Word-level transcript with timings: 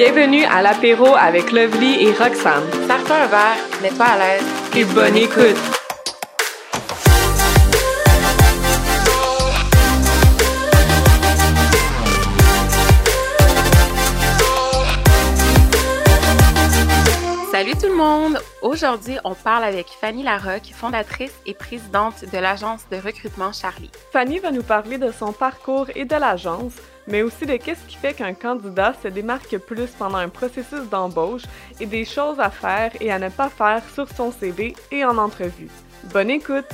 Bienvenue 0.00 0.44
à 0.44 0.62
l'apéro 0.62 1.16
avec 1.16 1.50
Lovely 1.50 2.04
et 2.04 2.12
Roxane. 2.12 2.62
Sers-toi 2.86 3.16
un 3.16 3.26
verre, 3.26 3.56
mets-toi 3.82 4.06
à 4.06 4.16
l'aise. 4.16 4.44
Et 4.76 4.84
bonne 4.84 5.16
écoute! 5.16 5.56
Salut 17.50 17.72
tout 17.72 17.88
le 17.88 17.96
monde! 17.96 18.38
Aujourd'hui, 18.62 19.16
on 19.24 19.34
parle 19.34 19.64
avec 19.64 19.88
Fanny 19.88 20.22
Larocque, 20.22 20.70
fondatrice 20.72 21.34
et 21.44 21.54
présidente 21.54 22.24
de 22.32 22.38
l'agence 22.38 22.82
de 22.88 22.98
recrutement 22.98 23.52
Charlie. 23.52 23.90
Fanny 24.12 24.38
va 24.38 24.52
nous 24.52 24.62
parler 24.62 24.98
de 24.98 25.10
son 25.10 25.32
parcours 25.32 25.86
et 25.96 26.04
de 26.04 26.14
l'agence, 26.14 26.74
mais 27.08 27.22
aussi 27.22 27.46
de 27.46 27.56
qu'est-ce 27.56 27.84
qui 27.86 27.96
fait 27.96 28.14
qu'un 28.14 28.34
candidat 28.34 28.94
se 29.02 29.08
démarque 29.08 29.56
plus 29.58 29.90
pendant 29.98 30.18
un 30.18 30.28
processus 30.28 30.88
d'embauche 30.90 31.42
et 31.80 31.86
des 31.86 32.04
choses 32.04 32.38
à 32.38 32.50
faire 32.50 32.92
et 33.00 33.10
à 33.10 33.18
ne 33.18 33.28
pas 33.28 33.48
faire 33.48 33.82
sur 33.94 34.08
son 34.08 34.30
CV 34.30 34.74
et 34.90 35.04
en 35.04 35.18
entrevue. 35.18 35.70
Bonne 36.12 36.30
écoute! 36.30 36.66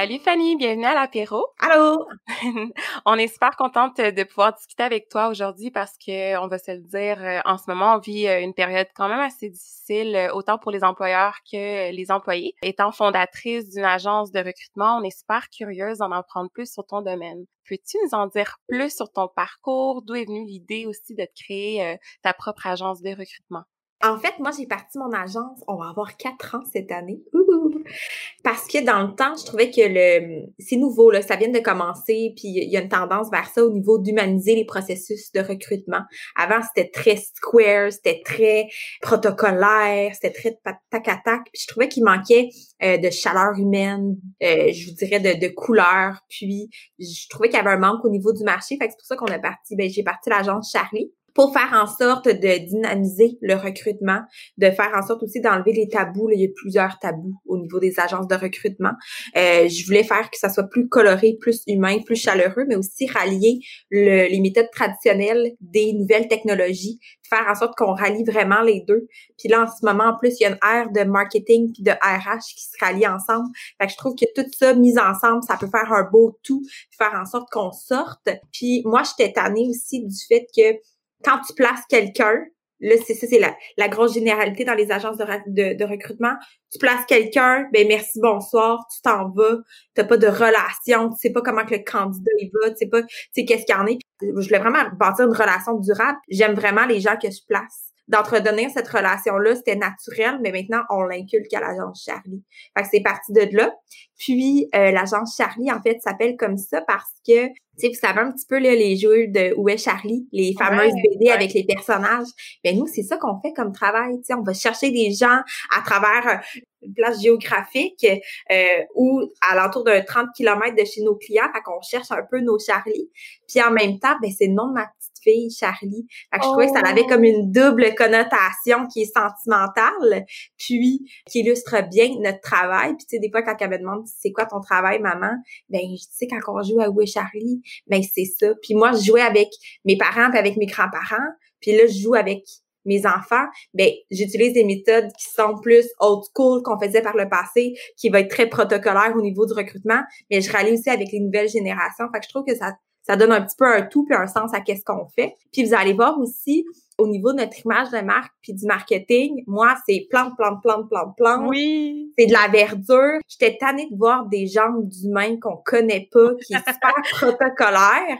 Salut 0.00 0.18
Fanny, 0.20 0.56
bienvenue 0.56 0.86
à 0.86 0.94
l'apéro. 0.94 1.44
Allô! 1.58 2.06
on 3.04 3.16
est 3.16 3.26
super 3.28 3.54
contente 3.54 3.98
de 3.98 4.22
pouvoir 4.24 4.54
discuter 4.54 4.82
avec 4.82 5.10
toi 5.10 5.28
aujourd'hui 5.28 5.70
parce 5.70 5.98
que, 5.98 6.38
on 6.38 6.48
va 6.48 6.56
se 6.56 6.70
le 6.70 6.78
dire, 6.78 7.22
euh, 7.22 7.40
en 7.44 7.58
ce 7.58 7.64
moment, 7.68 7.96
on 7.96 7.98
vit 7.98 8.26
euh, 8.26 8.40
une 8.40 8.54
période 8.54 8.86
quand 8.94 9.10
même 9.10 9.20
assez 9.20 9.50
difficile, 9.50 10.16
euh, 10.16 10.32
autant 10.32 10.56
pour 10.56 10.70
les 10.70 10.84
employeurs 10.84 11.36
que 11.52 11.92
les 11.92 12.10
employés. 12.10 12.54
Étant 12.62 12.92
fondatrice 12.92 13.68
d'une 13.68 13.84
agence 13.84 14.32
de 14.32 14.38
recrutement, 14.38 14.96
on 14.96 15.02
est 15.02 15.14
super 15.14 15.50
curieuse 15.50 15.98
d'en 15.98 16.12
apprendre 16.12 16.48
plus 16.50 16.72
sur 16.72 16.86
ton 16.86 17.02
domaine. 17.02 17.44
Peux-tu 17.68 17.98
nous 18.02 18.18
en 18.18 18.26
dire 18.26 18.56
plus 18.68 18.96
sur 18.96 19.12
ton 19.12 19.28
parcours? 19.28 20.00
D'où 20.00 20.14
est 20.14 20.24
venue 20.24 20.46
l'idée 20.46 20.86
aussi 20.86 21.14
de 21.14 21.26
créer 21.36 21.98
ta 22.22 22.32
propre 22.32 22.66
agence 22.66 23.02
de 23.02 23.10
recrutement? 23.10 23.64
En 24.02 24.18
fait, 24.18 24.38
moi, 24.38 24.50
j'ai 24.56 24.66
parti 24.66 24.96
mon 24.98 25.12
agence, 25.12 25.62
on 25.68 25.76
va 25.76 25.90
avoir 25.90 26.16
quatre 26.16 26.54
ans 26.54 26.62
cette 26.72 26.90
année. 26.90 27.20
Parce 28.42 28.66
que 28.66 28.82
dans 28.82 29.02
le 29.02 29.14
temps, 29.14 29.34
je 29.36 29.44
trouvais 29.44 29.70
que 29.70 29.80
le 29.82 30.46
c'est 30.58 30.76
nouveau, 30.76 31.10
là, 31.10 31.20
ça 31.20 31.36
vient 31.36 31.50
de 31.50 31.58
commencer, 31.58 32.32
puis 32.34 32.48
il 32.48 32.70
y 32.70 32.76
a 32.78 32.80
une 32.80 32.88
tendance 32.88 33.30
vers 33.30 33.48
ça 33.48 33.62
au 33.62 33.70
niveau 33.70 33.98
d'humaniser 33.98 34.54
les 34.54 34.64
processus 34.64 35.30
de 35.32 35.40
recrutement. 35.40 36.00
Avant, 36.34 36.60
c'était 36.62 36.90
très 36.90 37.16
square, 37.16 37.92
c'était 37.92 38.22
très 38.24 38.68
protocolaire, 39.02 40.14
c'était 40.14 40.32
très 40.32 40.58
tac 40.64 41.08
à 41.08 41.20
tac, 41.22 41.42
je 41.54 41.66
trouvais 41.66 41.88
qu'il 41.88 42.04
manquait 42.04 42.48
euh, 42.82 42.96
de 42.96 43.10
chaleur 43.10 43.58
humaine, 43.58 44.16
euh, 44.42 44.72
je 44.72 44.88
vous 44.88 44.96
dirais 44.96 45.20
de, 45.20 45.46
de 45.46 45.52
couleur, 45.52 46.20
puis 46.30 46.70
je 46.98 47.28
trouvais 47.28 47.48
qu'il 47.48 47.58
y 47.58 47.60
avait 47.60 47.70
un 47.70 47.78
manque 47.78 48.04
au 48.04 48.10
niveau 48.10 48.32
du 48.32 48.44
marché, 48.44 48.76
fait 48.78 48.86
que 48.86 48.92
c'est 48.92 48.98
pour 48.98 49.06
ça 49.06 49.16
qu'on 49.16 49.26
a 49.26 49.38
parti, 49.38 49.76
ben 49.76 49.90
j'ai 49.90 50.02
parti 50.02 50.30
l'agence 50.30 50.70
Charlie 50.72 51.12
pour 51.34 51.52
faire 51.52 51.70
en 51.72 51.86
sorte 51.86 52.26
de 52.26 52.66
dynamiser 52.66 53.38
le 53.40 53.54
recrutement, 53.54 54.20
de 54.58 54.70
faire 54.70 54.90
en 54.94 55.06
sorte 55.06 55.22
aussi 55.22 55.40
d'enlever 55.40 55.72
les 55.72 55.88
tabous. 55.88 56.30
il 56.30 56.40
y 56.40 56.44
a 56.44 56.48
plusieurs 56.54 56.98
tabous 56.98 57.40
au 57.46 57.58
niveau 57.58 57.78
des 57.80 57.98
agences 57.98 58.28
de 58.28 58.34
recrutement. 58.34 58.92
Euh, 59.36 59.68
je 59.68 59.86
voulais 59.86 60.04
faire 60.04 60.30
que 60.30 60.38
ça 60.38 60.48
soit 60.48 60.68
plus 60.68 60.88
coloré, 60.88 61.36
plus 61.40 61.62
humain, 61.66 61.98
plus 62.04 62.16
chaleureux, 62.16 62.64
mais 62.68 62.76
aussi 62.76 63.06
rallier 63.06 63.60
les 63.90 64.40
méthodes 64.40 64.70
traditionnelles 64.72 65.52
des 65.60 65.92
nouvelles 65.92 66.28
technologies, 66.28 66.98
faire 67.28 67.46
en 67.48 67.54
sorte 67.54 67.76
qu'on 67.76 67.94
rallie 67.94 68.24
vraiment 68.24 68.62
les 68.62 68.82
deux. 68.86 69.06
Puis 69.38 69.48
là, 69.48 69.62
en 69.62 69.66
ce 69.66 69.84
moment, 69.84 70.04
en 70.04 70.18
plus, 70.18 70.34
il 70.40 70.42
y 70.42 70.46
a 70.46 70.50
une 70.50 70.58
ère 70.62 70.90
de 70.90 71.08
marketing 71.08 71.72
puis 71.72 71.82
de 71.82 71.92
RH 71.92 72.54
qui 72.54 72.64
se 72.64 72.84
rallient 72.84 73.06
ensemble. 73.06 73.48
Fait 73.80 73.86
que 73.86 73.92
je 73.92 73.96
trouve 73.96 74.14
que 74.14 74.26
tout 74.34 74.48
ça 74.58 74.74
mis 74.74 74.98
ensemble, 74.98 75.42
ça 75.46 75.56
peut 75.56 75.68
faire 75.68 75.92
un 75.92 76.08
beau 76.10 76.38
tout, 76.42 76.62
faire 76.96 77.14
en 77.14 77.24
sorte 77.24 77.48
qu'on 77.50 77.72
sorte. 77.72 78.28
Puis 78.52 78.82
moi, 78.84 79.02
j'étais 79.04 79.32
tannée 79.32 79.68
aussi 79.68 80.04
du 80.04 80.16
fait 80.28 80.46
que 80.54 80.78
quand 81.24 81.40
tu 81.46 81.54
places 81.54 81.82
quelqu'un, 81.88 82.44
là, 82.80 82.94
c'est 83.06 83.14
ça, 83.14 83.26
c'est 83.28 83.38
la, 83.38 83.54
la, 83.76 83.88
grosse 83.88 84.14
généralité 84.14 84.64
dans 84.64 84.74
les 84.74 84.90
agences 84.90 85.18
de, 85.18 85.74
de, 85.74 85.84
recrutement. 85.84 86.34
Tu 86.72 86.78
places 86.78 87.04
quelqu'un, 87.06 87.68
ben 87.72 87.86
merci, 87.86 88.20
bonsoir, 88.20 88.84
tu 88.94 89.02
t'en 89.02 89.28
vas, 89.30 89.58
t'as 89.94 90.04
pas 90.04 90.16
de 90.16 90.26
relation, 90.26 91.10
tu 91.10 91.16
sais 91.18 91.30
pas 91.30 91.42
comment 91.42 91.64
que 91.64 91.74
le 91.74 91.84
candidat 91.84 92.30
il 92.38 92.50
va, 92.54 92.70
tu 92.70 92.76
sais 92.78 92.86
pas, 92.86 93.02
tu 93.02 93.08
sais 93.32 93.44
qu'est-ce 93.44 93.66
qu'il 93.66 93.74
y 93.74 93.78
en 93.78 93.86
est. 93.86 93.98
je 94.22 94.28
voulais 94.30 94.58
vraiment 94.58 94.88
bâtir 94.98 95.26
une 95.26 95.34
relation 95.34 95.78
durable. 95.78 96.18
J'aime 96.28 96.54
vraiment 96.54 96.86
les 96.86 97.00
gens 97.00 97.16
que 97.16 97.30
je 97.30 97.40
place 97.46 97.89
d'entretenir 98.08 98.70
cette 98.70 98.88
relation-là, 98.88 99.54
c'était 99.54 99.76
naturel, 99.76 100.38
mais 100.42 100.50
maintenant, 100.50 100.82
on 100.90 101.02
l'inculque 101.02 101.52
à 101.54 101.60
l'agence 101.60 102.04
Charlie. 102.04 102.42
Fait 102.76 102.82
que 102.82 102.88
c'est 102.90 103.02
parti 103.02 103.32
de 103.32 103.56
là. 103.56 103.72
Puis, 104.18 104.68
euh, 104.74 104.90
l'agence 104.90 105.36
Charlie, 105.36 105.70
en 105.70 105.80
fait, 105.80 105.98
s'appelle 106.00 106.36
comme 106.36 106.58
ça 106.58 106.82
parce 106.82 107.12
que, 107.26 107.46
tu 107.46 107.54
sais, 107.76 107.88
vous 107.88 107.94
savez 107.94 108.20
un 108.20 108.32
petit 108.32 108.46
peu 108.48 108.58
là, 108.58 108.74
les 108.74 108.96
jeux 108.96 109.28
de 109.28 109.54
Où 109.56 109.68
est 109.68 109.78
Charlie, 109.78 110.28
les 110.32 110.54
fameuses 110.58 110.92
BD 110.92 111.30
avec 111.30 111.54
les 111.54 111.64
personnages. 111.64 112.26
Mais 112.64 112.72
nous, 112.72 112.86
c'est 112.86 113.02
ça 113.02 113.16
qu'on 113.16 113.40
fait 113.40 113.52
comme 113.52 113.72
travail. 113.72 114.16
Tu 114.18 114.24
sais, 114.24 114.34
on 114.34 114.42
va 114.42 114.52
chercher 114.52 114.90
des 114.90 115.12
gens 115.12 115.40
à 115.76 115.82
travers 115.84 116.26
euh, 116.26 116.60
une 116.82 116.94
place 116.94 117.22
géographique 117.22 118.06
euh, 118.50 118.84
ou 118.94 119.22
à 119.48 119.54
l'entour 119.54 119.84
d'un 119.84 120.02
30 120.02 120.28
km 120.36 120.74
de 120.74 120.84
chez 120.84 121.02
nos 121.02 121.16
clients, 121.16 121.48
fait 121.54 121.60
qu'on 121.62 121.80
cherche 121.82 122.10
un 122.10 122.22
peu 122.30 122.40
nos 122.40 122.58
Charlie. 122.58 123.10
Puis 123.48 123.62
en 123.62 123.70
même 123.70 123.98
temps, 123.98 124.16
ben 124.20 124.30
c'est 124.36 124.46
le 124.46 124.54
nom 124.54 124.68
de 124.68 124.74
ma 124.74 124.86
fille, 125.22 125.50
Charlie. 125.50 126.06
Fait 126.32 126.38
que 126.38 126.44
je 126.44 126.48
trouvais 126.48 126.66
que 126.66 126.72
ça 126.72 126.80
avait 126.80 127.06
comme 127.06 127.24
une 127.24 127.50
double 127.50 127.94
connotation 127.94 128.86
qui 128.92 129.02
est 129.02 129.12
sentimentale, 129.12 130.26
puis 130.58 131.00
qui 131.26 131.40
illustre 131.40 131.88
bien 131.88 132.08
notre 132.20 132.40
travail. 132.40 132.94
Puis 132.96 133.06
tu 133.06 133.16
sais, 133.16 133.18
des 133.18 133.30
fois, 133.30 133.42
quand 133.42 133.56
elle 133.60 133.70
me 133.70 133.78
demande 133.78 134.06
c'est 134.06 134.32
quoi 134.32 134.46
ton 134.46 134.60
travail, 134.60 135.00
maman, 135.00 135.32
ben 135.68 135.80
je 135.80 136.04
sais 136.10 136.26
quand 136.26 136.40
on 136.48 136.62
joue 136.62 136.80
à 136.80 136.88
Où 136.88 137.00
est 137.00 137.06
Charlie, 137.06 137.62
ben 137.86 138.02
c'est 138.02 138.24
ça. 138.24 138.52
Puis 138.62 138.74
moi, 138.74 138.92
je 138.92 139.04
jouais 139.04 139.22
avec 139.22 139.48
mes 139.84 139.96
parents 139.96 140.30
puis 140.30 140.38
avec 140.38 140.56
mes 140.56 140.66
grands-parents. 140.66 141.16
Puis 141.60 141.72
là, 141.72 141.86
je 141.86 141.98
joue 141.98 142.14
avec 142.14 142.44
mes 142.84 143.06
enfants, 143.06 143.46
ben 143.74 143.90
j'utilise 144.10 144.54
des 144.54 144.64
méthodes 144.64 145.08
qui 145.18 145.28
sont 145.30 145.54
plus 145.62 145.86
old 146.00 146.24
school 146.34 146.62
qu'on 146.62 146.78
faisait 146.80 147.02
par 147.02 147.16
le 147.16 147.28
passé, 147.28 147.74
qui 147.96 148.08
va 148.08 148.20
être 148.20 148.30
très 148.30 148.48
protocolaire 148.48 149.12
au 149.14 149.20
niveau 149.20 149.46
du 149.46 149.52
recrutement, 149.52 150.00
mais 150.30 150.40
je 150.40 150.50
rallie 150.50 150.72
aussi 150.72 150.88
avec 150.88 151.08
les 151.12 151.20
nouvelles 151.20 151.48
générations. 151.48 152.06
Fait 152.12 152.20
que 152.20 152.26
je 152.26 152.30
trouve 152.30 152.44
que 152.46 152.56
ça 152.56 152.72
ça 153.10 153.16
donne 153.16 153.32
un 153.32 153.42
petit 153.42 153.56
peu 153.58 153.66
un 153.66 153.82
tout 153.82 154.04
puis 154.04 154.14
un 154.14 154.28
sens 154.28 154.54
à 154.54 154.60
qu'est-ce 154.60 154.84
qu'on 154.84 155.08
fait. 155.08 155.36
Puis 155.52 155.64
vous 155.64 155.74
allez 155.74 155.94
voir 155.94 156.16
aussi 156.20 156.64
au 156.96 157.08
niveau 157.08 157.32
de 157.32 157.38
notre 157.38 157.58
image 157.64 157.90
de 157.90 157.98
marque 158.02 158.32
puis 158.40 158.54
du 158.54 158.64
marketing, 158.66 159.42
moi 159.48 159.74
c'est 159.84 160.06
plante 160.08 160.36
plante 160.36 160.62
plante 160.62 160.88
plante 160.88 161.16
plante. 161.16 161.48
Oui. 161.48 162.12
C'est 162.16 162.26
de 162.26 162.32
la 162.32 162.46
verdure. 162.52 163.18
J'étais 163.26 163.56
tannée 163.58 163.88
de 163.90 163.96
voir 163.96 164.28
des 164.28 164.46
jambes 164.46 164.86
d'humains 164.86 165.40
qu'on 165.40 165.56
connaît 165.56 166.08
pas 166.12 166.34
qui 166.46 166.54
est 166.54 166.58
super 166.58 166.94
protocolaire. 167.10 168.16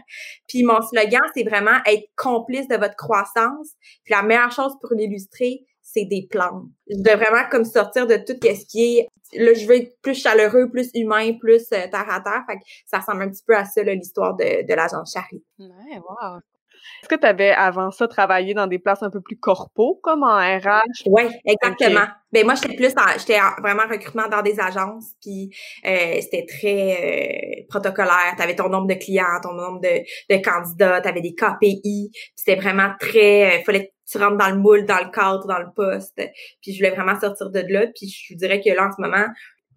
Puis 0.49 0.65
mon 0.65 0.83
slogan 0.83 1.23
c'est 1.37 1.45
vraiment 1.45 1.79
être 1.87 2.09
complice 2.17 2.67
de 2.67 2.77
votre 2.77 2.97
croissance. 2.97 3.71
Puis 4.05 4.13
la 4.13 4.23
meilleure 4.23 4.51
chose 4.51 4.73
pour 4.81 4.95
l'illustrer, 4.95 5.61
c'est 5.83 6.07
des 6.07 6.27
plantes. 6.29 6.65
Je 6.89 6.97
devrais 6.97 7.31
vraiment 7.31 7.49
comme 7.49 7.65
sortir 7.65 8.09
de 8.09 8.17
tout 8.17 8.35
ce 8.43 8.67
qui 8.67 8.99
est 8.99 9.09
là 9.35 9.55
je 9.55 9.67
veux 9.67 9.77
être 9.77 10.01
plus 10.03 10.15
chaleureux, 10.15 10.71
plus 10.71 10.91
humain, 10.95 11.33
plus 11.39 11.67
euh, 11.73 11.87
terre 11.91 12.11
à 12.11 12.21
terre. 12.21 12.43
Fait 12.47 12.57
que 12.57 12.63
ça 12.87 12.99
ressemble 12.99 13.23
un 13.23 13.29
petit 13.31 13.45
peu 13.47 13.57
à 13.57 13.65
ça 13.65 13.83
l'histoire 13.83 14.37
de, 14.37 14.67
de 14.67 14.75
l'agence 14.75 15.13
Charlie. 15.13 15.45
Ouais, 15.59 15.99
wow. 15.99 16.41
Est-ce 17.03 17.09
que 17.09 17.21
tu 17.21 17.27
avais 17.27 17.51
avant 17.51 17.91
ça 17.91 18.09
travaillé 18.09 18.55
dans 18.55 18.67
des 18.67 18.79
places 18.79 19.03
un 19.03 19.11
peu 19.11 19.21
plus 19.21 19.39
corpo, 19.39 19.99
comme 20.03 20.23
en 20.23 20.37
RH? 20.37 21.07
Oui, 21.07 21.23
exactement. 21.45 22.07
Ben 22.33 22.45
moi, 22.45 22.55
j'étais 22.55 22.77
plus 22.77 22.95
j'étais 23.19 23.39
vraiment 23.61 23.83
recrutement 23.91 24.29
dans 24.29 24.43
des 24.43 24.61
agences, 24.61 25.13
puis 25.21 25.51
euh, 25.87 26.21
c'était 26.21 26.47
très 26.47 27.61
euh, 27.61 27.67
protocolaire. 27.69 28.35
Tu 28.37 28.43
avais 28.43 28.55
ton 28.55 28.69
nombre 28.69 28.87
de 28.87 28.95
clients, 28.95 29.41
ton 29.43 29.53
nombre 29.53 29.81
de, 29.81 30.01
de 30.31 30.43
candidats, 30.43 31.01
tu 31.01 31.09
avais 31.09 31.23
des 31.23 31.35
KPI. 31.35 32.11
C'était 32.35 32.61
vraiment 32.61 32.93
très. 33.01 33.61
Euh, 33.61 33.65
fallait 33.65 33.93
tu 34.11 34.19
rentres 34.19 34.37
dans 34.37 34.51
le 34.51 34.59
moule, 34.59 34.85
dans 34.85 34.99
le 34.99 35.11
cadre, 35.11 35.47
dans 35.47 35.59
le 35.59 35.73
poste. 35.75 36.21
Puis 36.61 36.73
je 36.73 36.79
voulais 36.79 36.95
vraiment 36.95 37.19
sortir 37.19 37.51
de 37.51 37.61
là. 37.69 37.87
Puis 37.89 38.09
je 38.09 38.35
dirais 38.35 38.61
que 38.61 38.71
là, 38.71 38.89
en 38.89 38.93
ce 38.93 39.01
moment, 39.01 39.27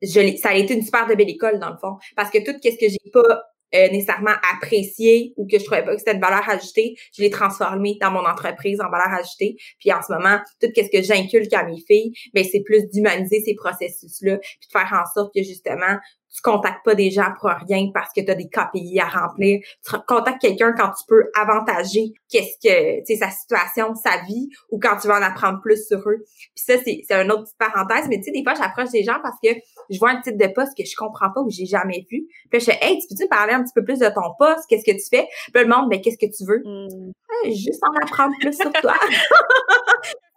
je 0.02 0.38
ça 0.38 0.50
a 0.50 0.56
été 0.56 0.74
une 0.74 0.84
super 0.84 1.08
de 1.08 1.16
belle 1.16 1.30
école, 1.30 1.60
dans 1.60 1.70
le 1.70 1.78
fond. 1.78 1.98
Parce 2.16 2.30
que 2.30 2.40
tout 2.40 2.58
ce 2.62 2.78
que 2.78 2.90
j'ai 2.90 3.12
pas 3.12 3.44
euh, 3.76 3.90
nécessairement 3.90 4.36
apprécié 4.54 5.34
ou 5.36 5.48
que 5.48 5.58
je 5.58 5.66
trouvais 5.66 5.84
pas 5.84 5.94
que 5.94 5.98
c'était 5.98 6.14
une 6.14 6.22
valeur 6.22 6.48
ajoutée, 6.48 6.96
je 7.18 7.24
l'ai 7.24 7.32
transformé 7.32 7.98
dans 8.00 8.12
mon 8.12 8.24
entreprise 8.24 8.80
en 8.82 8.90
valeur 8.92 9.12
ajoutée. 9.12 9.56
Puis 9.80 9.92
en 9.92 10.00
ce 10.02 10.14
moment, 10.14 10.38
tout 10.62 10.68
ce 10.76 10.90
que 10.92 11.02
j'inculque 11.02 11.52
à 11.54 11.64
mes 11.64 11.80
filles, 11.88 12.14
ben 12.36 12.44
c'est 12.44 12.62
plus 12.62 12.88
d'humaniser 12.90 13.42
ces 13.44 13.56
processus-là, 13.56 14.38
puis 14.38 14.68
de 14.68 14.80
faire 14.80 14.92
en 14.94 15.12
sorte 15.12 15.34
que 15.34 15.42
justement 15.42 15.98
tu 16.34 16.42
contactes 16.42 16.84
pas 16.84 16.96
des 16.96 17.12
gens 17.12 17.30
pour 17.40 17.52
rien 17.68 17.90
parce 17.94 18.12
que 18.12 18.22
tu 18.22 18.32
as 18.32 18.36
des 18.36 18.50
KPI 18.50 19.00
à 19.00 19.08
remplir. 19.08 19.62
Tu 19.88 19.96
contactes 20.08 20.42
quelqu'un 20.42 20.74
quand 20.74 20.90
tu 20.90 21.06
peux 21.08 21.30
avantager 21.36 22.14
qu'est-ce 22.30 22.58
que, 22.58 23.00
tu 23.00 23.06
sais, 23.06 23.16
sa 23.18 23.30
situation, 23.30 23.94
sa 23.94 24.18
vie, 24.26 24.50
ou 24.72 24.80
quand 24.80 24.98
tu 24.98 25.08
vas 25.08 25.20
en 25.20 25.22
apprendre 25.22 25.62
plus 25.62 25.88
sur 25.88 26.00
eux. 26.00 26.24
Puis 26.26 26.66
ça, 26.66 26.74
c'est, 26.84 27.02
c'est 27.08 27.14
une 27.14 27.32
autre 27.32 27.44
petite 27.44 27.58
parenthèse, 27.58 28.08
mais 28.10 28.18
tu 28.18 28.24
sais, 28.24 28.32
des 28.32 28.44
fois, 28.44 28.56
j'approche 28.56 28.90
des 28.90 29.04
gens 29.04 29.20
parce 29.22 29.38
que 29.44 29.50
je 29.90 30.00
vois 30.00 30.10
un 30.10 30.22
titre 30.22 30.38
de 30.38 30.52
poste 30.54 30.76
que 30.76 30.84
je 30.84 30.96
comprends 30.96 31.30
pas 31.32 31.42
ou 31.42 31.50
j'ai 31.50 31.66
jamais 31.66 32.06
vu. 32.10 32.26
Puis 32.50 32.60
je 32.60 32.66
fais, 32.66 32.80
hey, 32.82 32.98
tu 32.98 33.08
peux-tu 33.10 33.28
parler 33.28 33.54
un 33.54 33.64
petit 33.64 33.74
peu 33.76 33.84
plus 33.84 34.00
de 34.00 34.08
ton 34.08 34.34
poste? 34.40 34.66
Qu'est-ce 34.68 34.86
que 34.86 34.98
tu 34.98 35.08
fais? 35.10 35.28
Puis 35.54 35.64
le 35.64 35.70
monde, 35.70 35.88
mais 35.90 36.02
qu'est-ce 36.02 36.18
que 36.18 36.32
tu 36.32 36.46
veux? 36.46 36.64
Mm. 36.66 37.12
juste 37.46 37.82
en 37.84 37.94
apprendre 38.04 38.34
plus 38.40 38.54
sur 38.54 38.72
toi. 38.74 38.96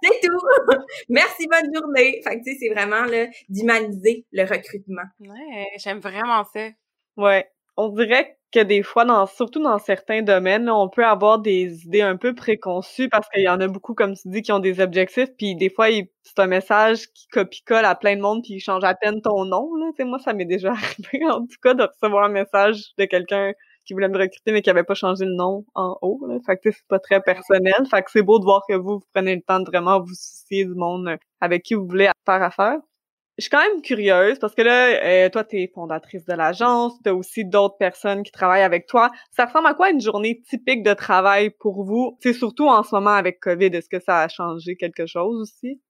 c'est 0.06 0.28
tout. 0.28 0.38
Merci, 1.08 1.46
bonne 1.48 1.74
journée. 1.74 2.20
Fait 2.22 2.38
que, 2.38 2.44
tu 2.44 2.52
sais, 2.52 2.58
c'est 2.60 2.74
vraiment, 2.74 3.04
là, 3.04 3.26
d'humaniser 3.48 4.26
le 4.32 4.42
recrutement. 4.42 5.02
Ouais, 5.20 5.68
j'aime 5.78 6.00
vraiment 6.00 6.44
ça. 6.52 6.68
Ouais. 7.16 7.48
On 7.76 7.88
dirait 7.90 8.38
que 8.52 8.60
des 8.60 8.82
fois, 8.82 9.04
dans, 9.04 9.26
surtout 9.26 9.62
dans 9.62 9.78
certains 9.78 10.22
domaines, 10.22 10.70
on 10.70 10.88
peut 10.88 11.04
avoir 11.04 11.38
des 11.38 11.84
idées 11.84 12.00
un 12.00 12.16
peu 12.16 12.34
préconçues 12.34 13.08
parce 13.08 13.28
qu'il 13.28 13.42
y 13.42 13.48
en 13.48 13.60
a 13.60 13.68
beaucoup, 13.68 13.94
comme 13.94 14.14
tu 14.14 14.28
dis, 14.28 14.42
qui 14.42 14.52
ont 14.52 14.60
des 14.60 14.80
objectifs, 14.80 15.28
puis 15.36 15.56
des 15.56 15.68
fois, 15.68 15.88
c'est 16.22 16.38
un 16.38 16.46
message 16.46 17.08
qui 17.12 17.26
copie-colle 17.28 17.84
à 17.84 17.94
plein 17.94 18.16
de 18.16 18.22
monde, 18.22 18.42
puis 18.42 18.54
il 18.54 18.60
change 18.60 18.84
à 18.84 18.94
peine 18.94 19.20
ton 19.20 19.44
nom. 19.44 19.74
Là. 19.74 19.90
sais, 19.96 20.04
moi, 20.04 20.18
ça 20.18 20.32
m'est 20.32 20.46
déjà 20.46 20.70
arrivé, 20.72 21.24
en 21.26 21.40
tout 21.40 21.58
cas, 21.62 21.74
de 21.74 21.82
recevoir 21.82 22.24
un 22.24 22.30
message 22.30 22.94
de 22.98 23.04
quelqu'un 23.04 23.52
qui 23.86 23.94
voulait 23.94 24.08
me 24.08 24.18
recruter, 24.18 24.52
mais 24.52 24.62
qui 24.62 24.70
avait 24.70 24.84
pas 24.84 24.94
changé 24.94 25.24
le 25.24 25.34
nom 25.34 25.64
en 25.74 25.96
haut. 26.02 26.20
Là. 26.28 26.38
Fait 26.44 26.56
que 26.56 26.70
c'est 26.70 26.86
pas 26.88 26.98
très 26.98 27.20
personnel. 27.20 27.74
Fait 27.90 28.02
que 28.02 28.10
c'est 28.10 28.22
beau 28.22 28.38
de 28.38 28.44
voir 28.44 28.62
que 28.68 28.74
vous, 28.74 28.98
vous 28.98 29.04
prenez 29.14 29.36
le 29.36 29.42
temps 29.42 29.60
de 29.60 29.64
vraiment 29.66 30.00
vous 30.00 30.14
soucier 30.14 30.64
du 30.64 30.74
monde 30.74 31.16
avec 31.40 31.62
qui 31.62 31.74
vous 31.74 31.86
voulez 31.86 32.10
faire 32.26 32.42
affaire 32.42 32.78
je 33.38 33.42
suis 33.42 33.50
quand 33.50 33.60
même 33.60 33.82
curieuse 33.82 34.38
parce 34.38 34.54
que 34.54 34.62
là, 34.62 35.26
euh, 35.26 35.28
toi, 35.28 35.44
tu 35.44 35.60
es 35.60 35.70
fondatrice 35.74 36.24
de 36.24 36.32
l'agence, 36.32 36.94
tu 37.02 37.10
as 37.10 37.14
aussi 37.14 37.44
d'autres 37.44 37.76
personnes 37.76 38.22
qui 38.22 38.32
travaillent 38.32 38.62
avec 38.62 38.86
toi. 38.86 39.10
Ça 39.32 39.44
ressemble 39.44 39.66
à 39.66 39.74
quoi 39.74 39.90
une 39.90 40.00
journée 40.00 40.40
typique 40.48 40.82
de 40.82 40.94
travail 40.94 41.50
pour 41.50 41.84
vous? 41.84 42.16
C'est 42.22 42.32
surtout 42.32 42.68
en 42.68 42.82
ce 42.82 42.94
moment 42.94 43.10
avec 43.10 43.40
COVID, 43.40 43.66
est-ce 43.66 43.88
que 43.88 44.00
ça 44.00 44.20
a 44.20 44.28
changé 44.28 44.76
quelque 44.76 45.06
chose 45.06 45.40
aussi? 45.40 45.80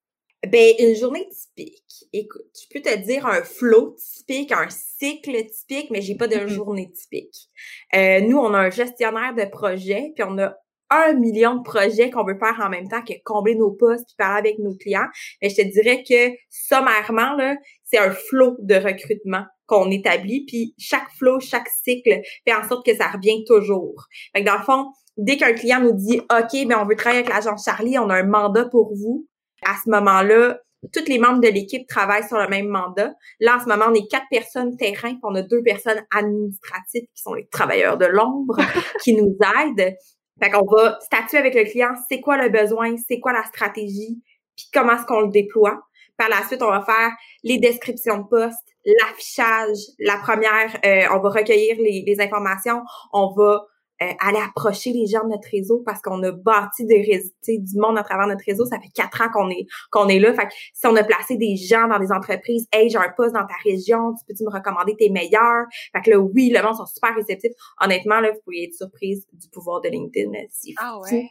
Ben, 0.50 0.74
une 0.78 0.94
journée 0.94 1.28
typique. 1.28 2.06
Écoute, 2.12 2.46
je 2.54 2.66
peux 2.72 2.80
te 2.80 2.96
dire 2.98 3.26
un 3.26 3.42
flow 3.42 3.96
typique, 3.98 4.52
un 4.52 4.68
cycle 4.70 5.44
typique, 5.46 5.90
mais 5.90 6.00
j'ai 6.00 6.14
pas 6.14 6.28
de 6.28 6.46
journée 6.46 6.90
typique. 6.92 7.48
Euh, 7.94 8.20
nous, 8.20 8.38
on 8.38 8.54
a 8.54 8.58
un 8.58 8.70
gestionnaire 8.70 9.34
de 9.34 9.44
projet, 9.44 10.12
puis 10.14 10.24
on 10.28 10.38
a 10.38 10.54
un 10.90 11.14
million 11.14 11.56
de 11.56 11.62
projets 11.62 12.10
qu'on 12.10 12.24
veut 12.24 12.38
faire 12.38 12.60
en 12.64 12.68
même 12.68 12.88
temps 12.88 13.02
que 13.02 13.14
combler 13.24 13.56
nos 13.56 13.72
postes 13.72 14.06
puis 14.06 14.16
parler 14.16 14.50
avec 14.50 14.58
nos 14.60 14.76
clients. 14.76 15.08
Mais 15.42 15.48
je 15.48 15.56
te 15.56 15.62
dirais 15.62 16.04
que 16.08 16.36
sommairement, 16.48 17.34
là, 17.34 17.56
c'est 17.82 17.98
un 17.98 18.10
flot 18.10 18.56
de 18.60 18.76
recrutement 18.76 19.44
qu'on 19.66 19.90
établit, 19.90 20.44
puis 20.46 20.74
chaque 20.78 21.10
flot, 21.18 21.40
chaque 21.40 21.68
cycle 21.68 22.20
fait 22.46 22.54
en 22.54 22.62
sorte 22.68 22.86
que 22.86 22.94
ça 22.94 23.08
revient 23.08 23.42
toujours. 23.44 24.06
Fait 24.32 24.42
que 24.42 24.46
dans 24.46 24.58
le 24.58 24.62
fond, 24.62 24.92
dès 25.16 25.36
qu'un 25.36 25.54
client 25.54 25.80
nous 25.80 25.94
dit 25.94 26.20
OK, 26.20 26.68
ben 26.68 26.78
on 26.80 26.86
veut 26.86 26.94
travailler 26.94 27.24
avec 27.24 27.34
l'agence 27.34 27.64
Charlie, 27.64 27.98
on 27.98 28.08
a 28.08 28.14
un 28.14 28.26
mandat 28.26 28.66
pour 28.66 28.94
vous, 28.94 29.26
à 29.64 29.74
ce 29.82 29.90
moment-là, 29.90 30.58
tous 30.92 31.08
les 31.08 31.18
membres 31.18 31.40
de 31.40 31.48
l'équipe 31.48 31.86
travaillent 31.88 32.26
sur 32.26 32.38
le 32.38 32.48
même 32.48 32.68
mandat. 32.68 33.14
Là, 33.40 33.56
en 33.56 33.60
ce 33.60 33.66
moment, 33.66 33.86
on 33.88 33.94
est 33.94 34.08
quatre 34.10 34.26
personnes 34.30 34.76
terrain, 34.76 35.10
puis 35.10 35.20
on 35.22 35.34
a 35.34 35.42
deux 35.42 35.62
personnes 35.62 36.04
administratives 36.14 37.06
qui 37.14 37.22
sont 37.22 37.34
les 37.34 37.46
travailleurs 37.48 37.96
de 37.96 38.06
l'ombre 38.06 38.56
qui 39.02 39.14
nous 39.14 39.36
aident. 39.60 39.94
Fait 40.42 40.50
qu'on 40.50 40.66
va 40.66 40.98
statuer 41.00 41.38
avec 41.38 41.54
le 41.54 41.64
client, 41.64 41.94
c'est 42.08 42.20
quoi 42.20 42.36
le 42.36 42.50
besoin, 42.50 42.94
c'est 43.08 43.20
quoi 43.20 43.32
la 43.32 43.44
stratégie, 43.44 44.22
puis 44.54 44.66
comment 44.72 44.92
est-ce 44.92 45.06
qu'on 45.06 45.22
le 45.22 45.30
déploie. 45.30 45.80
Par 46.18 46.28
la 46.28 46.42
suite, 46.46 46.62
on 46.62 46.70
va 46.70 46.82
faire 46.82 47.10
les 47.42 47.58
descriptions 47.58 48.18
de 48.18 48.28
poste, 48.28 48.66
l'affichage. 48.84 49.76
La 49.98 50.16
première, 50.16 50.78
euh, 50.84 51.14
on 51.14 51.20
va 51.20 51.30
recueillir 51.30 51.76
les, 51.78 52.04
les 52.06 52.20
informations, 52.20 52.82
on 53.12 53.34
va 53.34 53.66
euh, 54.02 54.12
aller 54.20 54.38
approcher 54.38 54.92
les 54.92 55.06
gens 55.06 55.24
de 55.24 55.30
notre 55.30 55.48
réseau 55.50 55.82
parce 55.84 56.02
qu'on 56.02 56.22
a 56.22 56.32
bâti 56.32 56.84
des 56.84 57.02
réseaux, 57.02 57.30
du 57.46 57.78
monde 57.78 57.98
à 57.98 58.02
travers 58.02 58.26
notre 58.26 58.44
réseau. 58.44 58.66
Ça 58.66 58.78
fait 58.78 58.90
quatre 58.94 59.22
ans 59.22 59.30
qu'on 59.32 59.50
est 59.50 59.66
qu'on 59.90 60.08
est 60.08 60.18
là. 60.18 60.34
Fait 60.34 60.46
que 60.46 60.52
si 60.74 60.86
on 60.86 60.96
a 60.96 61.04
placé 61.04 61.36
des 61.36 61.56
gens 61.56 61.88
dans 61.88 61.98
des 61.98 62.12
entreprises, 62.12 62.66
hey, 62.72 62.90
j'ai 62.90 62.98
un 62.98 63.12
poste 63.16 63.34
dans 63.34 63.46
ta 63.46 63.54
région, 63.64 64.14
tu 64.14 64.24
peux-tu 64.26 64.44
me 64.44 64.50
recommander 64.50 64.94
tes 64.96 65.08
meilleurs? 65.08 65.66
Fait 65.94 66.02
que 66.02 66.10
là, 66.10 66.18
oui, 66.18 66.52
le 66.54 66.62
monde 66.62 66.76
sont 66.76 66.86
super 66.86 67.14
réceptifs. 67.14 67.52
Honnêtement, 67.80 68.20
là, 68.20 68.32
vous 68.32 68.40
pourriez 68.44 68.64
être 68.64 68.74
surprise 68.74 69.26
du 69.32 69.48
pouvoir 69.48 69.80
de 69.80 69.88
LinkedIn. 69.88 70.30
C'est 70.50 70.74
ah 70.78 70.98
ouais. 71.00 71.28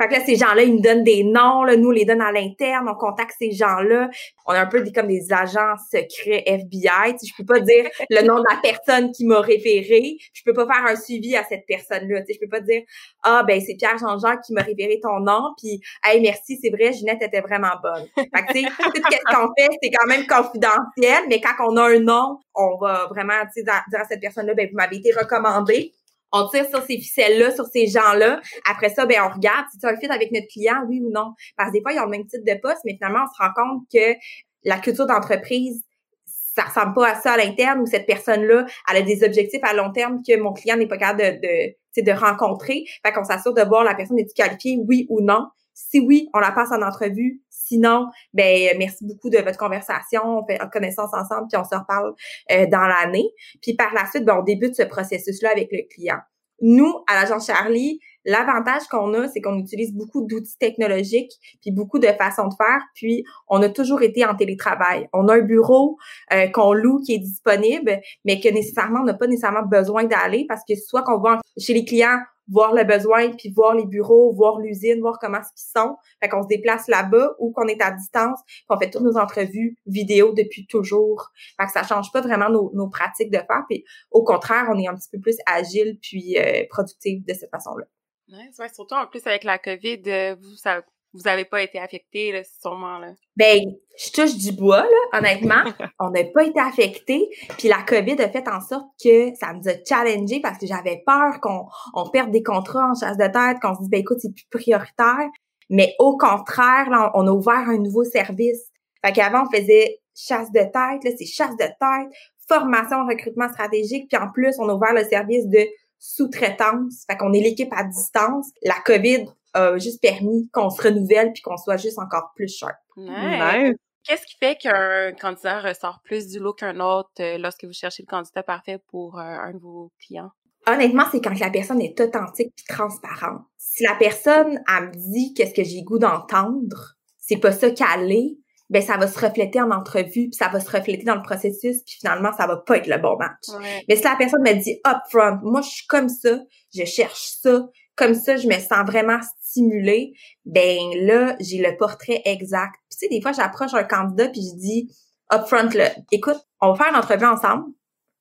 Fait 0.00 0.08
que 0.08 0.12
là, 0.12 0.20
ces 0.24 0.36
gens-là, 0.36 0.62
ils 0.62 0.74
nous 0.74 0.80
donnent 0.80 1.04
des 1.04 1.24
noms, 1.24 1.64
là, 1.64 1.76
nous, 1.76 1.88
on 1.88 1.92
les 1.92 2.04
donne 2.04 2.20
à 2.20 2.30
l'interne, 2.30 2.86
on 2.88 2.94
contacte 2.94 3.34
ces 3.38 3.52
gens-là. 3.52 4.10
On 4.46 4.52
a 4.52 4.60
un 4.60 4.66
peu 4.66 4.82
des, 4.82 4.92
comme 4.92 5.08
des 5.08 5.32
agents 5.32 5.74
secrets 5.90 6.42
FBI. 6.46 7.16
Tu 7.18 7.26
je 7.26 7.32
peux 7.36 7.46
pas 7.46 7.60
dire 7.60 7.88
le 8.10 8.22
nom 8.22 8.38
de 8.38 8.44
la 8.48 8.60
personne 8.62 9.10
qui 9.12 9.24
m'a 9.24 9.40
référé. 9.40 10.18
Je 10.34 10.42
peux 10.44 10.52
pas 10.52 10.66
faire 10.66 10.84
un 10.86 10.96
suivi 10.96 11.34
à 11.36 11.44
cette 11.44 11.64
personne-là. 11.66 12.20
Tu 12.20 12.26
sais, 12.26 12.32
je 12.34 12.40
peux 12.40 12.50
pas 12.50 12.60
dire, 12.60 12.82
ah, 13.22 13.42
ben, 13.46 13.60
c'est 13.60 13.74
Pierre 13.74 13.98
Jean-Jacques 13.98 14.42
qui 14.42 14.52
m'a 14.52 14.62
référé 14.62 15.00
ton 15.02 15.20
nom, 15.20 15.54
puis, 15.58 15.80
hey, 16.04 16.20
merci, 16.20 16.58
c'est 16.62 16.70
vrai, 16.70 16.92
Ginette 16.92 17.22
était 17.22 17.40
vraiment 17.40 17.72
bonne. 17.82 18.06
Fait 18.16 18.24
que, 18.24 18.52
tu 18.52 18.60
sais, 18.62 18.68
tout 18.78 18.90
ce 18.94 19.34
qu'on 19.34 19.48
fait, 19.58 19.70
c'est 19.82 19.90
quand 19.90 20.06
même 20.06 20.26
confidentiel, 20.26 21.24
mais 21.28 21.40
quand 21.40 21.70
on 21.70 21.76
a 21.76 21.84
un 21.84 22.00
nom, 22.00 22.38
on 22.54 22.76
va 22.78 23.06
vraiment, 23.06 23.40
tu 23.54 23.62
sais, 23.62 23.62
dire 23.62 24.00
à 24.00 24.04
cette 24.04 24.20
personne-là, 24.20 24.54
ben, 24.54 24.68
vous 24.70 24.76
m'avez 24.76 24.96
été 24.96 25.12
recommandé 25.12 25.92
on 26.32 26.48
tire 26.48 26.66
sur 26.68 26.82
ces 26.82 26.98
ficelles-là, 26.98 27.54
sur 27.54 27.66
ces 27.66 27.86
gens-là. 27.86 28.40
Après 28.70 28.90
ça, 28.90 29.06
ben 29.06 29.16
on 29.22 29.34
regarde 29.34 29.66
si 29.70 29.78
tu 29.78 29.86
as 29.86 29.90
un 29.90 30.14
avec 30.14 30.32
notre 30.32 30.46
client, 30.48 30.84
oui 30.88 31.00
ou 31.02 31.10
non. 31.12 31.32
Parce 31.56 31.70
que 31.70 31.74
des 31.74 31.82
fois, 31.82 31.92
ils 31.92 32.00
ont 32.00 32.04
le 32.04 32.10
même 32.10 32.26
type 32.26 32.44
de 32.44 32.60
poste, 32.60 32.80
mais 32.84 32.94
finalement, 32.94 33.20
on 33.24 33.34
se 33.34 33.42
rend 33.42 33.52
compte 33.54 33.82
que 33.92 34.18
la 34.64 34.78
culture 34.78 35.06
d'entreprise, 35.06 35.82
ça 36.26 36.64
ressemble 36.64 36.94
pas 36.94 37.10
à 37.10 37.14
ça 37.14 37.32
à 37.32 37.36
l'interne 37.36 37.80
ou 37.80 37.86
cette 37.86 38.06
personne-là, 38.06 38.66
elle 38.90 38.96
a 38.96 39.02
des 39.02 39.24
objectifs 39.24 39.60
à 39.62 39.74
long 39.74 39.92
terme 39.92 40.20
que 40.26 40.36
mon 40.38 40.52
client 40.52 40.76
n'est 40.76 40.88
pas 40.88 40.96
capable 40.96 41.20
de, 41.20 41.74
de, 41.96 42.02
de 42.02 42.12
rencontrer. 42.12 42.84
Fait 43.04 43.12
qu'on 43.12 43.24
s'assure 43.24 43.52
de 43.52 43.62
voir 43.62 43.84
la 43.84 43.94
personne 43.94 44.18
est 44.18 44.32
qualifiée, 44.34 44.78
oui 44.86 45.06
ou 45.10 45.20
non. 45.20 45.46
Si 45.78 46.00
oui, 46.00 46.30
on 46.32 46.38
la 46.38 46.52
passe 46.52 46.72
en 46.72 46.80
entrevue. 46.80 47.42
Sinon, 47.50 48.06
ben 48.32 48.74
merci 48.78 49.04
beaucoup 49.04 49.28
de 49.28 49.36
votre 49.36 49.58
conversation. 49.58 50.22
On 50.24 50.46
fait 50.46 50.58
connaissance 50.72 51.12
ensemble, 51.12 51.48
puis 51.52 51.60
on 51.60 51.64
se 51.64 51.78
reparle 51.78 52.14
euh, 52.50 52.66
dans 52.66 52.86
l'année. 52.86 53.28
Puis 53.60 53.74
par 53.74 53.92
la 53.92 54.06
suite, 54.06 54.24
ben, 54.24 54.38
on 54.38 54.42
débute 54.42 54.74
ce 54.74 54.84
processus-là 54.84 55.50
avec 55.50 55.68
le 55.70 55.82
client. 55.94 56.18
Nous, 56.62 57.04
à 57.06 57.20
l'agence 57.20 57.48
Charlie, 57.48 58.00
l'avantage 58.26 58.82
qu'on 58.90 59.14
a, 59.14 59.28
c'est 59.28 59.40
qu'on 59.40 59.58
utilise 59.58 59.94
beaucoup 59.94 60.26
d'outils 60.26 60.58
technologiques, 60.58 61.32
puis 61.62 61.70
beaucoup 61.70 61.98
de 61.98 62.08
façons 62.08 62.48
de 62.48 62.54
faire, 62.54 62.82
puis 62.94 63.24
on 63.48 63.62
a 63.62 63.68
toujours 63.68 64.02
été 64.02 64.26
en 64.26 64.34
télétravail. 64.34 65.08
On 65.12 65.28
a 65.28 65.36
un 65.36 65.42
bureau 65.42 65.96
euh, 66.32 66.48
qu'on 66.48 66.72
loue 66.72 67.00
qui 67.00 67.14
est 67.14 67.18
disponible, 67.18 68.00
mais 68.24 68.40
que 68.40 68.48
nécessairement 68.48 69.00
on 69.00 69.04
n'a 69.04 69.14
pas 69.14 69.28
nécessairement 69.28 69.62
besoin 69.62 70.04
d'aller 70.04 70.44
parce 70.48 70.62
que 70.68 70.74
soit 70.74 71.02
qu'on 71.02 71.18
va 71.18 71.38
chez 71.56 71.72
les 71.72 71.84
clients, 71.84 72.18
voir 72.48 72.74
le 72.74 72.84
besoin, 72.84 73.30
puis 73.30 73.52
voir 73.52 73.74
les 73.74 73.86
bureaux, 73.86 74.32
voir 74.32 74.58
l'usine, 74.58 75.00
voir 75.00 75.18
comment 75.20 75.42
ce 75.42 75.48
qu'ils 75.48 75.80
sont. 75.80 75.96
Fait 76.22 76.28
qu'on 76.28 76.42
se 76.42 76.48
déplace 76.48 76.88
là-bas 76.88 77.34
ou 77.38 77.50
qu'on 77.50 77.66
est 77.66 77.82
à 77.82 77.90
distance, 77.90 78.40
puis 78.46 78.64
on 78.70 78.78
fait 78.78 78.90
toutes 78.90 79.02
nos 79.02 79.16
entrevues 79.16 79.76
vidéo 79.86 80.32
depuis 80.32 80.66
toujours. 80.66 81.30
Fait 81.58 81.66
que 81.66 81.72
ça 81.72 81.82
change 81.82 82.12
pas 82.12 82.20
vraiment 82.20 82.48
nos, 82.48 82.70
nos 82.74 82.88
pratiques 82.88 83.30
de 83.30 83.38
faire. 83.38 83.64
Puis 83.68 83.84
au 84.10 84.22
contraire, 84.22 84.66
on 84.72 84.78
est 84.78 84.88
un 84.88 84.94
petit 84.94 85.08
peu 85.12 85.20
plus 85.20 85.36
agile 85.46 85.98
puis 86.00 86.36
euh, 86.38 86.64
productif 86.70 87.24
de 87.24 87.34
cette 87.34 87.50
façon-là. 87.50 87.86
Ouais, 88.32 88.68
surtout 88.74 88.94
en 88.94 89.06
plus 89.06 89.26
avec 89.26 89.44
la 89.44 89.58
COVID, 89.58 90.02
euh, 90.06 90.34
vous, 90.40 90.56
ça, 90.56 90.82
vous 91.12 91.22
n'avez 91.22 91.44
pas 91.44 91.62
été 91.62 91.78
affecté, 91.78 92.32
là, 92.32 92.42
sûrement, 92.60 92.98
là. 92.98 93.12
Ben, 93.36 93.60
je 93.96 94.10
touche 94.10 94.36
du 94.36 94.52
bois, 94.52 94.82
là, 94.82 95.18
honnêtement. 95.18 95.62
on 96.00 96.10
n'a 96.10 96.24
pas 96.24 96.44
été 96.44 96.60
affecté. 96.60 97.28
Puis 97.56 97.68
la 97.68 97.82
COVID 97.82 98.20
a 98.20 98.28
fait 98.28 98.46
en 98.48 98.60
sorte 98.60 98.88
que 99.02 99.34
ça 99.36 99.52
nous 99.52 99.68
a 99.68 99.72
challengé 99.88 100.40
parce 100.40 100.58
que 100.58 100.66
j'avais 100.66 101.02
peur 101.06 101.40
qu'on 101.40 101.66
on 101.94 102.10
perde 102.10 102.30
des 102.30 102.42
contrats 102.42 102.90
en 102.90 102.94
chasse 102.94 103.16
de 103.16 103.26
tête, 103.26 103.60
qu'on 103.62 103.74
se 103.74 103.80
dise, 103.80 103.90
ben 103.90 104.00
écoute, 104.00 104.18
c'est 104.20 104.34
plus 104.34 104.46
prioritaire. 104.50 105.28
Mais 105.70 105.94
au 105.98 106.16
contraire, 106.16 106.90
là, 106.90 107.10
on 107.14 107.26
a 107.26 107.30
ouvert 107.30 107.68
un 107.68 107.78
nouveau 107.78 108.04
service. 108.04 108.70
Fait 109.04 109.12
qu'avant, 109.12 109.44
on 109.46 109.56
faisait 109.56 110.00
chasse 110.14 110.50
de 110.50 110.60
tête, 110.60 111.04
là, 111.04 111.10
c'est 111.16 111.26
chasse 111.26 111.56
de 111.56 111.64
tête, 111.64 112.12
formation, 112.48 113.06
recrutement 113.06 113.48
stratégique, 113.48 114.08
puis 114.08 114.20
en 114.20 114.30
plus, 114.30 114.54
on 114.58 114.68
a 114.68 114.74
ouvert 114.74 114.94
le 114.94 115.04
service 115.04 115.46
de 115.46 115.60
sous-traitance. 115.98 117.04
Fait 117.10 117.16
qu'on 117.16 117.32
est 117.32 117.40
l'équipe 117.40 117.72
à 117.72 117.84
distance. 117.84 118.50
La 118.62 118.76
COVID 118.84 119.26
a 119.54 119.78
juste 119.78 120.00
permis 120.02 120.48
qu'on 120.52 120.70
se 120.70 120.82
renouvelle 120.82 121.32
puis 121.32 121.42
qu'on 121.42 121.56
soit 121.56 121.76
juste 121.76 121.98
encore 121.98 122.32
plus 122.34 122.48
sharp. 122.48 122.76
Qu'est-ce 122.96 124.24
qui 124.24 124.36
fait 124.38 124.56
qu'un 124.56 125.12
candidat 125.20 125.60
ressort 125.60 126.00
plus 126.04 126.28
du 126.28 126.38
lot 126.38 126.52
qu'un 126.52 126.78
autre 126.78 127.10
euh, 127.18 127.38
lorsque 127.38 127.64
vous 127.64 127.72
cherchez 127.72 128.04
le 128.04 128.06
candidat 128.08 128.44
parfait 128.44 128.78
pour 128.88 129.18
euh, 129.18 129.22
un 129.22 129.52
de 129.52 129.58
vos 129.58 129.90
clients? 130.00 130.30
Honnêtement, 130.68 131.02
c'est 131.10 131.20
quand 131.20 131.36
la 131.40 131.50
personne 131.50 131.80
est 131.80 132.00
authentique 132.00 132.52
puis 132.54 132.64
transparente. 132.68 133.42
Si 133.56 133.82
la 133.82 133.96
personne, 133.96 134.62
elle 134.68 134.88
me 134.88 134.92
dit 134.92 135.34
qu'est-ce 135.34 135.54
que 135.54 135.64
j'ai 135.64 135.82
goût 135.82 135.98
d'entendre, 135.98 136.94
c'est 137.18 137.38
pas 137.38 137.50
ça 137.50 137.70
qu'elle 137.70 138.12
est, 138.12 138.38
ben 138.68 138.82
ça 138.82 138.96
va 138.96 139.06
se 139.06 139.18
refléter 139.18 139.60
en 139.60 139.70
entrevue, 139.70 140.28
puis 140.28 140.34
ça 140.34 140.48
va 140.48 140.60
se 140.60 140.70
refléter 140.70 141.04
dans 141.04 141.14
le 141.14 141.22
processus, 141.22 141.82
puis 141.84 141.96
finalement 142.00 142.32
ça 142.36 142.46
va 142.46 142.56
pas 142.56 142.78
être 142.78 142.88
le 142.88 142.98
bon 142.98 143.16
match. 143.16 143.46
Mais 143.88 143.96
si 143.96 144.02
la 144.02 144.16
personne 144.16 144.42
me 144.42 144.52
dit 144.54 144.80
upfront, 144.86 145.38
moi 145.42 145.62
je 145.62 145.68
suis 145.68 145.86
comme 145.86 146.08
ça, 146.08 146.38
je 146.74 146.84
cherche 146.84 147.36
ça, 147.40 147.66
comme 147.94 148.14
ça 148.14 148.36
je 148.36 148.48
me 148.48 148.58
sens 148.58 148.84
vraiment 148.86 149.20
stimulée, 149.42 150.14
ben 150.44 150.78
là 151.00 151.36
j'ai 151.40 151.58
le 151.58 151.76
portrait 151.76 152.22
exact. 152.24 152.74
Puis 152.90 152.98
tu 152.98 153.06
sais 153.06 153.08
des 153.08 153.20
fois 153.20 153.32
j'approche 153.32 153.74
un 153.74 153.84
candidat 153.84 154.28
puis 154.28 154.42
je 154.42 154.58
dis 154.58 154.90
upfront 155.32 155.70
là, 155.74 155.90
écoute, 156.10 156.38
on 156.60 156.72
va 156.72 156.84
faire 156.84 156.92
une 156.92 156.98
entrevue 156.98 157.26
ensemble. 157.26 157.64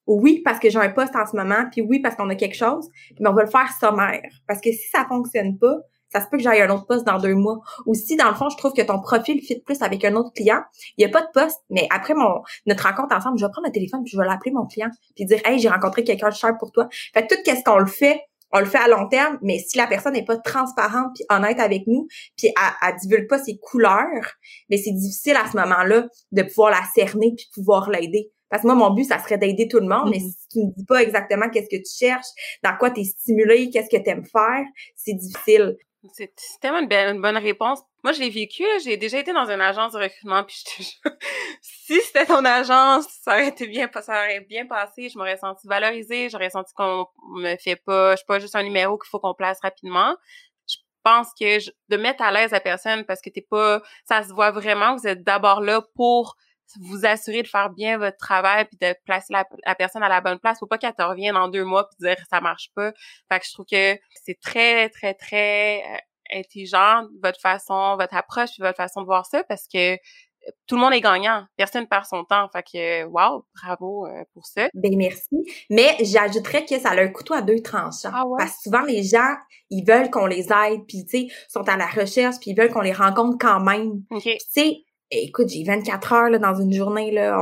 Oui, 0.08 0.42
parce 0.46 0.60
que 0.60 0.70
j'ai 0.70 0.78
un 0.78 0.90
poste 0.90 1.16
en 1.16 1.26
ce 1.26 1.36
moment, 1.36 1.66
puis 1.72 1.82
oui, 1.82 2.00
parce 2.00 2.16
qu'on 2.16 2.30
a 2.30 2.36
quelque 2.36 2.56
chose, 2.56 2.88
mais 3.20 3.28
on 3.28 3.34
va 3.34 3.44
le 3.44 3.50
faire 3.50 3.72
sommaire. 3.80 4.30
Parce 4.48 4.62
que 4.62 4.72
si 4.72 4.88
ça 4.92 5.04
fonctionne 5.08 5.58
pas, 5.58 5.78
ça 6.16 6.22
se 6.24 6.30
peut 6.30 6.38
que 6.38 6.44
j'aille 6.44 6.62
un 6.62 6.70
autre 6.70 6.86
poste 6.86 7.06
dans 7.06 7.20
deux 7.20 7.36
mois. 7.36 7.60
Ou 7.86 7.94
si, 7.94 8.16
dans 8.16 8.30
le 8.30 8.36
fond, 8.36 8.48
je 8.50 8.56
trouve 8.56 8.72
que 8.72 8.82
ton 8.82 9.00
profil 9.00 9.42
fit 9.42 9.60
plus 9.60 9.82
avec 9.82 10.06
un 10.06 10.16
autre 10.16 10.32
client, 10.34 10.62
il 10.98 11.06
n'y 11.06 11.06
a 11.06 11.10
pas 11.10 11.22
de 11.22 11.32
poste, 11.34 11.60
mais 11.70 11.88
après 11.92 12.14
mon 12.14 12.42
notre 12.66 12.84
rencontre 12.84 13.16
ensemble, 13.16 13.38
je 13.38 13.46
vais 13.46 13.52
prendre 13.52 13.68
le 13.68 13.74
téléphone 13.74 14.02
puis 14.04 14.12
je 14.14 14.18
vais 14.18 14.26
l'appeler 14.26 14.52
mon 14.52 14.66
client 14.66 14.90
puis 15.16 15.26
dire 15.26 15.40
Hey, 15.44 15.60
j'ai 15.60 15.70
rencontré 15.70 16.04
quelqu'un 16.04 16.30
de 16.30 16.36
cher 16.36 16.58
pour 16.58 16.72
toi. 16.72 16.88
Fait 17.14 17.28
tout 17.28 17.36
qu'est-ce 17.44 17.64
qu'on 17.64 17.80
le 17.80 17.86
fait, 17.86 18.22
on 18.52 18.60
le 18.60 18.66
fait 18.66 18.78
à 18.78 18.88
long 18.88 19.08
terme, 19.10 19.38
mais 19.42 19.60
si 19.60 19.78
la 19.78 19.88
personne 19.88 20.14
n'est 20.14 20.26
pas 20.26 20.38
transparente 20.38 21.12
puis 21.16 21.26
honnête 21.30 21.60
avec 21.60 21.88
nous, 21.88 22.08
puis 22.38 22.48
elle, 22.48 22.90
elle 22.90 22.96
divulgue 23.02 23.28
pas 23.28 23.40
ses 23.40 23.58
couleurs, 23.58 24.32
mais 24.70 24.78
c'est 24.78 24.94
difficile 24.94 25.36
à 25.36 25.50
ce 25.52 25.58
moment-là 25.58 26.08
de 26.32 26.44
pouvoir 26.44 26.72
la 26.72 26.82
cerner 26.94 27.34
puis 27.36 27.48
pouvoir 27.54 27.90
l'aider 27.90 28.32
Parce 28.50 28.62
que 28.62 28.68
moi, 28.68 28.76
mon 28.76 28.92
but, 28.94 29.06
ça 29.06 29.20
serait 29.20 29.38
d'aider 29.38 29.68
tout 29.68 29.80
le 29.80 29.88
monde, 29.88 30.10
mais 30.10 30.20
mm-hmm. 30.20 30.32
si 30.40 30.48
tu 30.52 30.60
ne 30.60 30.72
dis 30.72 30.86
pas 30.86 31.02
exactement 31.02 31.50
qu'est-ce 31.50 31.70
que 31.70 31.82
tu 31.82 32.06
cherches, 32.06 32.28
dans 32.64 32.76
quoi 32.78 32.92
tu 32.92 33.02
es 33.02 33.04
stimulé, 33.04 33.70
qu'est-ce 33.70 33.90
que 33.90 34.02
tu 34.02 34.10
aimes 34.10 34.26
faire, 34.26 34.64
c'est 34.96 35.16
difficile. 35.16 35.76
C'est 36.14 36.34
tellement 36.62 36.80
une, 36.80 37.22
bonne 37.22 37.38
réponse. 37.38 37.82
Moi, 38.04 38.14
je 38.14 38.20
l'ai 38.20 38.30
vécu. 38.30 38.64
J'ai 38.84 38.98
déjà 38.98 39.20
été 39.20 39.34
dans 39.34 39.50
une 39.50 39.62
agence 39.62 39.94
de 39.94 40.00
recrutement, 40.00 40.44
puis 40.44 40.64
je 40.78 41.10
si 41.62 42.00
c'était 42.02 42.26
ton 42.26 42.44
agence, 42.46 43.08
ça 43.22 43.34
aurait 43.34 43.48
été 43.48 43.68
bien, 43.68 43.88
passé. 43.88 45.10
Je 45.10 45.18
m'aurais 45.18 45.38
senti 45.38 45.68
valorisée. 45.68 46.30
J'aurais 46.30 46.50
senti 46.50 46.74
qu'on 46.74 47.08
me 47.36 47.56
fait 47.58 47.76
pas, 47.76 48.12
je 48.12 48.18
suis 48.18 48.26
pas 48.26 48.40
juste 48.40 48.56
un 48.56 48.64
numéro 48.64 48.98
qu'il 48.98 49.10
faut 49.10 49.20
qu'on 49.20 49.34
place 49.34 49.60
rapidement. 49.62 50.16
Je 50.68 50.78
pense 51.04 51.30
que 51.40 51.60
de 51.90 51.98
mettre 51.98 52.24
à 52.24 52.32
l'aise 52.32 52.52
la 52.52 52.60
personne 52.60 53.06
parce 53.06 53.22
que 53.22 53.30
t'es 53.30 53.46
pas, 53.48 53.82
ça 54.06 54.24
se 54.24 54.34
voit 54.34 54.52
vraiment. 54.52 54.96
Vous 54.96 55.08
êtes 55.08 55.24
d'abord 55.24 55.62
là 55.62 55.82
pour 55.96 56.36
vous 56.82 57.06
assurer 57.06 57.44
de 57.44 57.48
faire 57.48 57.70
bien 57.70 57.98
votre 57.98 58.18
travail 58.18 58.66
puis 58.66 58.78
de 58.82 58.96
placer 59.06 59.34
la, 59.34 59.76
personne 59.76 60.04
à 60.04 60.10
la 60.10 60.22
bonne 60.22 60.40
place. 60.40 60.60
Faut 60.60 60.68
pas 60.68 60.78
qu'elle 60.78 60.94
te 60.94 61.04
revienne 61.04 61.38
en 61.38 61.48
deux 61.48 61.64
mois 61.64 61.88
puis 61.88 61.98
dire 62.08 62.18
ça 62.30 62.42
marche 62.42 62.70
pas. 62.76 62.92
Fait 63.32 63.40
que 63.40 63.46
je 63.46 63.54
trouve 63.54 63.66
que 63.66 63.98
c'est 64.24 64.40
très, 64.42 64.90
très, 64.90 65.14
très 65.14 65.84
euh, 65.84 65.98
intelligent 66.40 67.04
votre 67.22 67.40
façon, 67.40 67.98
votre 68.00 68.16
approche 68.16 68.50
puis 68.50 68.62
votre 68.64 68.78
façon 68.78 69.02
de 69.02 69.06
voir 69.06 69.26
ça 69.26 69.44
parce 69.44 69.68
que 69.68 69.98
tout 70.68 70.76
le 70.76 70.82
monde 70.82 70.94
est 70.94 71.02
gagnant. 71.02 71.46
Personne 71.58 71.88
perd 71.88 72.06
son 72.06 72.24
temps. 72.24 72.48
Fait 72.50 72.64
que, 72.64 73.04
wow, 73.06 73.46
bravo 73.56 74.06
euh, 74.06 74.24
pour 74.34 74.46
ça. 74.46 74.68
Ben, 74.74 74.96
merci. 74.96 75.36
Mais 75.70 75.96
j'ajouterais 76.02 76.66
que 76.66 76.80
ça 76.80 76.90
a 76.90 77.02
un 77.02 77.08
couteau 77.08 77.34
à 77.34 77.42
deux 77.42 77.62
tranchants. 77.62 78.12
Ah 78.14 78.24
Parce 78.38 78.58
que 78.58 78.62
souvent, 78.64 78.82
les 78.82 79.04
gens, 79.04 79.36
ils 79.70 79.84
veulent 79.86 80.10
qu'on 80.10 80.26
les 80.26 80.48
aide, 80.52 80.86
puis 80.88 81.06
tu 81.06 81.28
sais, 81.28 81.28
sont 81.48 81.68
à 81.68 81.78
la 81.78 81.88
recherche, 81.88 82.36
puis 82.40 82.52
ils 82.52 82.58
veulent 82.58 82.72
qu'on 82.72 82.82
les 82.82 82.94
rencontre 82.94 83.38
quand 83.40 83.60
même. 83.60 84.04
Tu 84.22 84.36
sais, 84.50 84.85
écoute, 85.12 85.50
j'ai 85.50 85.64
24 85.64 86.14
heures 86.14 86.30
là, 86.30 86.40
dans 86.40 86.56
une 86.56 86.74
journée, 86.74 87.12
là, 87.12 87.38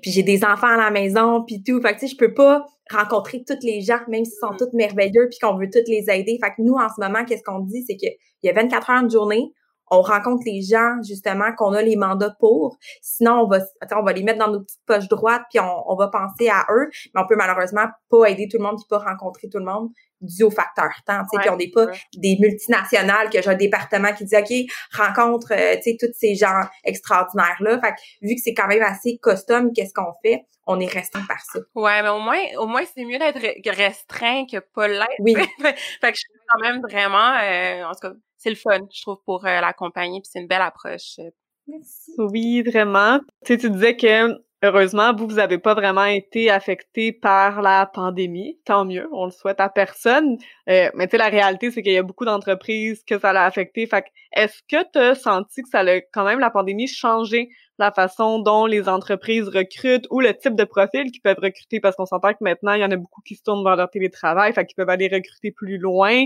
puis 0.00 0.10
j'ai 0.10 0.22
des 0.22 0.44
enfants 0.44 0.68
à 0.68 0.76
la 0.76 0.90
maison, 0.90 1.42
puis 1.44 1.62
tout. 1.62 1.80
Fait 1.80 1.94
que, 1.94 2.00
tu 2.00 2.08
sais, 2.08 2.12
je 2.12 2.16
peux 2.16 2.34
pas 2.34 2.66
rencontrer 2.90 3.42
toutes 3.46 3.62
les 3.62 3.80
gens, 3.80 3.98
même 4.08 4.24
s'ils 4.24 4.38
sont 4.40 4.52
mm. 4.52 4.56
toutes 4.58 4.72
merveilleux, 4.72 5.28
puis 5.28 5.38
qu'on 5.40 5.56
veut 5.56 5.68
toutes 5.72 5.88
les 5.88 6.08
aider. 6.10 6.38
Fait 6.42 6.50
que 6.50 6.62
nous, 6.62 6.74
en 6.74 6.88
ce 6.88 7.00
moment, 7.00 7.24
qu'est-ce 7.24 7.42
qu'on 7.42 7.60
dit? 7.60 7.84
C'est 7.86 7.96
qu'il 7.96 8.12
y 8.42 8.48
a 8.48 8.52
24 8.52 8.90
heures 8.90 9.02
de 9.02 9.10
journée, 9.10 9.52
on 9.90 10.02
rencontre 10.02 10.42
les 10.46 10.62
gens, 10.62 10.96
justement, 11.06 11.52
qu'on 11.56 11.72
a 11.72 11.82
les 11.82 11.96
mandats 11.96 12.34
pour. 12.38 12.76
Sinon, 13.02 13.42
on 13.42 13.46
va, 13.46 13.60
on 13.94 14.02
va 14.02 14.12
les 14.12 14.22
mettre 14.22 14.38
dans 14.38 14.50
nos 14.50 14.60
petites 14.60 14.84
poches 14.86 15.08
droites, 15.08 15.42
puis 15.50 15.60
on, 15.60 15.90
on 15.90 15.96
va 15.96 16.08
penser 16.08 16.48
à 16.48 16.66
eux. 16.70 16.88
Mais 17.14 17.20
on 17.20 17.26
peut 17.26 17.36
malheureusement 17.36 17.86
pas 18.10 18.26
aider 18.26 18.48
tout 18.50 18.58
le 18.58 18.64
monde, 18.64 18.76
puis 18.76 18.86
pas 18.88 18.98
rencontrer 18.98 19.48
tout 19.48 19.58
le 19.58 19.64
monde 19.64 19.90
dû 20.20 20.42
au 20.44 20.50
facteur 20.50 20.90
temps, 21.06 21.22
tu 21.30 21.36
sais, 21.36 21.40
puis 21.40 21.50
on 21.50 21.56
n'est 21.56 21.70
pas 21.70 21.86
des 22.14 22.36
multinationales 22.40 23.28
que 23.30 23.40
j'ai 23.40 23.48
un 23.48 23.54
département 23.54 24.12
qui 24.12 24.24
dit 24.24 24.36
OK, 24.36 24.52
rencontre 24.96 25.52
euh, 25.52 25.76
tu 25.76 25.90
sais 25.90 25.96
tous 25.98 26.12
ces 26.14 26.34
gens 26.34 26.62
extraordinaires 26.84 27.56
là. 27.60 27.78
Fait 27.80 27.92
que, 27.92 28.26
vu 28.26 28.34
que 28.34 28.40
c'est 28.42 28.54
quand 28.54 28.66
même 28.66 28.82
assez 28.82 29.18
custom, 29.22 29.72
qu'est-ce 29.72 29.92
qu'on 29.92 30.12
fait? 30.22 30.44
On 30.66 30.80
est 30.80 30.90
restreint 30.92 31.24
par 31.28 31.40
ça. 31.40 31.60
Ouais, 31.74 32.02
mais 32.02 32.08
au 32.08 32.18
moins 32.18 32.38
au 32.58 32.66
moins 32.66 32.82
c'est 32.94 33.04
mieux 33.04 33.18
d'être 33.18 33.40
restreint 33.76 34.46
que 34.50 34.58
pas 34.58 34.88
l'être. 34.88 35.20
Oui. 35.20 35.34
fait 36.00 36.12
que 36.12 36.18
je 36.18 36.24
quand 36.48 36.60
même 36.60 36.80
vraiment 36.80 37.36
euh, 37.42 37.84
en 37.84 37.92
tout 37.92 38.00
cas, 38.08 38.12
c'est 38.36 38.50
le 38.50 38.56
fun, 38.56 38.80
je 38.92 39.02
trouve 39.02 39.18
pour 39.24 39.44
euh, 39.44 39.60
la 39.60 39.72
puis 39.72 40.20
c'est 40.24 40.40
une 40.40 40.46
belle 40.46 40.62
approche. 40.62 41.18
Merci. 41.66 42.12
Oui, 42.18 42.62
vraiment. 42.62 43.18
Tu 43.44 43.54
sais, 43.54 43.58
tu 43.58 43.70
disais 43.70 43.96
que 43.96 44.45
Heureusement, 44.66 45.14
vous, 45.14 45.28
vous 45.28 45.36
n'avez 45.36 45.58
pas 45.58 45.74
vraiment 45.74 46.06
été 46.06 46.50
affecté 46.50 47.12
par 47.12 47.62
la 47.62 47.86
pandémie. 47.86 48.58
Tant 48.64 48.84
mieux, 48.84 49.08
on 49.12 49.26
le 49.26 49.30
souhaite 49.30 49.60
à 49.60 49.68
personne. 49.68 50.38
Euh, 50.68 50.90
mais 50.94 51.06
tu 51.06 51.12
sais, 51.12 51.18
la 51.18 51.28
réalité, 51.28 51.70
c'est 51.70 51.84
qu'il 51.84 51.92
y 51.92 51.98
a 51.98 52.02
beaucoup 52.02 52.24
d'entreprises 52.24 53.04
que 53.04 53.16
ça 53.16 53.32
l'a 53.32 53.44
affecté. 53.44 53.86
Fait 53.86 54.06
est-ce 54.32 54.62
que 54.68 54.82
tu 54.92 54.98
as 54.98 55.14
senti 55.14 55.62
que 55.62 55.68
ça 55.68 55.80
a 55.82 56.00
quand 56.12 56.24
même, 56.24 56.40
la 56.40 56.50
pandémie, 56.50 56.88
changé 56.88 57.48
la 57.78 57.92
façon 57.92 58.40
dont 58.40 58.66
les 58.66 58.88
entreprises 58.88 59.46
recrutent 59.48 60.08
ou 60.10 60.20
le 60.20 60.34
type 60.36 60.56
de 60.56 60.64
profil 60.64 61.12
qu'ils 61.12 61.22
peuvent 61.22 61.38
recruter? 61.40 61.78
Parce 61.78 61.94
qu'on 61.94 62.06
s'entend 62.06 62.32
que 62.32 62.38
maintenant, 62.40 62.72
il 62.72 62.80
y 62.80 62.84
en 62.84 62.90
a 62.90 62.96
beaucoup 62.96 63.22
qui 63.22 63.36
se 63.36 63.44
tournent 63.44 63.62
vers 63.62 63.76
leur 63.76 63.88
télétravail, 63.88 64.52
fait 64.52 64.66
qu'ils 64.66 64.74
peuvent 64.74 64.90
aller 64.90 65.06
recruter 65.06 65.52
plus 65.52 65.78
loin. 65.78 66.24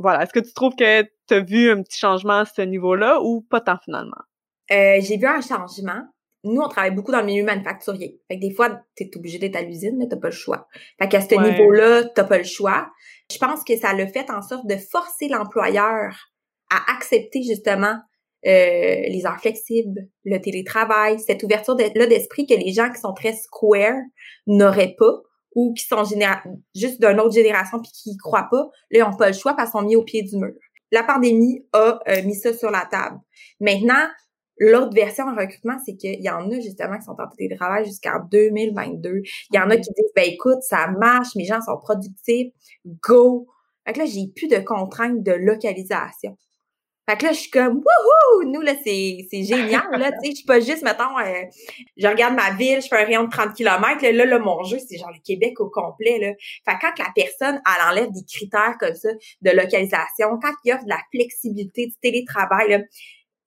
Voilà. 0.00 0.24
Est-ce 0.24 0.32
que 0.32 0.40
tu 0.40 0.52
trouves 0.52 0.74
que 0.74 1.02
tu 1.02 1.34
as 1.34 1.40
vu 1.40 1.70
un 1.70 1.80
petit 1.80 2.00
changement 2.00 2.40
à 2.40 2.44
ce 2.44 2.62
niveau-là 2.62 3.20
ou 3.22 3.46
pas 3.48 3.60
tant 3.60 3.78
finalement? 3.84 4.22
Euh, 4.72 4.98
j'ai 5.00 5.16
vu 5.16 5.26
un 5.26 5.40
changement 5.40 6.02
nous, 6.44 6.60
on 6.60 6.68
travaille 6.68 6.94
beaucoup 6.94 7.12
dans 7.12 7.20
le 7.20 7.26
milieu 7.26 7.44
manufacturier. 7.44 8.20
Fait 8.28 8.36
que 8.36 8.40
des 8.40 8.52
fois, 8.52 8.80
tu 8.96 9.04
es 9.04 9.16
obligé 9.16 9.38
d'être 9.38 9.56
à 9.56 9.62
l'usine, 9.62 10.06
t'as 10.10 10.16
pas 10.16 10.28
le 10.28 10.34
choix. 10.34 10.66
Fait 11.00 11.08
qu'à 11.08 11.20
ce 11.20 11.34
niveau-là, 11.34 12.04
t'as 12.04 12.24
pas 12.24 12.38
le 12.38 12.44
choix. 12.44 12.88
Je 13.30 13.38
pense 13.38 13.62
que 13.64 13.76
ça 13.76 13.94
le 13.94 14.06
fait 14.06 14.28
en 14.30 14.42
sorte 14.42 14.66
de 14.66 14.76
forcer 14.76 15.28
l'employeur 15.28 16.16
à 16.70 16.92
accepter 16.92 17.42
justement 17.42 17.96
euh, 18.44 19.02
les 19.08 19.22
heures 19.24 19.40
flexibles, 19.40 20.08
le 20.24 20.38
télétravail, 20.40 21.20
cette 21.20 21.44
ouverture-là 21.44 22.06
d'esprit 22.06 22.46
que 22.46 22.54
les 22.54 22.72
gens 22.72 22.90
qui 22.90 23.00
sont 23.00 23.14
très 23.14 23.34
square 23.34 24.00
n'auraient 24.48 24.96
pas 24.98 25.20
ou 25.54 25.74
qui 25.74 25.86
sont 25.86 26.02
juste 26.74 27.00
d'une 27.00 27.20
autre 27.20 27.34
génération 27.34 27.78
puis 27.80 27.92
qui 27.92 28.10
y 28.10 28.16
croient 28.16 28.48
pas, 28.50 28.68
là, 28.90 28.98
ils 28.98 29.00
n'ont 29.00 29.16
pas 29.16 29.28
le 29.28 29.34
choix 29.34 29.54
parce 29.54 29.70
qu'ils 29.70 29.80
sont 29.80 29.86
mis 29.86 29.96
au 29.96 30.02
pied 30.02 30.22
du 30.22 30.36
mur. 30.36 30.54
La 30.90 31.04
pandémie 31.04 31.64
a 31.72 32.00
euh, 32.08 32.22
mis 32.24 32.34
ça 32.34 32.52
sur 32.52 32.70
la 32.70 32.86
table. 32.90 33.18
Maintenant, 33.60 34.08
L'autre 34.58 34.94
version 34.94 35.24
en 35.24 35.34
recrutement, 35.34 35.76
c'est 35.84 35.96
qu'il 35.96 36.22
y 36.22 36.30
en 36.30 36.50
a 36.50 36.60
justement 36.60 36.98
qui 36.98 37.04
sont 37.04 37.16
en 37.18 37.28
télétravail 37.36 37.84
jusqu'en 37.84 38.20
2022. 38.30 39.22
Il 39.50 39.56
y 39.56 39.58
en 39.58 39.70
a 39.70 39.76
qui 39.76 39.90
disent, 39.90 40.12
ben 40.14 40.24
écoute, 40.26 40.62
ça 40.62 40.88
marche, 40.88 41.34
mes 41.36 41.44
gens 41.44 41.60
sont 41.60 41.78
productifs, 41.78 42.52
go. 43.02 43.46
Fait 43.86 43.94
que 43.94 44.00
là, 44.00 44.06
j'ai 44.06 44.28
plus 44.34 44.48
de 44.48 44.58
contraintes 44.58 45.22
de 45.22 45.32
localisation. 45.32 46.36
Fait 47.08 47.16
que 47.16 47.24
là, 47.24 47.32
je 47.32 47.38
suis 47.40 47.50
comme, 47.50 47.78
wouhou! 47.78 48.48
Nous, 48.48 48.60
là, 48.60 48.74
c'est, 48.84 49.26
c'est 49.28 49.42
génial, 49.42 49.82
là, 49.90 50.12
tu 50.12 50.18
sais, 50.22 50.30
je 50.30 50.36
suis 50.36 50.44
pas 50.46 50.60
juste, 50.60 50.82
mettons, 50.82 51.18
euh, 51.18 51.42
je 51.96 52.06
regarde 52.06 52.36
ma 52.36 52.52
ville, 52.52 52.80
je 52.80 52.86
fais 52.86 53.02
un 53.02 53.04
rayon 53.04 53.24
de 53.24 53.30
30 53.30 53.54
km, 53.54 54.02
là, 54.02 54.24
là, 54.24 54.38
mon 54.38 54.62
jeu, 54.62 54.78
c'est 54.78 54.98
genre 54.98 55.10
le 55.10 55.20
Québec 55.24 55.58
au 55.58 55.68
complet, 55.68 56.18
là. 56.20 56.32
Fait 56.64 56.76
que 56.76 56.80
quand 56.80 56.98
la 56.98 57.10
personne, 57.14 57.60
elle 57.66 57.90
enlève 57.90 58.12
des 58.12 58.24
critères 58.24 58.76
comme 58.78 58.94
ça 58.94 59.08
de 59.10 59.50
localisation, 59.50 60.38
quand 60.40 60.52
il 60.64 60.72
offre 60.74 60.84
de 60.84 60.90
la 60.90 61.00
flexibilité 61.12 61.86
du 61.86 61.94
télétravail, 62.00 62.70
là, 62.70 62.78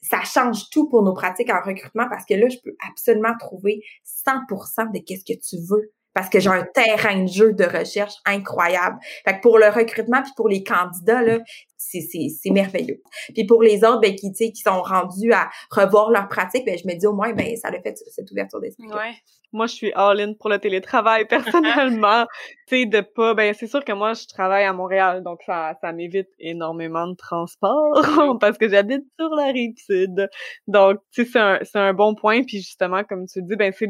ça 0.10 0.24
change 0.24 0.70
tout 0.70 0.88
pour 0.88 1.04
nos 1.04 1.14
pratiques 1.14 1.50
en 1.50 1.62
recrutement 1.62 2.08
parce 2.10 2.26
que 2.26 2.34
là, 2.34 2.48
je 2.50 2.58
peux 2.64 2.76
absolument 2.88 3.34
trouver 3.40 3.82
100% 4.28 4.92
de 4.94 5.00
qu'est-ce 5.00 5.26
que 5.26 5.40
tu 5.40 5.58
veux 5.68 5.92
parce 6.16 6.30
que 6.30 6.40
j'ai 6.40 6.50
un 6.50 6.64
terrain 6.74 7.24
de 7.24 7.28
jeu 7.28 7.54
de 7.54 7.66
recherche 7.66 8.14
incroyable. 8.26 8.98
Fait 9.26 9.36
que 9.36 9.42
pour 9.42 9.60
le 9.60 9.68
recrutement 9.68 10.24
puis 10.24 10.32
pour 10.36 10.48
les 10.50 10.64
candidats 10.64 11.22
là, 11.22 11.40
c'est 11.78 12.02
c'est 12.02 12.50
merveilleux. 12.50 13.02
Puis 13.34 13.46
pour 13.46 13.62
les 13.62 13.84
autres 13.84 14.00
ben 14.00 14.16
qui 14.16 14.32
qui 14.32 14.62
sont 14.62 14.82
rendus 14.82 15.34
à 15.34 15.50
revoir 15.70 16.10
leurs 16.10 16.28
pratiques, 16.28 16.66
ben 16.66 16.78
je 16.78 16.88
me 16.88 16.98
dis 16.98 17.06
au 17.06 17.14
moins 17.14 17.34
ben 17.34 17.56
ça 17.58 17.68
a 17.68 17.82
fait 17.82 17.96
cette 17.96 18.32
ouverture 18.32 18.62
d'esprit. 18.62 18.88
Ouais. 18.88 19.14
Moi, 19.52 19.68
je 19.68 19.74
suis 19.74 19.94
all-in 19.94 20.34
pour 20.34 20.50
le 20.50 20.60
télétravail 20.60 21.26
personnellement. 21.30 22.26
tu 22.68 22.78
sais, 22.78 22.86
de 22.86 23.02
pas, 23.02 23.34
ben 23.34 23.54
c'est 23.54 23.68
sûr 23.68 23.86
que 23.86 23.94
moi, 23.94 24.14
je 24.14 24.26
travaille 24.28 24.66
à 24.66 24.74
Montréal, 24.74 25.24
donc 25.24 25.42
ça, 25.46 25.78
ça 25.80 25.94
m'évite 25.94 26.28
énormément 26.40 27.08
de 27.08 27.16
transport 27.16 27.94
parce 28.42 28.58
que 28.58 28.68
j'habite 28.68 29.04
sur 29.18 29.30
la 29.30 29.46
rive 29.52 29.76
sud. 29.78 30.28
Donc, 30.68 31.00
tu 31.14 31.24
sais, 31.24 31.32
c'est 31.32 31.40
un, 31.40 31.60
c'est 31.64 31.80
un 31.80 31.94
bon 31.94 32.16
point. 32.16 32.44
Puis 32.44 32.58
justement, 32.58 33.04
comme 33.04 33.28
tu 33.28 33.42
dis, 33.44 33.56
ben 33.56 33.72
c'est, 33.78 33.88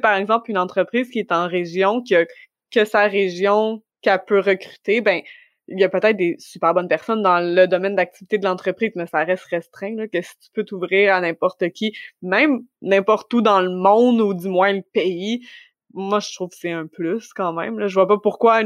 par 0.00 0.16
exemple 0.16 0.50
une 0.50 0.58
entreprise 0.58 1.10
qui 1.10 1.18
est 1.18 1.32
en 1.32 1.48
région, 1.48 2.02
qui 2.02 2.14
a 2.16 2.24
que 2.70 2.84
sa 2.84 3.06
région 3.06 3.82
qu'elle 4.02 4.24
peut 4.26 4.40
recruter, 4.40 5.00
ben 5.00 5.22
il 5.68 5.80
y 5.80 5.84
a 5.84 5.88
peut-être 5.88 6.16
des 6.16 6.36
super 6.38 6.74
bonnes 6.74 6.88
personnes 6.88 7.22
dans 7.22 7.40
le 7.40 7.66
domaine 7.66 7.96
d'activité 7.96 8.38
de 8.38 8.44
l'entreprise, 8.44 8.92
mais 8.96 9.06
ça 9.06 9.24
reste 9.24 9.44
restreint, 9.44 9.94
là, 9.96 10.08
que 10.08 10.20
si 10.20 10.38
tu 10.38 10.50
peux 10.52 10.64
t'ouvrir 10.64 11.14
à 11.14 11.20
n'importe 11.20 11.70
qui, 11.70 11.96
même 12.20 12.64
n'importe 12.82 13.32
où 13.32 13.40
dans 13.40 13.60
le 13.60 13.70
monde 13.70 14.20
ou 14.20 14.34
du 14.34 14.48
moins 14.48 14.72
le 14.72 14.82
pays, 14.82 15.46
moi, 15.94 16.20
je 16.20 16.34
trouve 16.34 16.50
que 16.50 16.56
c'est 16.56 16.72
un 16.72 16.86
plus 16.86 17.32
quand 17.32 17.52
même. 17.52 17.78
Là. 17.78 17.86
Je 17.86 17.94
vois 17.94 18.08
pas 18.08 18.18
pourquoi 18.18 18.62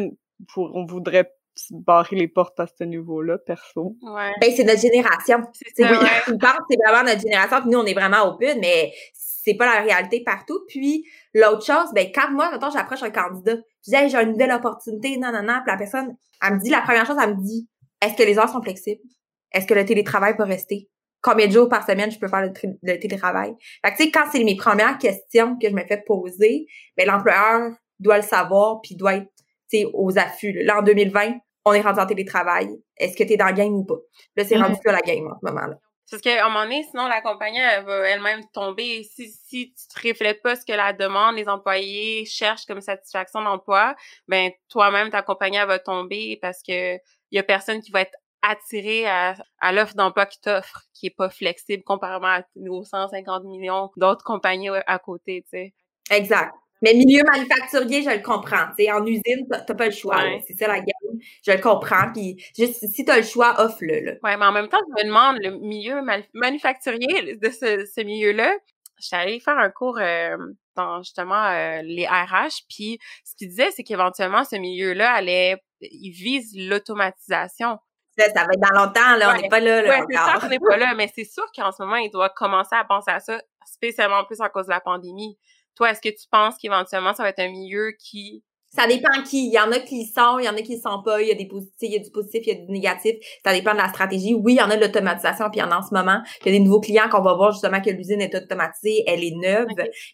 pour, 0.53 0.75
on 0.75 0.87
voudrait 0.87 1.31
barrer 1.71 2.17
les 2.17 2.29
portes 2.29 2.59
à 2.61 2.67
ce 2.67 2.85
niveau-là, 2.85 3.39
perso. 3.39 3.97
Ouais. 4.03 4.33
Ben, 4.41 4.51
c'est 4.55 4.65
notre 4.65 4.81
génération. 4.81 5.39
C'est 5.53 5.85
oui, 5.85 5.97
c'est 6.27 6.79
vraiment 6.87 7.05
notre 7.05 7.21
génération, 7.21 7.61
puis 7.61 7.71
nous, 7.71 7.79
on 7.79 7.87
est 7.87 7.95
vraiment 7.95 8.29
open, 8.29 8.59
mais 8.61 8.93
c'est 9.49 9.57
pas 9.57 9.67
la 9.67 9.81
réalité 9.81 10.23
partout. 10.25 10.61
Puis, 10.69 11.05
l'autre 11.35 11.65
chose, 11.65 11.93
ben, 11.95 12.09
quand 12.15 12.31
moi, 12.31 12.51
maintenant, 12.51 12.71
j'approche 12.71 13.03
un 13.03 13.11
candidat, 13.11 13.57
je 13.87 13.91
dis, 13.91 13.97
hey, 13.97 14.11
j'ai 14.11 14.19
une 14.19 14.33
nouvelle 14.33 14.53
opportunité, 14.53 15.17
non, 15.17 15.33
non, 15.33 15.43
non, 15.43 15.61
puis 15.65 15.73
la 15.73 15.77
personne, 15.77 16.17
elle 16.43 16.55
me 16.55 16.61
dit, 16.61 16.71
la 16.71 16.83
première 16.83 17.07
chose, 17.07 17.17
elle 17.23 17.37
me 17.37 17.43
dit, 17.43 17.69
est-ce 18.03 18.15
que 18.15 18.23
les 18.23 18.39
heures 18.39 18.49
sont 18.49 18.63
flexibles? 18.63 19.01
Est-ce 19.53 19.67
que 19.67 19.75
le 19.75 19.85
télétravail 19.85 20.37
peut 20.37 20.45
rester? 20.45 20.89
Combien 21.21 21.47
de 21.47 21.53
jours 21.53 21.69
par 21.69 21.85
semaine 21.85 22.11
je 22.11 22.19
peux 22.19 22.29
faire 22.29 22.43
le, 22.43 22.99
télétravail? 22.99 23.55
Fait 23.85 23.93
que, 23.93 23.97
tu 23.97 24.05
sais, 24.05 24.11
quand 24.11 24.25
c'est 24.31 24.45
mes 24.45 24.57
premières 24.57 24.99
questions 24.99 25.57
que 25.59 25.69
je 25.69 25.75
me 25.75 25.85
fais 25.85 26.03
poser, 26.07 26.67
ben, 26.97 27.07
l'employeur 27.07 27.73
doit 27.99 28.19
le 28.19 28.23
savoir 28.23 28.81
puis 28.83 28.95
doit 28.95 29.15
être, 29.15 29.31
tu 29.71 29.79
sais, 29.79 29.87
aux 29.93 30.17
affûts. 30.19 30.53
Là, 30.53 30.79
en 30.79 30.83
2020, 30.83 31.35
on 31.65 31.73
est 31.73 31.81
rendu 31.81 31.99
en 31.99 32.07
télétravail. 32.07 32.69
Est-ce 32.97 33.17
que 33.17 33.25
tu 33.25 33.33
es 33.33 33.37
dans 33.37 33.49
le 33.49 33.55
game 33.55 33.73
ou 33.73 33.85
pas? 33.85 33.99
Là, 34.37 34.45
c'est 34.45 34.57
rendu 34.57 34.75
mm-hmm. 34.75 34.93
la 34.93 35.01
game 35.01 35.27
en 35.27 35.39
ce 35.41 35.53
moment-là. 35.53 35.79
Parce 36.11 36.23
qu'à 36.23 36.45
un 36.45 36.49
moment 36.49 36.65
donné, 36.65 36.85
sinon, 36.91 37.07
la 37.07 37.21
compagnie, 37.21 37.59
elle 37.59 37.85
va 37.85 38.09
elle-même 38.09 38.43
tomber. 38.53 39.03
Si, 39.05 39.31
si 39.31 39.75
tu 39.75 39.89
te 39.89 40.09
reflètes 40.09 40.43
pas 40.43 40.57
ce 40.57 40.65
que 40.65 40.73
la 40.73 40.93
demande, 40.93 41.37
les 41.37 41.49
employés 41.49 42.25
cherchent 42.25 42.65
comme 42.67 42.81
satisfaction 42.81 43.43
d'emploi, 43.43 43.95
ben, 44.27 44.51
toi-même, 44.69 45.11
ta 45.11 45.23
compagnie, 45.23 45.57
elle 45.59 45.69
va 45.69 45.79
tomber 45.79 46.39
parce 46.41 46.63
que 46.63 46.97
y 47.31 47.39
a 47.39 47.43
personne 47.43 47.81
qui 47.83 47.91
va 47.91 48.03
être 48.03 48.17
attiré 48.43 49.07
à, 49.07 49.35
à 49.61 49.73
l'offre 49.73 49.95
d'emploi 49.95 50.27
qui 50.27 50.41
t'offre, 50.41 50.83
qui 50.95 51.07
est 51.07 51.17
pas 51.17 51.29
flexible 51.29 51.83
comparément 51.83 52.29
à 52.29 52.43
nos 52.57 52.85
150 52.85 53.45
millions 53.45 53.91
d'autres 53.97 54.25
compagnies 54.25 54.71
à 54.87 54.99
côté, 54.99 55.43
tu 55.43 55.51
sais. 55.51 55.75
Exact. 56.11 56.55
Mais 56.83 56.95
milieu 56.95 57.23
manufacturier, 57.25 58.03
je 58.03 58.11
le 58.11 58.23
comprends. 58.23 58.67
sais, 58.79 58.91
en 58.91 59.05
usine, 59.05 59.47
t'as 59.51 59.75
pas 59.75 59.87
le 59.87 59.93
choix. 59.93 60.23
C'est 60.47 60.55
ça 60.55 60.69
la 60.69 60.79
gamme. 60.79 61.19
Je 61.45 61.53
le 61.53 61.59
comprends. 61.59 62.13
Puis 62.13 62.37
juste 62.57 62.87
si 62.89 63.05
t'as 63.05 63.17
le 63.17 63.23
choix, 63.23 63.61
offre-le. 63.61 64.19
Oui, 64.23 64.31
mais 64.39 64.45
en 64.45 64.53
même 64.53 64.69
temps, 64.69 64.79
je 64.97 65.03
me 65.03 65.09
demande 65.09 65.39
le 65.41 65.59
milieu 65.59 66.01
manufacturier 66.35 67.37
de 67.37 67.51
ce, 67.51 67.85
ce 67.85 68.01
milieu-là. 68.03 68.53
J'étais 69.01 69.17
allée 69.17 69.41
faire 69.41 69.59
un 69.59 69.71
cours 69.71 69.99
euh, 70.01 70.37
dans 70.75 71.03
justement 71.03 71.45
euh, 71.47 71.83
les 71.83 72.07
RH, 72.07 72.65
puis 72.69 72.99
ce 73.25 73.35
qu'il 73.37 73.49
disait, 73.49 73.71
c'est 73.71 73.85
qu'éventuellement, 73.85 74.45
ce 74.45 74.57
milieu-là 74.57 75.13
allait, 75.13 75.63
il 75.81 76.11
vise 76.11 76.53
l'automatisation. 76.57 77.79
Ça, 78.19 78.25
ça 78.31 78.45
va 78.45 78.53
être 78.53 78.61
dans 78.61 78.85
longtemps, 78.85 79.17
là, 79.17 79.33
on 79.37 79.41
n'est 79.41 79.49
pas 79.49 79.61
là, 79.61 79.83
là 79.83 79.89
ouais, 80.01 80.07
c'est 80.11 80.45
on 80.45 80.49
n'est 80.49 80.59
pas 80.59 80.77
là, 80.77 80.95
mais 80.95 81.09
c'est 81.15 81.25
sûr 81.25 81.45
qu'en 81.55 81.71
ce 81.71 81.83
moment, 81.83 81.97
il 81.97 82.11
doit 82.11 82.31
commencer 82.31 82.75
à 82.75 82.85
penser 82.85 83.13
à 83.13 83.21
ça, 83.21 83.41
spécialement 83.65 84.25
plus 84.25 84.41
à 84.41 84.49
cause 84.49 84.67
de 84.67 84.71
la 84.71 84.81
pandémie. 84.81 85.39
Toi, 85.79 85.93
est-ce 85.93 86.01
que 86.01 86.09
tu 86.09 86.27
penses 86.31 86.57
qu'éventuellement, 86.61 87.15
ça 87.15 87.23
va 87.23 87.31
être 87.31 87.39
un 87.39 87.51
milieu 87.51 87.93
qui 88.01 88.43
ça 88.71 88.87
dépend 88.87 89.23
qui. 89.23 89.47
Il 89.47 89.53
y 89.53 89.59
en 89.59 89.73
a 89.73 89.79
qui 89.79 90.05
sont, 90.05 90.39
il 90.39 90.45
y 90.45 90.49
en 90.49 90.55
a 90.55 90.61
qui 90.61 90.77
ne 90.77 90.81
sont 90.81 91.03
pas. 91.03 91.23
Il 91.23 91.29
y 91.29 91.31
a 91.31 91.35
des 91.35 91.47
positifs, 91.47 91.73
il 91.81 91.93
y 91.93 91.97
a 91.97 92.01
du 92.01 92.11
positif, 92.11 92.43
il 92.47 92.49
y 92.49 92.57
a 92.57 92.67
du 92.67 92.71
négatif. 92.71 93.15
Ça 93.43 93.55
dépend 93.55 93.73
de 93.73 93.79
la 93.79 93.89
stratégie. 93.89 94.35
Oui, 94.35 94.55
il 94.55 94.59
y 94.59 94.61
en 94.61 94.69
a 94.71 94.77
de 94.77 94.85
l'automatisation, 94.85 95.49
puis 95.51 95.61
il 95.61 95.63
y 95.63 95.63
en 95.63 95.71
a 95.71 95.79
en 95.79 95.83
ce 95.83 95.95
moment. 95.95 96.21
Il 96.43 96.53
y 96.53 96.55
a 96.55 96.59
des 96.59 96.65
nouveaux 96.65 96.81
clients 96.81 97.09
qu'on 97.09 97.23
va 97.23 97.33
voir 97.35 97.53
justement 97.53 97.81
que 97.81 97.89
l'usine 97.89 98.21
est 98.21 98.35
automatisée, 98.35 99.05
elle 99.07 99.25
est 99.25 99.35
neuve, 99.37 99.69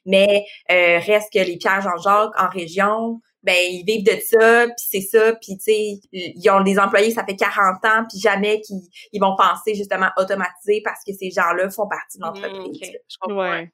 mais 0.06 0.44
euh, 0.70 1.00
reste 1.00 1.32
que 1.32 1.40
les 1.40 1.56
pierres 1.56 1.80
Jean-Jacques 1.80 2.38
en 2.38 2.48
région, 2.48 3.20
ben 3.42 3.56
ils 3.58 3.84
vivent 3.84 4.04
de 4.04 4.20
ça, 4.20 4.66
puis 4.66 4.86
c'est 4.88 5.00
ça, 5.00 5.34
puis 5.34 5.56
tu 5.58 5.64
sais, 5.64 6.00
ils 6.12 6.50
ont 6.50 6.62
des 6.62 6.78
employés, 6.78 7.10
ça 7.10 7.24
fait 7.24 7.36
40 7.36 7.84
ans, 7.84 8.04
puis 8.08 8.20
jamais 8.20 8.60
qu'ils 8.60 8.82
ils 9.12 9.20
vont 9.20 9.34
penser 9.36 9.74
justement 9.74 10.08
automatiser 10.16 10.80
parce 10.84 11.00
que 11.04 11.12
ces 11.12 11.30
gens-là 11.30 11.70
font 11.70 11.88
partie 11.88 12.18
de 12.18 12.24
mmh, 12.24 12.26
l'entreprise. 12.26 12.80
ouais. 13.28 13.70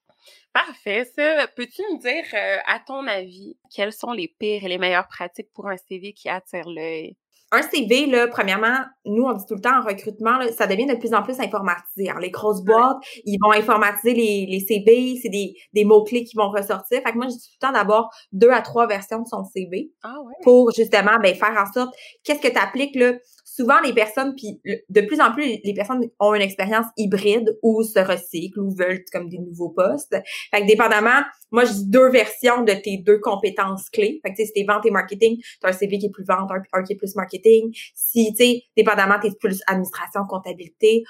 Parfait. 0.52 1.04
Ça, 1.16 1.47
peux-tu 1.54 1.83
nous 1.90 1.99
dire, 1.99 2.25
euh, 2.35 2.57
à 2.66 2.80
ton 2.80 3.07
avis, 3.07 3.57
quelles 3.75 3.92
sont 3.92 4.12
les 4.12 4.28
pires 4.28 4.64
et 4.64 4.69
les 4.69 4.78
meilleures 4.78 5.07
pratiques 5.07 5.52
pour 5.54 5.69
un 5.69 5.76
CV 5.76 6.12
qui 6.12 6.28
attire 6.28 6.69
l'œil? 6.69 7.16
Un 7.52 7.62
CV, 7.62 8.07
là, 8.07 8.28
premièrement, 8.28 8.78
nous, 9.04 9.25
on 9.25 9.33
dit 9.33 9.45
tout 9.45 9.57
le 9.57 9.61
temps 9.61 9.80
en 9.80 9.85
recrutement, 9.85 10.38
ça 10.57 10.69
devient 10.69 10.87
de 10.87 10.95
plus 10.95 11.12
en 11.14 11.23
plus 11.25 11.40
informatisé. 11.40 12.09
Alors, 12.09 12.21
les 12.21 12.30
grosses 12.30 12.62
boîtes, 12.62 12.99
ils 13.25 13.38
vont 13.42 13.50
informatiser 13.50 14.14
les, 14.14 14.47
les 14.49 14.61
CV, 14.61 15.19
c'est 15.21 15.30
des, 15.30 15.54
des 15.73 15.85
mots-clés 15.85 16.23
qui 16.23 16.37
vont 16.37 16.49
ressortir. 16.49 17.02
Fait 17.02 17.11
que 17.11 17.16
moi, 17.16 17.26
je 17.26 17.33
dis 17.33 17.49
tout 17.49 17.57
le 17.61 17.66
temps 17.66 17.73
d'avoir 17.73 18.09
deux 18.30 18.50
à 18.50 18.62
trois 18.62 18.87
versions 18.87 19.23
de 19.23 19.26
son 19.26 19.42
CV 19.42 19.90
ah, 20.04 20.14
ouais. 20.25 20.35
pour 20.45 20.71
justement 20.71 21.19
ben, 21.21 21.35
faire 21.35 21.57
en 21.59 21.73
sorte 21.73 21.92
qu'est-ce 22.23 22.40
que 22.40 22.52
tu 22.52 22.59
appliques 22.59 22.95
là 22.95 23.14
souvent 23.54 23.80
les 23.80 23.92
personnes, 23.92 24.35
puis 24.37 24.61
de 24.64 25.00
plus 25.00 25.21
en 25.21 25.33
plus, 25.33 25.59
les 25.64 25.75
personnes 25.75 26.04
ont 26.21 26.35
une 26.35 26.42
expérience 26.42 26.87
hybride 26.97 27.59
ou 27.62 27.83
se 27.83 27.99
recyclent 27.99 28.61
ou 28.61 28.71
veulent 28.71 29.04
comme 29.12 29.28
des 29.28 29.38
nouveaux 29.38 29.71
postes. 29.71 30.16
Fait 30.50 30.62
que 30.62 30.66
dépendamment, 30.66 31.23
moi 31.50 31.64
je 31.64 31.73
dis 31.73 31.87
deux 31.87 32.11
versions 32.11 32.62
de 32.62 32.73
tes 32.73 32.99
deux 32.99 33.19
compétences 33.19 33.90
clés. 33.90 34.21
Fait 34.25 34.33
que 34.33 34.37
tu 34.37 34.42
sais, 34.42 34.47
si 34.47 34.52
t'es 34.52 34.64
vente 34.64 34.87
et 34.87 34.90
marketing, 34.90 35.38
t'as 35.61 35.71
un 35.71 35.73
CV 35.73 35.99
qui 35.99 36.07
est 36.07 36.11
plus 36.11 36.25
vente, 36.25 36.50
un, 36.73 36.83
qui 36.83 36.92
est 36.92 36.97
plus 36.97 37.14
marketing. 37.16 37.75
Si, 37.95 38.33
tu 38.33 38.37
sais, 38.37 38.62
dépendamment, 38.76 39.19
t'es 39.21 39.30
plus 39.38 39.61
administration, 39.66 40.25
comptabilité, 40.28 41.02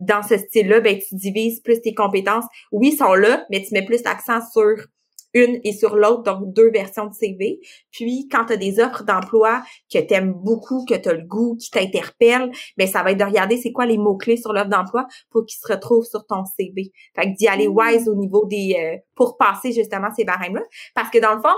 dans 0.00 0.22
ce 0.22 0.36
style-là, 0.36 0.80
ben 0.80 0.98
tu 0.98 1.14
divises 1.14 1.60
plus 1.60 1.80
tes 1.80 1.94
compétences. 1.94 2.46
Oui, 2.72 2.90
ils 2.92 2.96
sont 2.96 3.14
là, 3.14 3.46
mais 3.50 3.62
tu 3.62 3.72
mets 3.72 3.84
plus 3.84 4.02
l'accent 4.02 4.40
sur 4.50 4.76
une 5.34 5.60
et 5.64 5.72
sur 5.72 5.96
l'autre, 5.96 6.22
donc 6.22 6.52
deux 6.52 6.70
versions 6.70 7.06
de 7.06 7.14
CV. 7.14 7.60
Puis, 7.90 8.28
quand 8.30 8.46
tu 8.46 8.52
as 8.52 8.56
des 8.56 8.80
offres 8.80 9.04
d'emploi 9.04 9.62
que 9.92 9.98
tu 9.98 10.14
aimes 10.14 10.32
beaucoup, 10.34 10.84
que 10.84 10.94
tu 10.94 11.08
as 11.08 11.14
le 11.14 11.24
goût, 11.26 11.56
qui 11.56 11.70
t'interpellent, 11.70 12.50
ben 12.76 12.86
ça 12.86 13.02
va 13.02 13.12
être 13.12 13.18
de 13.18 13.24
regarder 13.24 13.56
c'est 13.56 13.72
quoi 13.72 13.86
les 13.86 13.98
mots-clés 13.98 14.36
sur 14.36 14.52
l'offre 14.52 14.68
d'emploi 14.68 15.06
pour 15.30 15.44
qu'ils 15.46 15.58
se 15.58 15.72
retrouvent 15.72 16.04
sur 16.04 16.26
ton 16.26 16.44
CV. 16.44 16.92
Fait 17.14 17.32
que 17.32 17.36
d'y 17.36 17.48
aller 17.48 17.68
mmh. 17.68 17.76
wise 17.76 18.08
au 18.08 18.14
niveau 18.14 18.46
des... 18.46 18.76
Euh, 18.78 18.98
pour 19.14 19.36
passer 19.36 19.72
justement 19.72 20.08
ces 20.16 20.24
barèmes-là. 20.24 20.62
Parce 20.94 21.10
que 21.10 21.18
dans 21.18 21.34
le 21.34 21.40
fond, 21.40 21.54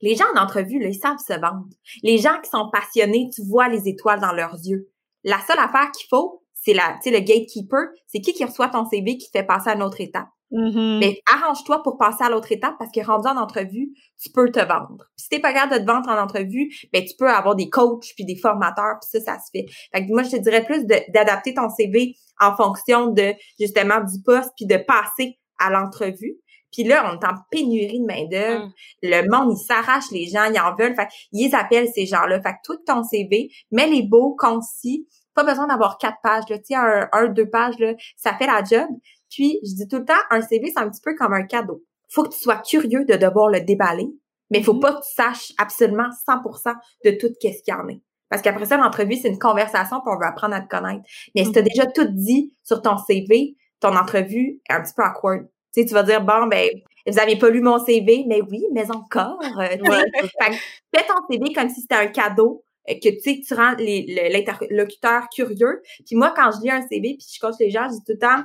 les 0.00 0.14
gens 0.14 0.26
en 0.34 0.42
entrevue, 0.42 0.78
là, 0.78 0.88
ils 0.88 0.94
savent 0.94 1.18
se 1.18 1.32
vendre. 1.32 1.66
Les 2.02 2.18
gens 2.18 2.40
qui 2.42 2.50
sont 2.50 2.70
passionnés, 2.70 3.30
tu 3.34 3.42
vois 3.42 3.68
les 3.68 3.88
étoiles 3.88 4.20
dans 4.20 4.32
leurs 4.32 4.54
yeux. 4.64 4.90
La 5.24 5.40
seule 5.46 5.58
affaire 5.58 5.90
qu'il 5.92 6.06
faut, 6.08 6.42
c'est 6.52 6.74
la, 6.74 6.98
tu 7.02 7.10
sais, 7.10 7.10
le 7.10 7.20
gatekeeper, 7.20 7.88
c'est 8.06 8.20
qui 8.20 8.32
qui 8.32 8.44
reçoit 8.44 8.68
ton 8.68 8.84
CV 8.84 9.16
qui 9.16 9.30
te 9.30 9.38
fait 9.38 9.46
passer 9.46 9.70
à 9.70 9.74
une 9.74 9.82
autre 9.82 10.00
étape. 10.00 10.28
Mm-hmm. 10.52 10.98
Mais 11.00 11.20
arrange-toi 11.32 11.82
pour 11.82 11.98
passer 11.98 12.22
à 12.22 12.30
l'autre 12.30 12.52
étape 12.52 12.74
parce 12.78 12.92
que 12.92 13.04
rendu 13.04 13.26
en 13.28 13.36
entrevue, 13.36 13.90
tu 14.22 14.30
peux 14.30 14.50
te 14.50 14.60
vendre. 14.60 15.04
Puis 15.16 15.24
si 15.24 15.28
t'es 15.28 15.40
pas 15.40 15.52
capable 15.52 15.74
de 15.74 15.78
te 15.78 15.90
vendre 15.90 16.08
en 16.08 16.22
entrevue, 16.22 16.72
ben 16.92 17.04
tu 17.04 17.16
peux 17.18 17.28
avoir 17.28 17.56
des 17.56 17.68
coachs 17.68 18.12
puis 18.14 18.24
des 18.24 18.36
formateurs 18.36 18.98
puis 19.00 19.20
ça, 19.20 19.32
ça 19.32 19.38
se 19.40 19.50
fait. 19.52 19.66
Fait 19.92 20.06
que 20.06 20.12
moi, 20.12 20.22
je 20.22 20.30
te 20.30 20.36
dirais 20.36 20.64
plus 20.64 20.84
d'adapter 20.86 21.54
ton 21.54 21.68
CV 21.68 22.14
en 22.40 22.54
fonction 22.54 23.08
de 23.08 23.34
justement 23.58 24.00
du 24.00 24.22
poste 24.22 24.52
puis 24.56 24.66
de 24.66 24.76
passer 24.76 25.38
à 25.58 25.70
l'entrevue. 25.70 26.36
Puis 26.72 26.84
là, 26.84 27.10
on 27.10 27.18
est 27.18 27.24
en 27.24 27.34
pénurie 27.50 28.00
de 28.00 28.06
main-d'œuvre. 28.06 28.66
Mm. 28.66 28.72
Le 29.02 29.30
monde, 29.30 29.56
il 29.58 29.64
s'arrache 29.64 30.10
les 30.12 30.26
gens, 30.26 30.44
ils 30.44 30.60
en 30.60 30.74
veulent. 30.74 30.94
Fait 30.94 31.08
ils 31.32 31.54
appellent 31.54 31.88
ces 31.94 32.06
gens-là. 32.06 32.40
Fait 32.42 32.52
que 32.52 32.58
toi, 32.64 32.76
ton 32.86 33.02
CV, 33.02 33.50
mets 33.70 33.88
les 33.88 34.02
beaux, 34.02 34.36
concis. 34.38 35.08
Pas 35.34 35.44
besoin 35.44 35.66
d'avoir 35.66 35.98
quatre 35.98 36.18
pages. 36.22 36.44
Là. 36.48 36.58
Tu 36.58 36.64
sais, 36.68 36.74
un, 36.74 37.08
un, 37.12 37.28
deux 37.28 37.48
pages, 37.48 37.78
là, 37.78 37.94
ça 38.16 38.34
fait 38.34 38.46
la 38.46 38.62
job. 38.62 38.88
Puis, 39.30 39.60
je 39.62 39.74
dis 39.74 39.88
tout 39.88 39.98
le 39.98 40.04
temps, 40.04 40.14
un 40.30 40.40
CV, 40.40 40.72
c'est 40.74 40.80
un 40.80 40.88
petit 40.88 41.00
peu 41.02 41.14
comme 41.14 41.32
un 41.32 41.44
cadeau. 41.44 41.82
Faut 42.08 42.22
que 42.22 42.34
tu 42.34 42.40
sois 42.40 42.58
curieux 42.58 43.04
de 43.04 43.14
devoir 43.14 43.48
le 43.48 43.60
déballer, 43.60 44.08
mais 44.50 44.58
il 44.58 44.64
faut 44.64 44.74
mhm. 44.74 44.80
pas 44.80 44.92
que 44.94 45.00
tu 45.00 45.14
saches 45.14 45.52
absolument 45.58 46.08
100% 46.28 46.74
de 47.04 47.10
tout 47.12 47.34
qu'est-ce 47.40 47.62
qu'il 47.62 47.74
y 47.74 47.76
en 47.76 47.88
a. 47.88 47.98
Parce 48.28 48.42
qu'après 48.42 48.66
ça, 48.66 48.76
l'entrevue, 48.76 49.16
c'est 49.16 49.28
une 49.28 49.38
conversation 49.38 50.00
pour 50.00 50.12
on 50.12 50.18
veut 50.18 50.26
apprendre 50.26 50.54
à 50.54 50.60
te 50.60 50.68
connaître. 50.68 51.02
Mais 51.34 51.44
si 51.44 51.52
tu 51.52 51.58
as 51.58 51.62
mhm. 51.62 51.68
déjà 51.68 51.86
tout 51.86 52.08
dit 52.10 52.52
sur 52.62 52.82
ton 52.82 52.96
CV, 52.98 53.56
ton 53.80 53.96
entrevue 53.96 54.60
est 54.68 54.72
un 54.72 54.82
petit 54.82 54.94
peu 54.96 55.02
awkward. 55.02 55.46
Tu 55.74 55.82
sais, 55.82 55.86
tu 55.86 55.94
vas 55.94 56.02
dire, 56.02 56.22
bon, 56.22 56.46
ben, 56.46 56.68
vous 57.06 57.18
avez 57.18 57.36
pas 57.36 57.50
lu 57.50 57.60
mon 57.60 57.78
CV, 57.78 58.24
mais 58.26 58.40
oui, 58.50 58.64
mais 58.72 58.90
encore. 58.90 59.38
Euh, 59.42 59.68
fais 60.94 61.06
ton 61.06 61.14
CV 61.30 61.52
comme 61.52 61.68
si 61.68 61.82
c'était 61.82 61.94
un 61.94 62.08
cadeau 62.08 62.64
euh, 62.88 62.94
que 62.94 63.08
tu 63.08 63.20
sais, 63.20 63.40
tu 63.46 63.54
rends 63.54 63.74
l'interlocuteur 63.78 65.28
curieux. 65.34 65.82
Puis 66.04 66.16
moi, 66.16 66.32
quand 66.34 66.50
je 66.52 66.62
lis 66.62 66.70
un 66.70 66.82
CV, 66.82 67.16
puis 67.18 67.26
je 67.32 67.40
coach 67.40 67.54
les 67.60 67.70
gens, 67.70 67.84
je 67.88 67.94
dis 67.94 68.04
tout 68.06 68.12
le 68.12 68.18
temps, 68.18 68.42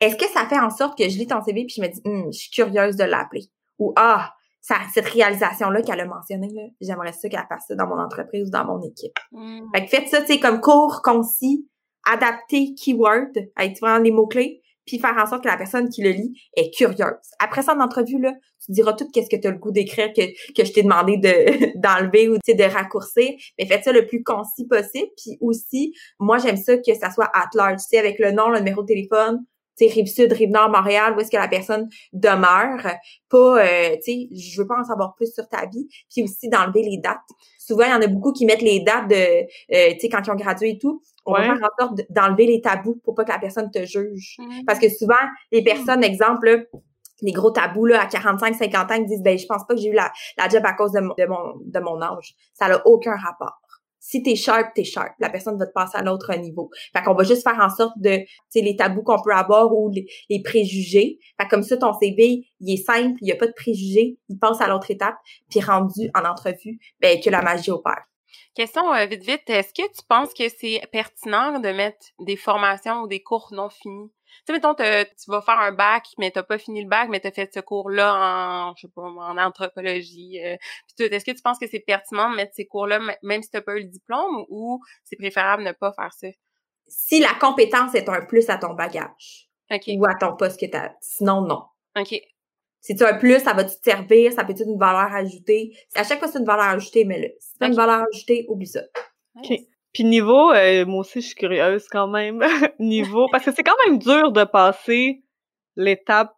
est-ce 0.00 0.16
que 0.16 0.28
ça 0.28 0.46
fait 0.46 0.58
en 0.58 0.70
sorte 0.70 0.98
que 0.98 1.08
je 1.08 1.18
lis 1.18 1.26
ton 1.26 1.42
CV 1.42 1.64
puis 1.64 1.74
je 1.76 1.82
me 1.82 1.88
dis, 1.88 2.02
hum, 2.04 2.32
je 2.32 2.38
suis 2.38 2.50
curieuse 2.50 2.96
de 2.96 3.04
l'appeler? 3.04 3.46
Ou, 3.78 3.92
ah, 3.96 4.32
ça, 4.60 4.76
cette 4.92 5.06
réalisation-là 5.06 5.82
qu'elle 5.82 6.00
a 6.00 6.06
mentionnée, 6.06 6.48
j'aimerais 6.80 7.12
ça 7.12 7.28
qu'elle 7.28 7.46
fasse 7.48 7.66
ça 7.68 7.74
dans 7.74 7.86
mon 7.86 7.98
entreprise 7.98 8.48
ou 8.48 8.50
dans 8.50 8.64
mon 8.64 8.82
équipe. 8.82 9.18
Mmh. 9.32 9.60
Fait 9.74 9.84
que 9.84 9.90
faites 9.90 10.08
ça, 10.08 10.22
tu 10.22 10.28
sais, 10.28 10.40
comme 10.40 10.60
court, 10.60 11.02
concis, 11.02 11.68
adapter 12.10 12.74
keyword, 12.74 13.32
avec 13.56 13.78
vraiment 13.80 13.98
les 13.98 14.10
mots-clés, 14.10 14.62
puis 14.86 14.98
faire 14.98 15.16
en 15.18 15.26
sorte 15.26 15.42
que 15.42 15.48
la 15.48 15.56
personne 15.56 15.88
qui 15.88 16.02
le 16.02 16.10
lit 16.10 16.32
est 16.56 16.70
curieuse. 16.74 17.30
Après 17.38 17.62
ça, 17.62 17.74
en 17.74 17.80
entrevue, 17.80 18.18
là, 18.20 18.32
tu 18.64 18.72
diras 18.72 18.92
tout 18.92 19.08
qu'est-ce 19.12 19.28
que 19.28 19.40
tu 19.40 19.48
as 19.48 19.50
le 19.50 19.58
goût 19.58 19.70
d'écrire 19.70 20.12
que, 20.12 20.22
que 20.52 20.64
je 20.64 20.72
t'ai 20.72 20.82
demandé 20.82 21.16
de 21.16 21.78
d'enlever 21.78 22.28
ou 22.28 22.36
de 22.36 22.72
raccourcir. 22.72 23.30
Mais 23.58 23.66
faites 23.66 23.84
ça 23.84 23.92
le 23.92 24.06
plus 24.06 24.22
concis 24.22 24.66
possible. 24.66 25.08
Puis 25.16 25.38
aussi, 25.40 25.94
moi, 26.18 26.38
j'aime 26.38 26.56
ça 26.56 26.76
que 26.76 26.94
ça 26.94 27.10
soit 27.10 27.30
at 27.34 27.48
large, 27.54 27.80
tu 27.80 27.88
sais, 27.90 27.98
avec 27.98 28.18
le 28.18 28.32
nom, 28.32 28.50
le 28.50 28.58
numéro 28.58 28.82
de 28.82 28.88
téléphone, 28.88 29.44
tu 29.76 29.86
sais, 29.86 29.92
Rive-Sud, 29.92 30.32
Rive-Nord, 30.32 30.70
Montréal, 30.70 31.14
où 31.16 31.20
est-ce 31.20 31.30
que 31.30 31.36
la 31.36 31.48
personne 31.48 31.88
demeure. 32.12 32.86
Pas, 33.28 33.64
euh, 33.64 33.96
tu 34.04 34.12
sais, 34.12 34.28
je 34.32 34.60
veux 34.60 34.66
pas 34.66 34.78
en 34.78 34.84
savoir 34.84 35.14
plus 35.14 35.32
sur 35.32 35.48
ta 35.48 35.66
vie. 35.66 35.88
Puis 36.12 36.22
aussi 36.22 36.48
d'enlever 36.48 36.82
les 36.82 36.98
dates. 36.98 37.18
Souvent, 37.58 37.84
il 37.84 37.90
y 37.90 37.94
en 37.94 38.02
a 38.02 38.06
beaucoup 38.06 38.32
qui 38.32 38.46
mettent 38.46 38.62
les 38.62 38.80
dates 38.80 39.08
de, 39.08 39.14
euh, 39.14 39.92
tu 39.94 40.00
sais, 40.00 40.08
quand 40.08 40.22
ils 40.24 40.30
ont 40.30 40.36
gradué 40.36 40.70
et 40.70 40.78
tout. 40.78 41.02
On 41.26 41.32
va 41.32 41.42
faire 41.42 41.54
en 41.54 41.82
sorte 41.82 42.00
d'enlever 42.10 42.46
les 42.46 42.60
tabous 42.60 43.00
pour 43.02 43.14
pas 43.14 43.24
que 43.24 43.32
la 43.32 43.38
personne 43.38 43.70
te 43.70 43.84
juge. 43.86 44.36
Mmh. 44.38 44.64
Parce 44.66 44.78
que 44.78 44.90
souvent, 44.90 45.14
les 45.52 45.64
personnes, 45.64 46.04
exemple, 46.04 46.68
les 47.22 47.32
gros 47.32 47.50
tabous 47.50 47.86
là, 47.86 48.02
à 48.02 48.06
45, 48.06 48.54
50 48.54 48.90
ans, 48.90 48.94
ils 48.94 49.06
disent 49.06 49.22
ben 49.22 49.38
je 49.38 49.46
pense 49.46 49.66
pas 49.66 49.74
que 49.74 49.80
j'ai 49.80 49.88
eu 49.88 49.94
la, 49.94 50.12
la 50.36 50.48
job 50.48 50.62
à 50.64 50.74
cause 50.74 50.92
de 50.92 51.00
mon, 51.00 51.14
de 51.16 51.26
mon, 51.26 51.54
de 51.64 51.80
mon 51.80 52.02
âge. 52.02 52.34
Ça 52.52 52.68
n'a 52.68 52.86
aucun 52.86 53.16
rapport 53.16 53.58
si 54.06 54.22
t'es 54.22 54.36
sharp, 54.36 54.74
t'es 54.74 54.84
sharp. 54.84 55.14
La 55.18 55.30
personne 55.30 55.58
va 55.58 55.66
te 55.66 55.72
passer 55.72 55.96
à 55.96 56.02
l'autre 56.02 56.30
niveau. 56.36 56.68
Fait 56.92 57.02
qu'on 57.02 57.14
va 57.14 57.24
juste 57.24 57.42
faire 57.42 57.58
en 57.58 57.70
sorte 57.70 57.94
de, 57.96 58.18
tu 58.18 58.26
sais, 58.50 58.60
les 58.60 58.76
tabous 58.76 59.02
qu'on 59.02 59.20
peut 59.22 59.32
avoir 59.32 59.72
ou 59.72 59.90
les, 59.90 60.42
préjugés. 60.42 61.18
Fait 61.40 61.48
comme 61.48 61.62
ça, 61.62 61.78
ton 61.78 61.94
CV, 61.94 62.46
il 62.60 62.74
est 62.74 62.84
simple, 62.84 63.16
il 63.22 63.24
n'y 63.24 63.32
a 63.32 63.36
pas 63.36 63.46
de 63.46 63.54
préjugés, 63.56 64.18
il 64.28 64.38
passe 64.38 64.60
à 64.60 64.68
l'autre 64.68 64.90
étape, 64.90 65.16
puis 65.48 65.60
rendu 65.60 66.10
en 66.14 66.28
entrevue, 66.28 66.78
ben, 67.00 67.18
que 67.18 67.30
la 67.30 67.40
magie 67.40 67.70
opère. 67.70 68.04
Question 68.54 68.94
euh, 68.94 69.06
vite 69.06 69.24
vite, 69.24 69.42
est-ce 69.48 69.72
que 69.74 69.86
tu 69.92 70.04
penses 70.08 70.32
que 70.32 70.48
c'est 70.48 70.80
pertinent 70.92 71.58
de 71.58 71.68
mettre 71.70 72.06
des 72.20 72.36
formations 72.36 73.02
ou 73.02 73.08
des 73.08 73.22
cours 73.22 73.48
non 73.52 73.68
finis? 73.68 74.10
Tu 74.24 74.40
sais, 74.46 74.52
mettons, 74.52 74.74
tu 74.74 75.30
vas 75.30 75.42
faire 75.42 75.58
un 75.60 75.72
bac, 75.72 76.06
mais 76.18 76.30
t'as 76.30 76.42
pas 76.42 76.58
fini 76.58 76.82
le 76.82 76.88
bac, 76.88 77.08
mais 77.08 77.20
t'as 77.20 77.30
fait 77.30 77.52
ce 77.54 77.60
cours-là 77.60 78.14
en, 78.14 78.74
je 78.74 78.82
sais 78.82 78.92
pas, 78.92 79.02
en 79.02 79.38
anthropologie. 79.38 80.40
Euh, 80.44 80.56
Est-ce 80.98 81.24
que 81.24 81.30
tu 81.30 81.42
penses 81.42 81.58
que 81.58 81.68
c'est 81.68 81.80
pertinent 81.80 82.30
de 82.30 82.36
mettre 82.36 82.52
ces 82.54 82.66
cours-là, 82.66 82.98
même 83.22 83.42
si 83.42 83.50
t'as 83.50 83.60
pas 83.60 83.76
eu 83.76 83.84
le 83.84 83.88
diplôme, 83.88 84.44
ou 84.48 84.80
c'est 85.04 85.16
préférable 85.16 85.62
de 85.62 85.68
ne 85.68 85.72
pas 85.72 85.92
faire 85.92 86.12
ça? 86.12 86.28
Si 86.86 87.20
la 87.20 87.34
compétence 87.34 87.94
est 87.94 88.08
un 88.08 88.24
plus 88.24 88.50
à 88.50 88.58
ton 88.58 88.74
bagage. 88.74 89.48
Ou 89.70 90.04
à 90.06 90.14
ton 90.14 90.36
poste 90.36 90.60
que 90.60 90.66
t'as. 90.66 90.92
Sinon, 91.00 91.40
non. 91.42 91.62
OK. 91.96 92.20
Si 92.84 92.94
tu 92.94 93.02
as 93.02 93.14
un 93.14 93.18
plus, 93.18 93.38
ça 93.38 93.54
va 93.54 93.64
te 93.64 93.70
servir, 93.82 94.30
ça 94.34 94.44
peut 94.44 94.52
être 94.52 94.60
une 94.60 94.78
valeur 94.78 95.10
ajoutée. 95.14 95.74
À 95.94 96.04
chaque 96.04 96.18
fois, 96.18 96.28
c'est 96.28 96.38
une 96.38 96.44
valeur 96.44 96.66
ajoutée, 96.66 97.06
mais 97.06 97.18
là, 97.18 97.28
si 97.40 97.48
c'est 97.52 97.58
pas 97.58 97.68
une 97.68 97.74
valeur 97.74 98.04
ajoutée, 98.12 98.44
oublie 98.46 98.66
ça. 98.66 98.82
OK. 99.36 99.58
Puis 99.94 100.04
niveau, 100.04 100.52
euh, 100.52 100.84
moi 100.84 101.00
aussi 101.00 101.22
je 101.22 101.28
suis 101.28 101.34
curieuse 101.34 101.86
quand 101.88 102.08
même, 102.08 102.42
niveau, 102.78 103.26
parce 103.32 103.46
que 103.46 103.52
c'est 103.52 103.62
quand 103.62 103.76
même 103.86 103.98
dur 103.98 104.32
de 104.32 104.44
passer 104.44 105.22
l'étape 105.76 106.34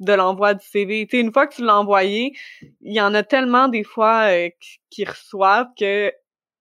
de 0.00 0.12
l'envoi 0.12 0.52
du 0.52 0.66
CV. 0.66 1.06
Tu 1.06 1.16
sais, 1.16 1.22
une 1.22 1.32
fois 1.32 1.46
que 1.46 1.54
tu 1.54 1.64
l'as 1.64 1.78
envoyé, 1.78 2.34
il 2.82 2.92
y 2.92 3.00
en 3.00 3.14
a 3.14 3.22
tellement 3.22 3.68
des 3.68 3.84
fois 3.84 4.30
euh, 4.32 4.50
qui 4.90 5.06
reçoivent 5.06 5.70
que 5.80 6.12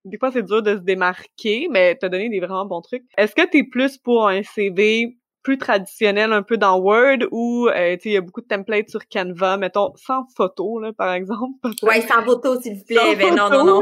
des 0.05 0.17
fois 0.17 0.31
c'est 0.31 0.43
dur 0.43 0.61
de 0.61 0.75
se 0.75 0.81
démarquer, 0.81 1.67
mais 1.69 1.95
t'as 1.95 2.07
donné 2.07 2.29
des 2.29 2.39
vraiment 2.39 2.65
bons 2.65 2.81
trucs. 2.81 3.03
Est-ce 3.17 3.35
que 3.35 3.45
t'es 3.45 3.65
plus 3.65 3.97
pour 3.97 4.29
un 4.29 4.43
CV 4.43 5.17
plus 5.45 5.59
traditionnel 5.59 6.33
un 6.33 6.41
peu 6.41 6.57
dans 6.57 6.79
Word 6.79 7.19
ou 7.31 7.67
euh, 7.67 7.95
il 8.03 8.11
y 8.11 8.17
a 8.17 8.21
beaucoup 8.21 8.41
de 8.41 8.47
templates 8.47 8.89
sur 8.89 9.07
Canva, 9.07 9.57
mettons 9.57 9.93
sans 9.95 10.25
photo 10.35 10.79
là 10.79 10.91
par 10.91 11.13
exemple. 11.13 11.35
Ouais, 11.83 12.01
sans 12.01 12.23
photo 12.23 12.59
s'il 12.59 12.77
vous 12.77 12.83
plaît. 12.83 13.15
Ben 13.15 13.35
non 13.35 13.49
non 13.49 13.63
non. 13.63 13.81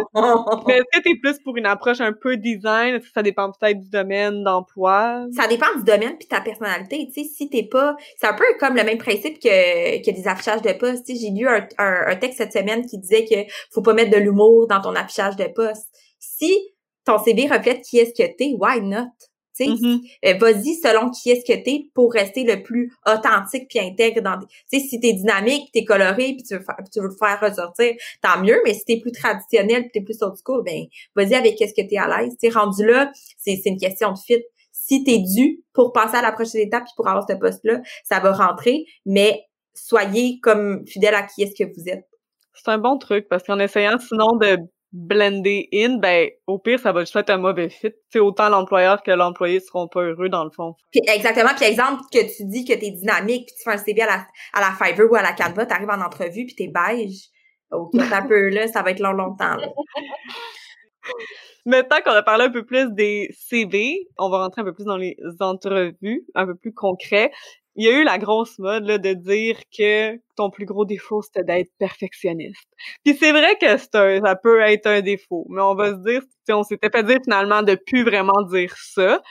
Mais 0.67 0.79
est-ce 0.79 0.99
que 0.99 1.03
t'es 1.03 1.15
plus 1.21 1.39
pour 1.39 1.55
une 1.55 1.65
approche 1.65 2.01
un 2.01 2.11
peu 2.11 2.35
design? 2.35 2.95
Est-ce 2.95 3.05
que 3.05 3.13
ça 3.13 3.23
dépend 3.23 3.49
peut-être 3.49 3.79
du 3.79 3.89
domaine 3.89 4.43
d'emploi? 4.43 5.25
Ça 5.31 5.47
dépend 5.47 5.73
du 5.77 5.83
domaine 5.83 6.17
puis 6.17 6.27
ta 6.27 6.41
personnalité. 6.41 7.07
Tu 7.13 7.23
sais, 7.23 7.29
si 7.29 7.49
t'es 7.49 7.63
pas, 7.63 7.95
c'est 8.17 8.27
un 8.27 8.33
peu 8.33 8.43
comme 8.59 8.75
le 8.75 8.83
même 8.83 8.97
principe 8.97 9.39
que 9.39 10.03
que 10.03 10.11
des 10.11 10.27
affichages 10.27 10.61
de 10.61 10.73
poste. 10.73 11.05
Tu 11.05 11.15
sais, 11.15 11.21
j'ai 11.21 11.31
lu 11.31 11.47
un, 11.47 11.65
un, 11.77 12.15
texte 12.17 12.39
cette 12.39 12.51
semaine 12.51 12.85
qui 12.85 12.97
disait 12.97 13.23
que 13.23 13.49
faut 13.71 13.81
pas 13.81 13.93
mettre 13.93 14.11
de 14.11 14.17
l'humour 14.17 14.67
dans 14.67 14.81
ton 14.81 14.95
affichage 14.95 15.37
de 15.37 15.45
poste. 15.55 15.87
Si 16.19 16.73
ton 17.05 17.17
CV 17.19 17.47
reflète 17.47 17.81
qui 17.83 17.99
est-ce 17.99 18.11
que 18.11 18.27
t'es, 18.35 18.53
why 18.59 18.81
not? 18.81 19.07
Tu 19.55 19.65
sais, 19.65 19.71
mm-hmm. 19.71 19.99
euh, 20.25 20.33
vas-y 20.39 20.75
selon 20.75 21.11
qui 21.11 21.29
est-ce 21.31 21.45
que 21.45 21.63
t'es 21.63 21.85
pour 21.93 22.11
rester 22.11 22.43
le 22.43 22.63
plus 22.63 22.91
authentique 23.05 23.67
puis 23.69 23.79
intègre 23.79 24.21
dans 24.21 24.39
Tu 24.39 24.47
sais, 24.65 24.79
si 24.79 24.99
t'es 24.99 25.13
dynamique, 25.13 25.69
t'es 25.73 25.83
coloré 25.83 26.33
puis 26.33 26.43
tu 26.43 26.55
veux 26.55 26.63
faire, 26.63 26.77
tu 26.91 26.99
veux 26.99 27.07
le 27.07 27.15
faire 27.15 27.39
ressortir, 27.41 27.93
tant 28.21 28.41
mieux. 28.41 28.59
Mais 28.65 28.73
si 28.73 28.85
t'es 28.85 28.99
plus 28.99 29.11
traditionnel 29.11 29.83
puis 29.83 29.91
t'es 29.93 30.01
plus 30.01 30.21
old 30.21 30.35
school, 30.43 30.63
ben 30.63 30.85
vas-y 31.15 31.35
avec 31.35 31.57
qu'est-ce 31.57 31.73
que 31.73 31.87
t'es 31.87 31.97
à 31.97 32.07
l'aise. 32.07 32.35
Tu 32.41 32.49
rendu 32.49 32.85
là, 32.85 33.11
c'est 33.37 33.59
c'est 33.63 33.69
une 33.69 33.79
question 33.79 34.11
de 34.11 34.17
fit. 34.17 34.43
Si 34.71 35.03
t'es 35.03 35.19
dû 35.19 35.63
pour 35.73 35.93
passer 35.93 36.17
à 36.17 36.21
la 36.21 36.31
prochaine 36.31 36.61
étape 36.61 36.83
puis 36.83 36.93
pour 36.95 37.07
avoir 37.07 37.25
ce 37.29 37.35
poste-là, 37.35 37.81
ça 38.03 38.19
va 38.19 38.33
rentrer. 38.33 38.85
Mais 39.05 39.45
soyez 39.73 40.39
comme 40.41 40.85
fidèle 40.87 41.15
à 41.15 41.23
qui 41.23 41.43
est-ce 41.43 41.63
que 41.63 41.69
vous 41.69 41.87
êtes. 41.87 42.07
C'est 42.53 42.69
un 42.69 42.77
bon 42.77 42.97
truc 42.97 43.27
parce 43.29 43.43
qu'en 43.43 43.59
essayant 43.59 43.97
sinon 43.97 44.35
de 44.37 44.57
blender 44.93 45.67
in, 45.73 45.97
ben 45.97 46.29
au 46.45 46.59
pire, 46.59 46.79
ça 46.79 46.91
va 46.91 47.01
juste 47.01 47.15
être 47.15 47.31
un 47.31 47.37
mauvais 47.37 47.69
fit. 47.69 47.91
C'est 48.11 48.19
autant 48.19 48.47
l'employeur 48.49 49.01
que 49.01 49.11
l'employé 49.11 49.59
seront 49.59 49.87
pas 49.87 50.01
heureux 50.01 50.29
dans 50.29 50.43
le 50.43 50.51
fond. 50.51 50.75
exactement. 50.93 51.49
Puis 51.57 51.65
exemple 51.65 52.03
que 52.11 52.19
tu 52.19 52.45
dis 52.45 52.63
que 52.63 52.73
t'es 52.73 52.91
dynamique, 52.91 53.47
puis 53.47 53.55
tu 53.57 53.63
fais 53.63 53.71
un 53.71 53.77
CV 53.77 54.03
à 54.03 54.05
la, 54.05 54.27
à 54.53 54.61
la 54.61 54.71
Fiverr 54.71 55.11
ou 55.11 55.15
à 55.15 55.23
la 55.23 55.33
Canva, 55.33 55.65
t'arrives 55.65 55.89
en 55.89 56.01
entrevue, 56.01 56.45
puis 56.45 56.55
t'es 56.55 56.67
beige. 56.67 57.29
Ok, 57.71 57.95
un 57.95 58.27
peu 58.27 58.49
là, 58.49 58.67
ça 58.67 58.83
va 58.83 58.91
être 58.91 58.99
long, 58.99 59.13
longtemps. 59.13 59.55
Là. 59.55 59.67
Maintenant 61.65 61.97
qu'on 62.03 62.11
a 62.11 62.21
parlé 62.21 62.45
un 62.45 62.51
peu 62.51 62.65
plus 62.65 62.91
des 62.91 63.29
CV, 63.31 64.07
on 64.17 64.29
va 64.29 64.39
rentrer 64.39 64.61
un 64.61 64.65
peu 64.65 64.73
plus 64.73 64.83
dans 64.83 64.97
les 64.97 65.15
entrevues, 65.39 66.25
un 66.35 66.45
peu 66.45 66.55
plus 66.55 66.73
concret 66.73 67.31
il 67.75 67.85
y 67.85 67.89
a 67.89 67.99
eu 67.99 68.03
la 68.03 68.17
grosse 68.17 68.59
mode 68.59 68.85
là, 68.85 68.97
de 68.97 69.13
dire 69.13 69.57
que 69.75 70.17
ton 70.35 70.49
plus 70.49 70.65
gros 70.65 70.85
défaut 70.85 71.21
c'était 71.21 71.43
d'être 71.43 71.71
perfectionniste. 71.79 72.67
Puis 73.03 73.15
c'est 73.19 73.31
vrai 73.31 73.57
que 73.59 73.77
ça 73.77 74.35
peut 74.35 74.61
être 74.61 74.87
un 74.87 75.01
défaut, 75.01 75.45
mais 75.49 75.61
on 75.61 75.75
va 75.75 75.91
se 75.91 76.03
dire, 76.03 76.21
on 76.49 76.63
s'était 76.63 76.89
fait 76.89 77.03
dire 77.03 77.19
finalement 77.23 77.63
de 77.63 77.75
plus 77.75 78.03
vraiment 78.03 78.41
dire 78.43 78.75
ça. 78.77 79.21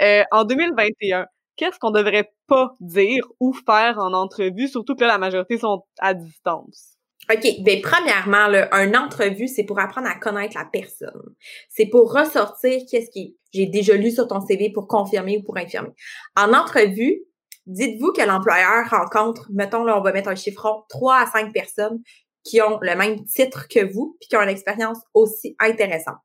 Euh, 0.00 0.22
en 0.30 0.44
2021, 0.44 1.26
qu'est-ce 1.56 1.78
qu'on 1.78 1.90
devrait 1.90 2.32
pas 2.48 2.74
dire 2.80 3.24
ou 3.40 3.52
faire 3.52 3.98
en 3.98 4.12
entrevue, 4.14 4.68
surtout 4.68 4.94
que 4.94 5.02
là, 5.02 5.08
la 5.08 5.18
majorité 5.18 5.58
sont 5.58 5.84
à 5.98 6.14
distance? 6.14 6.96
OK, 7.32 7.46
ben 7.60 7.80
premièrement, 7.80 8.48
là, 8.48 8.68
un 8.72 8.94
entrevue, 8.94 9.46
c'est 9.46 9.62
pour 9.62 9.78
apprendre 9.78 10.08
à 10.08 10.16
connaître 10.16 10.56
la 10.58 10.64
personne. 10.64 11.34
C'est 11.68 11.86
pour 11.86 12.12
ressortir 12.12 12.80
qu'est-ce 12.90 13.10
qui 13.10 13.36
j'ai 13.52 13.66
déjà 13.66 13.94
lu 13.94 14.10
sur 14.10 14.26
ton 14.26 14.40
CV 14.40 14.70
pour 14.70 14.88
confirmer 14.88 15.38
ou 15.38 15.42
pour 15.42 15.56
infirmer. 15.56 15.90
En 16.36 16.52
entrevue, 16.52 17.22
Dites-vous 17.66 18.12
que 18.12 18.22
l'employeur 18.22 18.90
rencontre, 18.90 19.48
mettons 19.52 19.84
là, 19.84 19.96
on 19.98 20.02
va 20.02 20.12
mettre 20.12 20.28
un 20.28 20.34
chiffron, 20.34 20.82
trois 20.88 21.18
à 21.18 21.26
cinq 21.26 21.52
personnes 21.52 22.02
qui 22.44 22.60
ont 22.60 22.78
le 22.80 22.96
même 22.96 23.24
titre 23.24 23.68
que 23.68 23.92
vous, 23.92 24.16
puis 24.20 24.28
qui 24.28 24.36
ont 24.36 24.42
une 24.42 24.48
expérience 24.48 24.98
aussi 25.14 25.54
intéressante. 25.60 26.16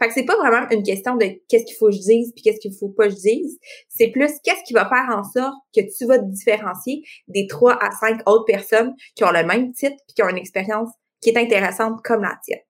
Fait 0.00 0.08
que 0.08 0.14
c'est 0.14 0.24
pas 0.24 0.36
vraiment 0.36 0.68
une 0.70 0.82
question 0.82 1.16
de 1.16 1.26
qu'est-ce 1.48 1.64
qu'il 1.64 1.76
faut 1.76 1.86
que 1.86 1.94
je 1.94 2.00
dise 2.00 2.32
puis 2.32 2.42
qu'est-ce 2.42 2.60
qu'il 2.60 2.74
faut 2.74 2.88
pas 2.88 3.08
que 3.08 3.14
je 3.14 3.20
dise. 3.20 3.58
C'est 3.88 4.08
plus 4.08 4.32
qu'est-ce 4.42 4.62
qui 4.64 4.72
va 4.72 4.88
faire 4.88 5.08
en 5.10 5.22
sorte 5.22 5.54
que 5.74 5.80
tu 5.80 6.06
vas 6.06 6.18
te 6.18 6.24
différencier 6.24 7.02
des 7.28 7.46
trois 7.46 7.76
à 7.80 7.90
cinq 7.92 8.20
autres 8.28 8.44
personnes 8.44 8.94
qui 9.14 9.24
ont 9.24 9.30
le 9.30 9.44
même 9.44 9.72
titre 9.72 9.96
puis 10.06 10.14
qui 10.14 10.22
ont 10.22 10.28
une 10.28 10.38
expérience 10.38 10.90
qui 11.20 11.30
est 11.30 11.38
intéressante 11.38 12.02
comme 12.02 12.22
la 12.22 12.36
tienne. 12.42 12.60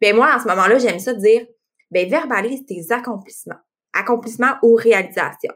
Ben 0.00 0.14
moi, 0.14 0.32
en 0.36 0.38
ce 0.38 0.46
moment-là, 0.48 0.78
j'aime 0.78 0.98
ça 0.98 1.14
dire, 1.14 1.46
ben 1.90 2.08
verbalise 2.08 2.64
tes 2.66 2.92
accomplissements. 2.92 3.58
Accomplissements 3.92 4.54
ou 4.62 4.74
réalisations 4.74 5.54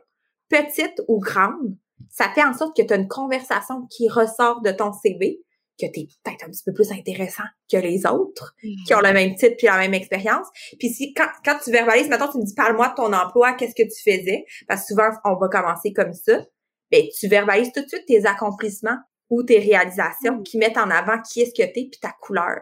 petite 0.50 1.00
ou 1.08 1.18
grande, 1.18 1.76
ça 2.10 2.28
fait 2.34 2.44
en 2.44 2.52
sorte 2.52 2.76
que 2.76 2.82
tu 2.82 2.92
as 2.92 2.96
une 2.96 3.08
conversation 3.08 3.86
qui 3.90 4.08
ressort 4.08 4.60
de 4.62 4.70
ton 4.72 4.92
CV, 4.92 5.40
que 5.80 5.86
tu 5.86 6.00
es 6.00 6.08
peut-être 6.22 6.44
un 6.44 6.50
petit 6.50 6.62
peu 6.64 6.74
plus 6.74 6.92
intéressant 6.92 7.44
que 7.70 7.78
les 7.78 8.04
autres 8.04 8.54
qui 8.86 8.94
ont 8.94 9.00
le 9.00 9.12
même 9.12 9.34
titre 9.36 9.54
puis 9.56 9.66
la 9.66 9.78
même 9.78 9.94
expérience. 9.94 10.46
Puis 10.78 10.90
si 10.90 11.14
quand, 11.14 11.28
quand 11.44 11.58
tu 11.62 11.70
verbalises, 11.70 12.08
maintenant 12.08 12.30
tu 12.30 12.38
me 12.38 12.44
dis 12.44 12.54
parle-moi 12.54 12.88
de 12.88 12.94
ton 12.94 13.12
emploi, 13.12 13.54
qu'est-ce 13.54 13.74
que 13.74 13.88
tu 13.88 14.02
faisais? 14.02 14.44
Parce 14.68 14.82
que 14.82 14.88
souvent 14.88 15.08
on 15.24 15.36
va 15.36 15.48
commencer 15.48 15.92
comme 15.92 16.12
ça. 16.12 16.44
Ben 16.90 17.04
tu 17.18 17.28
verbalises 17.28 17.72
tout 17.72 17.82
de 17.82 17.88
suite 17.88 18.04
tes 18.06 18.26
accomplissements 18.26 18.98
ou 19.30 19.42
tes 19.42 19.58
réalisations 19.58 20.38
mm. 20.38 20.42
qui 20.42 20.58
mettent 20.58 20.76
en 20.76 20.90
avant 20.90 21.20
qui 21.22 21.42
est-ce 21.42 21.50
que 21.50 21.66
t'es 21.66 21.88
puis 21.90 22.00
ta 22.00 22.12
couleur. 22.20 22.60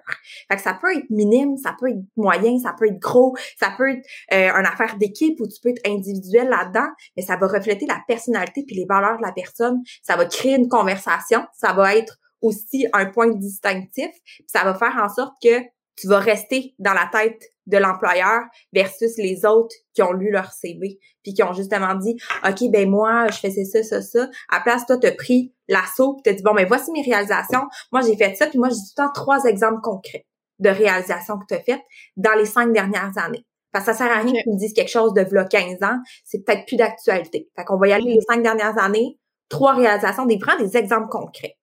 Fait 0.48 0.56
que 0.56 0.62
ça 0.62 0.78
peut 0.80 0.94
être 0.94 1.08
minime, 1.10 1.56
ça 1.56 1.74
peut 1.78 1.88
être 1.88 2.02
moyen, 2.16 2.58
ça 2.58 2.74
peut 2.78 2.86
être 2.86 2.98
gros, 2.98 3.36
ça 3.58 3.74
peut 3.76 3.90
être 3.90 4.06
euh, 4.32 4.50
une 4.52 4.66
affaire 4.66 4.96
d'équipe 4.96 5.40
où 5.40 5.48
tu 5.48 5.60
peux 5.62 5.70
être 5.70 5.86
individuel 5.86 6.48
là-dedans, 6.48 6.88
mais 7.16 7.22
ça 7.22 7.36
va 7.36 7.46
refléter 7.46 7.86
la 7.86 8.00
personnalité 8.06 8.64
puis 8.66 8.76
les 8.76 8.86
valeurs 8.86 9.16
de 9.16 9.22
la 9.22 9.32
personne. 9.32 9.82
Ça 10.02 10.16
va 10.16 10.26
créer 10.26 10.56
une 10.56 10.68
conversation, 10.68 11.44
ça 11.54 11.72
va 11.72 11.96
être 11.96 12.18
aussi 12.40 12.86
un 12.92 13.06
point 13.06 13.28
distinctif, 13.30 14.10
puis 14.24 14.44
ça 14.46 14.62
va 14.64 14.74
faire 14.74 14.96
en 15.02 15.08
sorte 15.08 15.34
que 15.42 15.60
tu 15.98 16.08
vas 16.08 16.18
rester 16.18 16.74
dans 16.78 16.94
la 16.94 17.08
tête 17.12 17.42
de 17.66 17.76
l'employeur 17.76 18.42
versus 18.72 19.16
les 19.18 19.44
autres 19.44 19.74
qui 19.94 20.02
ont 20.02 20.12
lu 20.12 20.30
leur 20.30 20.52
CV 20.52 20.98
puis 21.22 21.34
qui 21.34 21.42
ont 21.42 21.52
justement 21.52 21.94
dit 21.94 22.16
OK 22.46 22.70
ben 22.70 22.88
moi 22.88 23.26
je 23.28 23.38
faisais 23.38 23.64
ça 23.64 23.82
ça 23.82 24.00
ça. 24.00 24.28
À 24.48 24.60
place 24.60 24.86
toi 24.86 24.96
t'as 24.96 25.12
pris 25.12 25.52
l'assaut 25.68 26.14
puis 26.14 26.22
t'as 26.24 26.32
dit 26.32 26.42
bon 26.42 26.54
ben 26.54 26.66
voici 26.66 26.90
mes 26.92 27.02
réalisations. 27.02 27.66
Moi 27.92 28.00
j'ai 28.02 28.16
fait 28.16 28.34
ça 28.34 28.46
puis 28.46 28.58
moi 28.58 28.68
j'ai 28.68 28.76
tout 28.76 28.92
le 28.96 29.04
temps 29.04 29.12
trois 29.12 29.44
exemples 29.44 29.80
concrets 29.82 30.26
de 30.58 30.70
réalisations 30.70 31.38
que 31.38 31.44
tu 31.48 31.54
as 31.54 31.60
faites 31.60 31.82
dans 32.16 32.34
les 32.34 32.46
cinq 32.46 32.72
dernières 32.72 33.16
années. 33.18 33.44
Parce 33.70 33.84
que 33.84 33.92
ça 33.92 33.98
sert 33.98 34.10
à 34.10 34.20
rien 34.20 34.32
tu 34.42 34.48
me 34.48 34.56
dises 34.56 34.72
quelque 34.72 34.90
chose 34.90 35.12
de 35.12 35.20
v'là 35.20 35.44
15 35.44 35.82
ans. 35.82 35.98
C'est 36.24 36.44
peut-être 36.44 36.66
plus 36.66 36.76
d'actualité. 36.76 37.50
Fait 37.54 37.64
qu'on 37.64 37.76
va 37.76 37.88
y 37.88 37.92
aller 37.92 38.14
les 38.14 38.20
cinq 38.22 38.42
dernières 38.42 38.78
années 38.78 39.18
trois 39.50 39.74
réalisations 39.74 40.26
des 40.26 40.38
vraiment 40.38 40.62
des 40.62 40.76
exemples 40.76 41.08
concrets. 41.08 41.56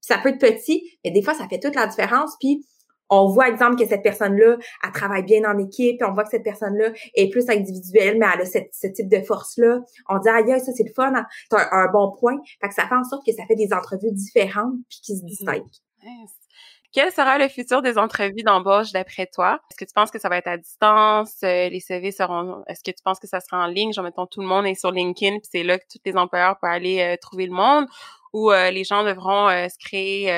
Ça 0.00 0.18
peut 0.18 0.30
être 0.30 0.40
petit 0.40 0.98
mais 1.04 1.12
des 1.12 1.22
fois 1.22 1.34
ça 1.34 1.46
fait 1.48 1.60
toute 1.60 1.76
la 1.76 1.86
différence. 1.86 2.34
Puis 2.40 2.64
on 3.12 3.26
voit, 3.26 3.48
exemple, 3.48 3.76
que 3.76 3.86
cette 3.86 4.02
personne-là, 4.02 4.56
elle 4.82 4.92
travaille 4.92 5.22
bien 5.22 5.44
en 5.44 5.58
équipe, 5.58 5.98
puis 5.98 6.08
on 6.08 6.14
voit 6.14 6.24
que 6.24 6.30
cette 6.30 6.42
personne-là 6.42 6.92
est 7.14 7.28
plus 7.30 7.48
individuelle, 7.50 8.16
mais 8.18 8.26
elle 8.34 8.40
a 8.40 8.46
ce 8.46 8.86
type 8.86 9.08
de 9.08 9.20
force-là. 9.20 9.80
On 10.08 10.18
dit, 10.18 10.28
aïe, 10.30 10.58
ça, 10.60 10.72
c'est 10.72 10.84
le 10.84 10.92
fun, 10.94 11.12
hein. 11.14 11.26
c'est 11.50 11.58
un, 11.58 11.88
bon 11.92 12.12
point. 12.18 12.38
Fait 12.60 12.68
que 12.68 12.74
ça 12.74 12.88
fait 12.88 12.94
en 12.94 13.04
sorte 13.04 13.24
que 13.26 13.32
ça 13.32 13.44
fait 13.46 13.54
des 13.54 13.72
entrevues 13.74 14.12
différentes, 14.12 14.74
puis 14.88 15.00
qui 15.04 15.16
se 15.16 15.22
mm-hmm. 15.22 15.26
distinguent. 15.26 15.70
Quel 16.94 17.12
sera 17.12 17.36
le 17.36 17.48
futur 17.48 17.82
des 17.82 17.98
entrevues 17.98 18.42
d'embauche 18.44 18.92
d'après 18.92 19.26
toi? 19.26 19.60
Est-ce 19.70 19.76
que 19.76 19.84
tu 19.84 19.94
penses 19.94 20.10
que 20.10 20.18
ça 20.18 20.30
va 20.30 20.38
être 20.38 20.48
à 20.48 20.56
distance? 20.56 21.36
Euh, 21.42 21.68
les 21.68 21.80
CV 21.80 22.12
seront, 22.12 22.62
est-ce 22.66 22.82
que 22.82 22.90
tu 22.90 23.02
penses 23.02 23.18
que 23.18 23.26
ça 23.26 23.40
sera 23.40 23.62
en 23.62 23.66
ligne? 23.66 23.92
Genre, 23.92 24.04
mettons, 24.04 24.26
tout 24.26 24.40
le 24.40 24.46
monde 24.46 24.66
est 24.66 24.74
sur 24.74 24.90
LinkedIn, 24.90 25.38
puis 25.38 25.48
c'est 25.50 25.62
là 25.62 25.78
que 25.78 25.84
tous 25.90 26.00
les 26.04 26.16
employeurs 26.16 26.58
peuvent 26.60 26.70
aller 26.70 27.00
euh, 27.00 27.16
trouver 27.20 27.46
le 27.46 27.52
monde? 27.52 27.86
Ou 28.32 28.50
euh, 28.50 28.70
les 28.70 28.84
gens 28.84 29.04
devront 29.04 29.48
se 29.48 29.78
créer 29.78 30.30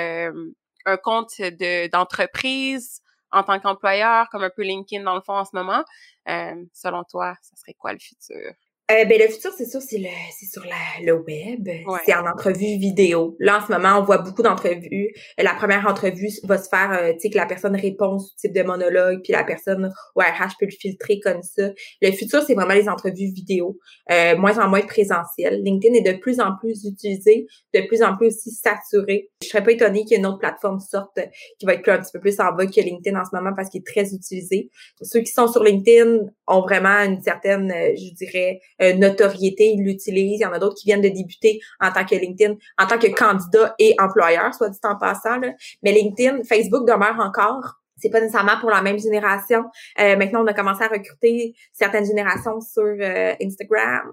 un 0.86 0.96
compte 0.96 1.40
de 1.40 1.88
d'entreprise 1.88 3.00
en 3.32 3.42
tant 3.42 3.58
qu'employeur, 3.60 4.28
comme 4.30 4.44
un 4.44 4.50
peu 4.50 4.62
LinkedIn 4.62 5.04
dans 5.04 5.14
le 5.16 5.20
fond 5.22 5.34
en 5.34 5.44
ce 5.44 5.50
moment. 5.54 5.84
Euh, 6.28 6.64
selon 6.72 7.04
toi, 7.04 7.34
ça 7.42 7.56
serait 7.56 7.74
quoi 7.74 7.92
le 7.92 7.98
futur? 7.98 8.52
Euh, 8.90 9.06
ben 9.06 9.18
le 9.18 9.28
futur, 9.28 9.50
c'est 9.56 9.64
sûr, 9.64 9.80
c'est 9.80 9.96
le 9.96 10.10
c'est 10.38 10.44
sur 10.44 10.62
la, 10.66 11.02
le 11.02 11.14
web. 11.14 11.66
C'est 12.04 12.14
en 12.14 12.26
entrevue 12.26 12.76
vidéo. 12.76 13.34
Là, 13.40 13.58
en 13.58 13.66
ce 13.66 13.72
moment, 13.72 13.98
on 13.98 14.02
voit 14.02 14.18
beaucoup 14.18 14.42
d'entrevues. 14.42 15.08
La 15.38 15.54
première 15.54 15.86
entrevue 15.86 16.28
va 16.42 16.58
se 16.58 16.68
faire, 16.68 16.92
euh, 16.92 17.12
tu 17.14 17.20
sais, 17.20 17.30
que 17.30 17.38
la 17.38 17.46
personne 17.46 17.74
répond 17.76 18.18
ce 18.18 18.36
type 18.36 18.52
de 18.52 18.62
monologue, 18.62 19.20
puis 19.24 19.32
la 19.32 19.42
personne 19.42 19.90
au 20.14 20.20
RH 20.20 20.58
peut 20.60 20.66
le 20.66 20.76
filtrer 20.78 21.18
comme 21.20 21.42
ça. 21.42 21.70
Le 22.02 22.12
futur, 22.12 22.42
c'est 22.42 22.52
vraiment 22.52 22.74
les 22.74 22.90
entrevues 22.90 23.32
vidéo, 23.32 23.78
euh, 24.12 24.36
moins 24.36 24.58
en 24.58 24.68
moins 24.68 24.82
présentielles. 24.82 25.62
LinkedIn 25.64 25.94
est 25.94 26.12
de 26.12 26.18
plus 26.18 26.38
en 26.40 26.54
plus 26.60 26.84
utilisé, 26.84 27.46
de 27.72 27.80
plus 27.88 28.02
en 28.02 28.18
plus 28.18 28.26
aussi 28.26 28.50
saturé. 28.50 29.30
Je 29.42 29.48
serais 29.48 29.64
pas 29.64 29.72
étonnée 29.72 30.02
qu'il 30.04 30.10
y 30.10 30.14
ait 30.16 30.18
une 30.18 30.26
autre 30.26 30.40
plateforme 30.40 30.80
sorte 30.80 31.18
qui 31.58 31.64
va 31.64 31.72
être 31.72 31.88
un 31.88 32.00
petit 32.00 32.12
peu 32.12 32.20
plus 32.20 32.38
en 32.38 32.52
bas 32.52 32.66
que 32.66 32.80
LinkedIn 32.82 33.18
en 33.18 33.24
ce 33.24 33.34
moment 33.34 33.54
parce 33.56 33.70
qu'il 33.70 33.80
est 33.80 33.86
très 33.86 34.12
utilisé. 34.12 34.68
Ceux 35.00 35.20
qui 35.20 35.32
sont 35.32 35.48
sur 35.48 35.64
LinkedIn 35.64 36.18
ont 36.48 36.60
vraiment 36.60 36.98
une 37.02 37.22
certaine, 37.22 37.72
je 37.72 38.14
dirais, 38.14 38.60
euh, 38.82 38.94
notoriété, 38.94 39.72
ils 39.72 39.84
l'utilisent. 39.84 40.40
Il 40.40 40.42
y 40.42 40.46
en 40.46 40.52
a 40.52 40.58
d'autres 40.58 40.76
qui 40.76 40.86
viennent 40.86 41.00
de 41.00 41.08
débuter 41.08 41.60
en 41.80 41.92
tant 41.92 42.04
que 42.04 42.14
LinkedIn, 42.14 42.54
en 42.78 42.86
tant 42.86 42.98
que 42.98 43.08
candidat 43.08 43.74
et 43.78 43.94
employeur, 43.98 44.54
soit 44.54 44.70
dit 44.70 44.78
en 44.84 44.96
passant. 44.96 45.38
Là. 45.38 45.52
Mais 45.82 45.92
LinkedIn, 45.92 46.42
Facebook 46.44 46.86
demeure 46.86 47.18
encore 47.20 47.80
c'est 47.96 48.10
pas 48.10 48.20
nécessairement 48.20 48.58
pour 48.60 48.70
la 48.70 48.82
même 48.82 48.98
génération. 48.98 49.64
Euh, 50.00 50.16
maintenant, 50.16 50.42
on 50.44 50.46
a 50.46 50.52
commencé 50.52 50.82
à 50.82 50.88
recruter 50.88 51.54
certaines 51.72 52.04
générations 52.04 52.60
sur 52.60 52.82
euh, 52.82 53.34
Instagram. 53.40 54.12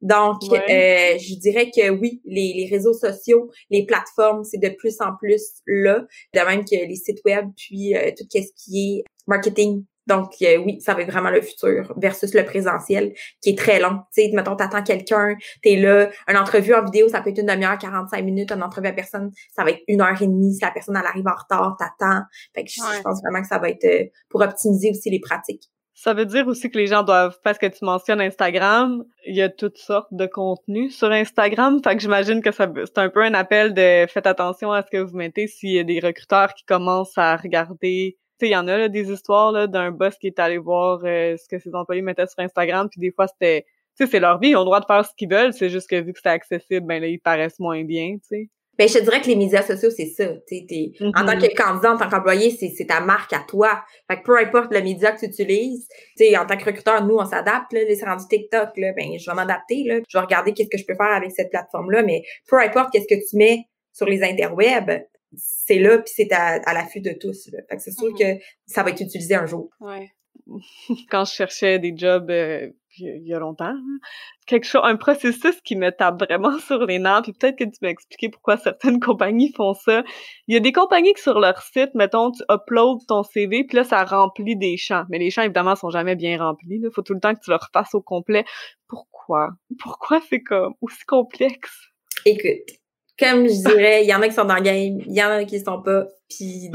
Donc, 0.00 0.42
euh, 0.52 1.18
je 1.18 1.38
dirais 1.40 1.70
que 1.74 1.90
oui, 1.90 2.20
les, 2.24 2.52
les, 2.54 2.68
réseaux 2.70 2.92
sociaux, 2.92 3.50
les 3.70 3.86
plateformes, 3.86 4.44
c'est 4.44 4.58
de 4.58 4.68
plus 4.68 5.00
en 5.00 5.16
plus 5.16 5.42
là, 5.66 6.04
de 6.34 6.40
même 6.40 6.64
que 6.64 6.76
les 6.76 6.94
sites 6.94 7.20
web, 7.24 7.46
puis 7.56 7.94
tout 8.16 8.24
ce 8.30 8.64
qui 8.64 8.98
est 8.98 9.04
marketing 9.26 9.84
donc, 10.06 10.34
euh, 10.42 10.56
oui, 10.58 10.80
ça 10.80 10.94
va 10.94 11.02
être 11.02 11.10
vraiment 11.10 11.30
le 11.30 11.40
futur 11.40 11.92
versus 11.96 12.34
le 12.34 12.44
présentiel 12.44 13.12
qui 13.40 13.50
est 13.50 13.58
très 13.58 13.80
long. 13.80 14.00
Tu 14.14 14.22
sais, 14.22 14.30
mettons, 14.32 14.56
t'attends 14.56 14.82
quelqu'un, 14.82 15.36
t'es 15.62 15.76
là, 15.76 16.10
une 16.28 16.36
entrevue 16.36 16.74
en 16.74 16.84
vidéo, 16.84 17.08
ça 17.08 17.20
peut 17.20 17.30
être 17.30 17.38
une 17.38 17.46
demi-heure, 17.46 17.78
45 17.78 18.24
minutes, 18.24 18.52
une 18.52 18.62
entrevue 18.62 18.88
à 18.88 18.92
personne, 18.92 19.30
ça 19.54 19.64
va 19.64 19.70
être 19.70 19.82
une 19.86 20.00
heure 20.00 20.20
et 20.20 20.26
demie 20.26 20.54
si 20.54 20.60
la 20.60 20.70
personne, 20.70 20.96
elle 20.96 21.06
arrive 21.06 21.26
en 21.26 21.34
retard, 21.34 21.76
t'attends. 21.78 22.22
Fait 22.54 22.64
que 22.64 22.70
je, 22.70 23.02
pense 23.02 23.20
vraiment 23.22 23.42
que 23.42 23.48
ça 23.48 23.58
va 23.58 23.70
être 23.70 23.84
euh, 23.84 24.04
pour 24.28 24.40
optimiser 24.40 24.90
aussi 24.90 25.10
les 25.10 25.20
pratiques. 25.20 25.70
Ça 25.94 26.14
veut 26.14 26.26
dire 26.26 26.48
aussi 26.48 26.68
que 26.68 26.78
les 26.78 26.88
gens 26.88 27.04
doivent, 27.04 27.38
parce 27.44 27.58
que 27.58 27.66
tu 27.66 27.84
mentionnes 27.84 28.20
Instagram, 28.20 29.04
il 29.26 29.36
y 29.36 29.42
a 29.42 29.48
toutes 29.48 29.78
sortes 29.78 30.12
de 30.12 30.26
contenus 30.26 30.96
sur 30.96 31.12
Instagram. 31.12 31.80
Fait 31.84 31.94
que 31.94 32.02
j'imagine 32.02 32.42
que 32.42 32.50
ça, 32.50 32.66
c'est 32.86 32.98
un 32.98 33.08
peu 33.08 33.22
un 33.22 33.34
appel 33.34 33.72
de 33.72 34.06
faites 34.08 34.26
attention 34.26 34.72
à 34.72 34.82
ce 34.82 34.90
que 34.90 34.96
vous 34.96 35.16
mettez 35.16 35.46
s'il 35.46 35.70
y 35.70 35.78
a 35.78 35.84
des 35.84 36.00
recruteurs 36.00 36.54
qui 36.54 36.64
commencent 36.64 37.18
à 37.18 37.36
regarder 37.36 38.18
il 38.40 38.48
y 38.48 38.56
en 38.56 38.66
a 38.68 38.76
là, 38.76 38.88
des 38.88 39.10
histoires 39.10 39.68
d'un 39.68 39.90
boss 39.90 40.16
qui 40.18 40.28
est 40.28 40.38
allé 40.38 40.58
voir 40.58 41.00
euh, 41.04 41.36
ce 41.36 41.48
que 41.48 41.58
ses 41.58 41.74
employés 41.74 42.02
mettaient 42.02 42.26
sur 42.26 42.40
Instagram, 42.40 42.88
puis 42.90 43.00
des 43.00 43.12
fois 43.12 43.26
c'était, 43.26 43.62
tu 43.96 44.04
sais, 44.04 44.10
c'est 44.10 44.20
leur 44.20 44.38
vie, 44.38 44.50
ils 44.50 44.56
ont 44.56 44.60
le 44.60 44.64
droit 44.64 44.80
de 44.80 44.86
faire 44.86 45.04
ce 45.04 45.12
qu'ils 45.16 45.30
veulent, 45.30 45.52
c'est 45.52 45.70
juste 45.70 45.88
que 45.88 46.00
vu 46.00 46.12
que 46.12 46.20
c'est 46.22 46.30
accessible, 46.30 46.86
ben 46.86 47.00
là 47.00 47.08
ils 47.08 47.20
paraissent 47.20 47.60
moins 47.60 47.84
bien, 47.84 48.16
tu 48.16 48.28
sais. 48.28 48.48
Ben, 48.78 48.88
je 48.88 48.94
te 48.94 49.04
dirais 49.04 49.20
que 49.20 49.26
les 49.26 49.36
médias 49.36 49.62
sociaux, 49.62 49.90
c'est 49.90 50.06
ça. 50.06 50.26
T'es, 50.46 50.92
En 51.00 51.12
tant 51.12 51.32
mm-hmm. 51.32 51.48
que 51.48 51.54
candidat, 51.54 51.92
en 51.92 51.98
tant 51.98 52.08
qu'employé, 52.08 52.50
c'est, 52.50 52.86
ta 52.86 53.00
marque 53.00 53.32
à 53.34 53.44
toi. 53.46 53.82
Fait 54.10 54.18
que 54.18 54.24
peu 54.24 54.38
importe 54.38 54.72
le 54.72 54.80
média 54.80 55.12
que 55.12 55.20
tu 55.20 55.26
utilises, 55.26 55.86
sais, 56.16 56.36
en 56.38 56.46
tant 56.46 56.56
que 56.56 56.64
recruteur, 56.64 57.04
nous, 57.04 57.16
on 57.16 57.26
s'adapte. 57.26 57.72
Là, 57.74 57.80
c'est 57.88 58.04
rendu 58.04 58.24
TikTok, 58.28 58.70
là, 58.78 58.92
ben, 58.96 59.18
je 59.18 59.30
vais 59.30 59.36
m'adapter. 59.36 59.84
Là. 59.84 60.00
Je 60.08 60.16
vais 60.16 60.24
regarder 60.24 60.54
qu'est-ce 60.54 60.70
que 60.70 60.78
je 60.78 60.86
peux 60.86 60.94
faire 60.94 61.12
avec 61.12 61.32
cette 61.32 61.50
plateforme-là. 61.50 62.02
Mais 62.02 62.22
peu 62.48 62.58
importe 62.58 62.92
qu'est-ce 62.92 63.14
que 63.14 63.20
tu 63.28 63.36
mets 63.36 63.66
sur 63.92 64.06
les 64.06 64.22
interwebs, 64.22 65.04
c'est 65.36 65.78
là 65.78 65.98
puis 65.98 66.12
c'est 66.14 66.32
à, 66.32 66.60
l'affût 66.72 67.00
de 67.00 67.12
tous. 67.12 67.48
Là. 67.52 67.60
Fait 67.68 67.76
que 67.76 67.82
c'est 67.82 67.92
sûr 67.92 68.08
mm-hmm. 68.08 68.38
que 68.38 68.44
ça 68.66 68.82
va 68.82 68.90
être 68.90 69.00
utilisé 69.00 69.34
un 69.34 69.46
jour. 69.46 69.70
Ouais. 69.80 70.10
Quand 71.10 71.24
je 71.24 71.32
cherchais 71.32 71.78
des 71.78 71.94
jobs 71.96 72.30
euh, 72.30 72.70
il 72.98 73.26
y 73.26 73.34
a 73.34 73.38
longtemps, 73.38 73.64
hein, 73.64 73.98
quelque 74.46 74.64
chose, 74.64 74.82
un 74.84 74.96
processus 74.96 75.60
qui 75.62 75.76
me 75.76 75.90
tape 75.90 76.22
vraiment 76.22 76.58
sur 76.66 76.84
les 76.84 76.98
nerfs, 76.98 77.22
puis 77.22 77.32
peut-être 77.32 77.56
que 77.56 77.64
tu 77.64 77.78
vas 77.80 77.88
expliquer 77.88 78.28
pourquoi 78.28 78.56
certaines 78.56 79.00
compagnies 79.00 79.52
font 79.56 79.74
ça. 79.74 80.02
Il 80.46 80.54
y 80.54 80.56
a 80.56 80.60
des 80.60 80.72
compagnies 80.72 81.14
qui 81.14 81.22
sur 81.22 81.38
leur 81.38 81.62
site, 81.62 81.94
mettons, 81.94 82.30
tu 82.32 82.42
uploads 82.50 83.04
ton 83.08 83.22
CV, 83.22 83.64
puis 83.64 83.76
là, 83.76 83.84
ça 83.84 84.04
remplit 84.04 84.56
des 84.56 84.76
champs. 84.76 85.04
Mais 85.08 85.18
les 85.18 85.30
champs, 85.30 85.42
évidemment, 85.42 85.76
sont 85.76 85.90
jamais 85.90 86.16
bien 86.16 86.38
remplis. 86.38 86.80
Il 86.82 86.90
faut 86.94 87.02
tout 87.02 87.14
le 87.14 87.20
temps 87.20 87.34
que 87.34 87.40
tu 87.40 87.50
le 87.50 87.56
refasses 87.56 87.94
au 87.94 88.02
complet. 88.02 88.44
Pourquoi? 88.88 89.50
Pourquoi 89.78 90.20
c'est 90.28 90.42
comme 90.42 90.74
aussi 90.80 91.04
complexe? 91.06 91.88
Écoute, 92.26 92.76
comme 93.22 93.48
je 93.48 93.68
dirais, 93.68 94.04
il 94.04 94.08
y 94.08 94.14
en 94.14 94.20
a 94.20 94.28
qui 94.28 94.34
sont 94.34 94.44
dans 94.44 94.56
le 94.56 94.62
game, 94.62 94.98
il 95.06 95.14
y 95.14 95.22
en 95.22 95.28
a 95.28 95.44
qui 95.44 95.60
sont 95.60 95.80
pas, 95.80 96.04
puis 96.36 96.70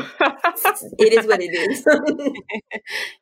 it 1.00 1.14
is 1.14 1.28
what 1.28 1.40
it 1.42 1.52
is. 1.52 1.84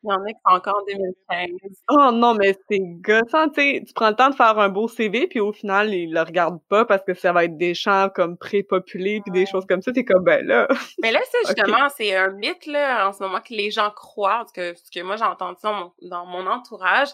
il 0.02 0.08
y 0.08 0.12
en 0.12 0.22
a 0.22 0.28
qui 0.28 0.40
sont 0.46 0.54
encore 0.54 0.80
en 0.82 0.84
2015. 0.86 1.50
Oh 1.90 2.10
non, 2.12 2.34
mais 2.34 2.56
c'est 2.70 2.80
gossant, 2.80 3.48
tu 3.48 3.60
sais, 3.60 3.84
tu 3.86 3.92
prends 3.94 4.10
le 4.10 4.16
temps 4.16 4.30
de 4.30 4.34
faire 4.34 4.58
un 4.58 4.68
beau 4.68 4.88
CV, 4.88 5.26
puis 5.26 5.40
au 5.40 5.52
final, 5.52 5.92
ils 5.92 6.12
le 6.12 6.20
regardent 6.22 6.62
pas 6.68 6.84
parce 6.84 7.02
que 7.04 7.14
ça 7.14 7.32
va 7.32 7.44
être 7.44 7.56
des 7.56 7.74
champs 7.74 8.08
comme 8.14 8.36
pré-populés, 8.36 9.20
puis 9.24 9.32
des 9.32 9.46
choses 9.46 9.64
comme 9.66 9.82
ça, 9.82 9.92
t'es 9.92 10.04
comme, 10.04 10.24
ben 10.24 10.46
là... 10.46 10.68
mais 11.02 11.12
là, 11.12 11.20
ça, 11.30 11.38
justement, 11.54 11.88
c'est 11.96 12.14
un 12.14 12.30
mythe, 12.30 12.66
là, 12.66 13.08
en 13.08 13.12
ce 13.12 13.22
moment, 13.22 13.40
que 13.40 13.54
les 13.54 13.70
gens 13.70 13.90
croient, 13.90 14.38
parce 14.38 14.52
que 14.52 14.74
ce 14.74 14.90
que 14.90 15.02
moi, 15.02 15.16
j'ai 15.16 15.24
entendu 15.24 15.58
dans 15.62 15.74
mon, 15.74 15.92
dans 16.02 16.26
mon 16.26 16.46
entourage, 16.46 17.08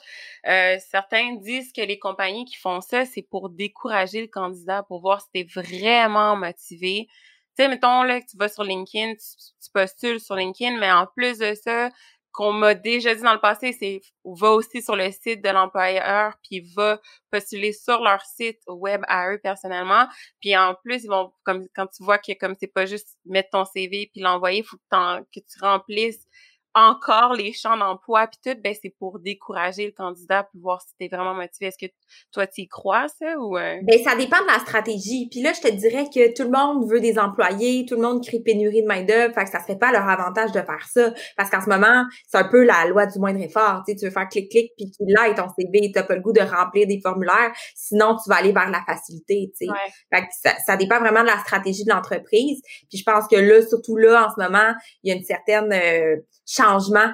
euh, 0.48 0.76
certains 0.90 1.36
disent 1.36 1.72
que 1.72 1.82
les 1.82 1.98
compagnies 1.98 2.44
qui 2.44 2.56
font 2.56 2.80
ça, 2.80 3.04
c'est 3.04 3.22
pour 3.22 3.50
décourager 3.50 4.20
le 4.20 4.28
candidat, 4.28 4.82
pour 4.82 5.00
voir 5.00 5.20
si 5.20 5.28
t'es 5.32 5.46
vraiment 5.54 6.36
motivé, 6.36 7.08
sais, 7.56 7.68
mettons 7.68 8.02
là 8.02 8.20
que 8.20 8.26
tu 8.26 8.36
vas 8.36 8.48
sur 8.48 8.64
LinkedIn, 8.64 9.14
tu, 9.14 9.70
postules 9.72 10.20
sur 10.20 10.36
LinkedIn, 10.36 10.78
mais 10.78 10.92
en 10.92 11.06
plus 11.06 11.38
de 11.38 11.54
ça, 11.54 11.90
qu'on 12.32 12.52
m'a 12.52 12.74
déjà 12.74 13.14
dit 13.14 13.22
dans 13.22 13.34
le 13.34 13.40
passé, 13.40 13.72
c'est 13.78 14.00
va 14.24 14.52
aussi 14.52 14.82
sur 14.82 14.96
le 14.96 15.10
site 15.10 15.44
de 15.44 15.50
l'employeur 15.50 16.34
puis 16.42 16.60
va 16.74 17.00
postuler 17.30 17.72
sur 17.72 18.00
leur 18.00 18.22
site 18.22 18.58
web 18.66 19.02
à 19.06 19.30
eux 19.30 19.38
personnellement. 19.42 20.06
Puis 20.40 20.56
en 20.56 20.74
plus, 20.82 21.04
ils 21.04 21.08
vont 21.08 21.32
comme 21.44 21.66
quand 21.74 21.86
tu 21.86 22.02
vois 22.02 22.18
que 22.18 22.32
comme 22.38 22.54
c'est 22.58 22.72
pas 22.72 22.86
juste 22.86 23.18
mettre 23.26 23.50
ton 23.50 23.64
CV 23.64 24.10
puis 24.12 24.22
l'envoyer, 24.22 24.62
faut 24.62 24.78
que 24.78 25.40
tu 25.40 25.58
remplisses 25.60 26.26
encore 26.74 27.34
les 27.34 27.52
champs 27.52 27.76
d'emploi 27.76 28.26
puis 28.26 28.38
tout, 28.52 28.60
ben 28.62 28.74
c'est 28.80 28.94
pour 28.98 29.18
décourager 29.18 29.86
le 29.86 29.92
candidat 29.92 30.44
pour 30.44 30.60
voir 30.60 30.80
si 30.80 30.94
tu 30.98 31.04
es 31.06 31.08
vraiment 31.08 31.34
motivé. 31.34 31.66
Est-ce 31.66 31.86
que 31.86 31.92
toi 32.32 32.46
tu 32.46 32.62
y 32.62 32.68
crois 32.68 33.08
ça 33.08 33.38
ou 33.38 33.56
euh? 33.56 33.78
Ben 33.82 34.02
ça 34.02 34.16
dépend 34.16 34.40
de 34.40 34.46
la 34.46 34.58
stratégie. 34.60 35.28
Puis 35.30 35.42
là 35.42 35.52
je 35.52 35.60
te 35.60 35.72
dirais 35.72 36.06
que 36.12 36.34
tout 36.34 36.44
le 36.44 36.50
monde 36.50 36.90
veut 36.90 37.00
des 37.00 37.18
employés, 37.18 37.84
tout 37.86 37.96
le 37.96 38.02
monde 38.02 38.24
crie 38.24 38.42
pénurie 38.42 38.82
de 38.82 38.86
main 38.86 39.02
d'œuvre, 39.02 39.34
fait 39.34 39.44
que 39.44 39.50
ça 39.50 39.60
serait 39.60 39.78
pas 39.78 39.92
leur 39.92 40.08
avantage 40.08 40.52
de 40.52 40.60
faire 40.60 40.86
ça 40.90 41.12
parce 41.36 41.50
qu'en 41.50 41.60
ce 41.60 41.68
moment, 41.68 42.04
c'est 42.28 42.38
un 42.38 42.48
peu 42.48 42.64
la 42.64 42.86
loi 42.86 43.06
du 43.06 43.18
moindre 43.18 43.40
effort, 43.40 43.82
tu 43.86 43.92
sais, 43.92 43.98
tu 43.98 44.04
veux 44.06 44.10
faire 44.10 44.28
clic 44.28 44.50
clic 44.50 44.72
puis 44.76 44.90
qu'il 44.90 45.06
like 45.08 45.36
ton 45.36 45.48
CV, 45.58 45.90
t'as 45.92 46.04
pas 46.04 46.14
le 46.14 46.20
goût 46.20 46.32
de 46.32 46.40
remplir 46.40 46.86
des 46.86 47.00
formulaires, 47.00 47.52
sinon 47.74 48.16
tu 48.16 48.28
vas 48.28 48.36
aller 48.36 48.52
vers 48.52 48.70
la 48.70 48.82
facilité, 48.86 49.52
tu 49.58 49.66
sais. 49.66 49.72
Fait 50.12 50.22
que 50.22 50.28
ça, 50.42 50.54
ça 50.66 50.76
dépend 50.76 50.98
vraiment 51.00 51.22
de 51.22 51.26
la 51.26 51.38
stratégie 51.38 51.84
de 51.84 51.90
l'entreprise. 51.90 52.60
Puis 52.88 52.98
je 52.98 53.04
pense 53.04 53.26
que 53.28 53.36
là 53.36 53.62
surtout 53.66 53.96
là 53.96 54.26
en 54.26 54.30
ce 54.30 54.42
moment, 54.42 54.72
il 55.02 55.10
y 55.10 55.12
a 55.12 55.16
une 55.16 55.24
certaine 55.24 55.72
euh, 55.72 56.16
changement 56.62 57.10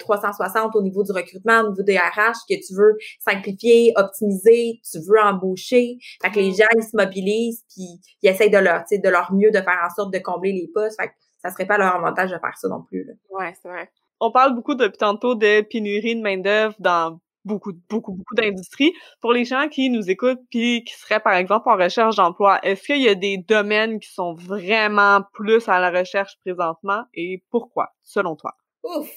360 0.00 0.76
euh, 0.76 0.78
au 0.78 0.82
niveau 0.82 1.02
du 1.02 1.12
recrutement, 1.12 1.60
au 1.60 1.70
niveau 1.70 1.82
des 1.82 1.98
RH, 1.98 2.46
que 2.48 2.54
tu 2.54 2.74
veux 2.74 2.96
simplifier, 3.20 3.92
optimiser, 3.96 4.80
tu 4.88 4.98
veux 4.98 5.20
embaucher. 5.20 5.98
Fait 6.22 6.30
que 6.30 6.38
les 6.38 6.50
mm. 6.50 6.54
gens, 6.54 6.68
ils 6.76 6.82
se 6.82 6.96
mobilisent, 6.96 7.64
puis 7.74 8.00
ils 8.22 8.30
essayent 8.30 8.50
de 8.50 8.58
leur, 8.58 8.84
de 8.90 9.08
leur 9.08 9.32
mieux 9.32 9.50
de 9.50 9.60
faire 9.60 9.80
en 9.84 9.94
sorte 9.94 10.12
de 10.12 10.18
combler 10.18 10.52
les 10.52 10.68
postes. 10.72 11.00
Fait 11.00 11.08
que 11.08 11.14
ça 11.42 11.50
serait 11.50 11.66
pas 11.66 11.78
leur 11.78 11.94
avantage 11.94 12.30
de 12.30 12.38
faire 12.38 12.56
ça 12.56 12.68
non 12.68 12.82
plus. 12.82 13.04
Là. 13.04 13.14
Ouais, 13.30 13.54
c'est 13.60 13.68
vrai. 13.68 13.90
On 14.20 14.30
parle 14.30 14.54
beaucoup 14.54 14.76
depuis 14.76 14.98
tantôt 14.98 15.34
de 15.34 15.62
pénurie 15.62 16.14
de 16.14 16.22
main-d'œuvre 16.22 16.76
dans 16.78 17.18
beaucoup, 17.44 17.72
beaucoup, 17.90 18.12
beaucoup 18.12 18.36
d'industries. 18.36 18.92
Pour 19.20 19.32
les 19.32 19.44
gens 19.44 19.68
qui 19.68 19.90
nous 19.90 20.08
écoutent 20.08 20.42
puis 20.48 20.84
qui 20.84 20.94
seraient, 20.94 21.18
par 21.18 21.34
exemple, 21.34 21.68
en 21.68 21.76
recherche 21.76 22.14
d'emploi, 22.14 22.60
est-ce 22.62 22.84
qu'il 22.84 23.02
y 23.02 23.08
a 23.08 23.16
des 23.16 23.38
domaines 23.38 23.98
qui 23.98 24.12
sont 24.12 24.34
vraiment 24.34 25.22
plus 25.32 25.68
à 25.68 25.80
la 25.80 25.90
recherche 25.90 26.38
présentement 26.44 27.02
et 27.14 27.42
pourquoi, 27.50 27.88
selon 28.04 28.36
toi? 28.36 28.54
Ouf! 28.84 29.10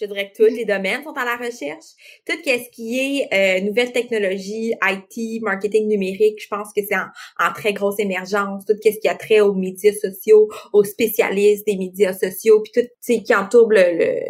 Je 0.00 0.06
dirais 0.06 0.30
que 0.30 0.36
tous 0.36 0.54
les 0.54 0.64
domaines 0.64 1.02
sont 1.02 1.12
à 1.12 1.24
la 1.24 1.36
recherche. 1.36 1.86
Tout 2.24 2.36
ce 2.44 2.70
qui 2.70 2.98
est 2.98 3.28
euh, 3.34 3.60
nouvelles 3.64 3.92
technologies, 3.92 4.72
IT, 4.80 5.42
marketing 5.42 5.88
numérique, 5.88 6.40
je 6.40 6.46
pense 6.48 6.72
que 6.72 6.80
c'est 6.88 6.94
en, 6.94 7.52
très 7.52 7.72
grosse 7.72 7.98
émergence. 7.98 8.64
Tout 8.64 8.74
ce 8.82 8.98
qui 9.00 9.08
a 9.08 9.16
trait 9.16 9.40
aux 9.40 9.54
médias 9.54 9.92
sociaux, 9.92 10.48
aux 10.72 10.84
spécialistes 10.84 11.66
des 11.66 11.76
médias 11.76 12.12
sociaux, 12.12 12.62
puis 12.62 12.72
tout 12.72 12.88
ce 13.00 13.20
qui 13.20 13.34
entoure 13.34 13.70
le, 13.70 13.98
le, 13.98 14.20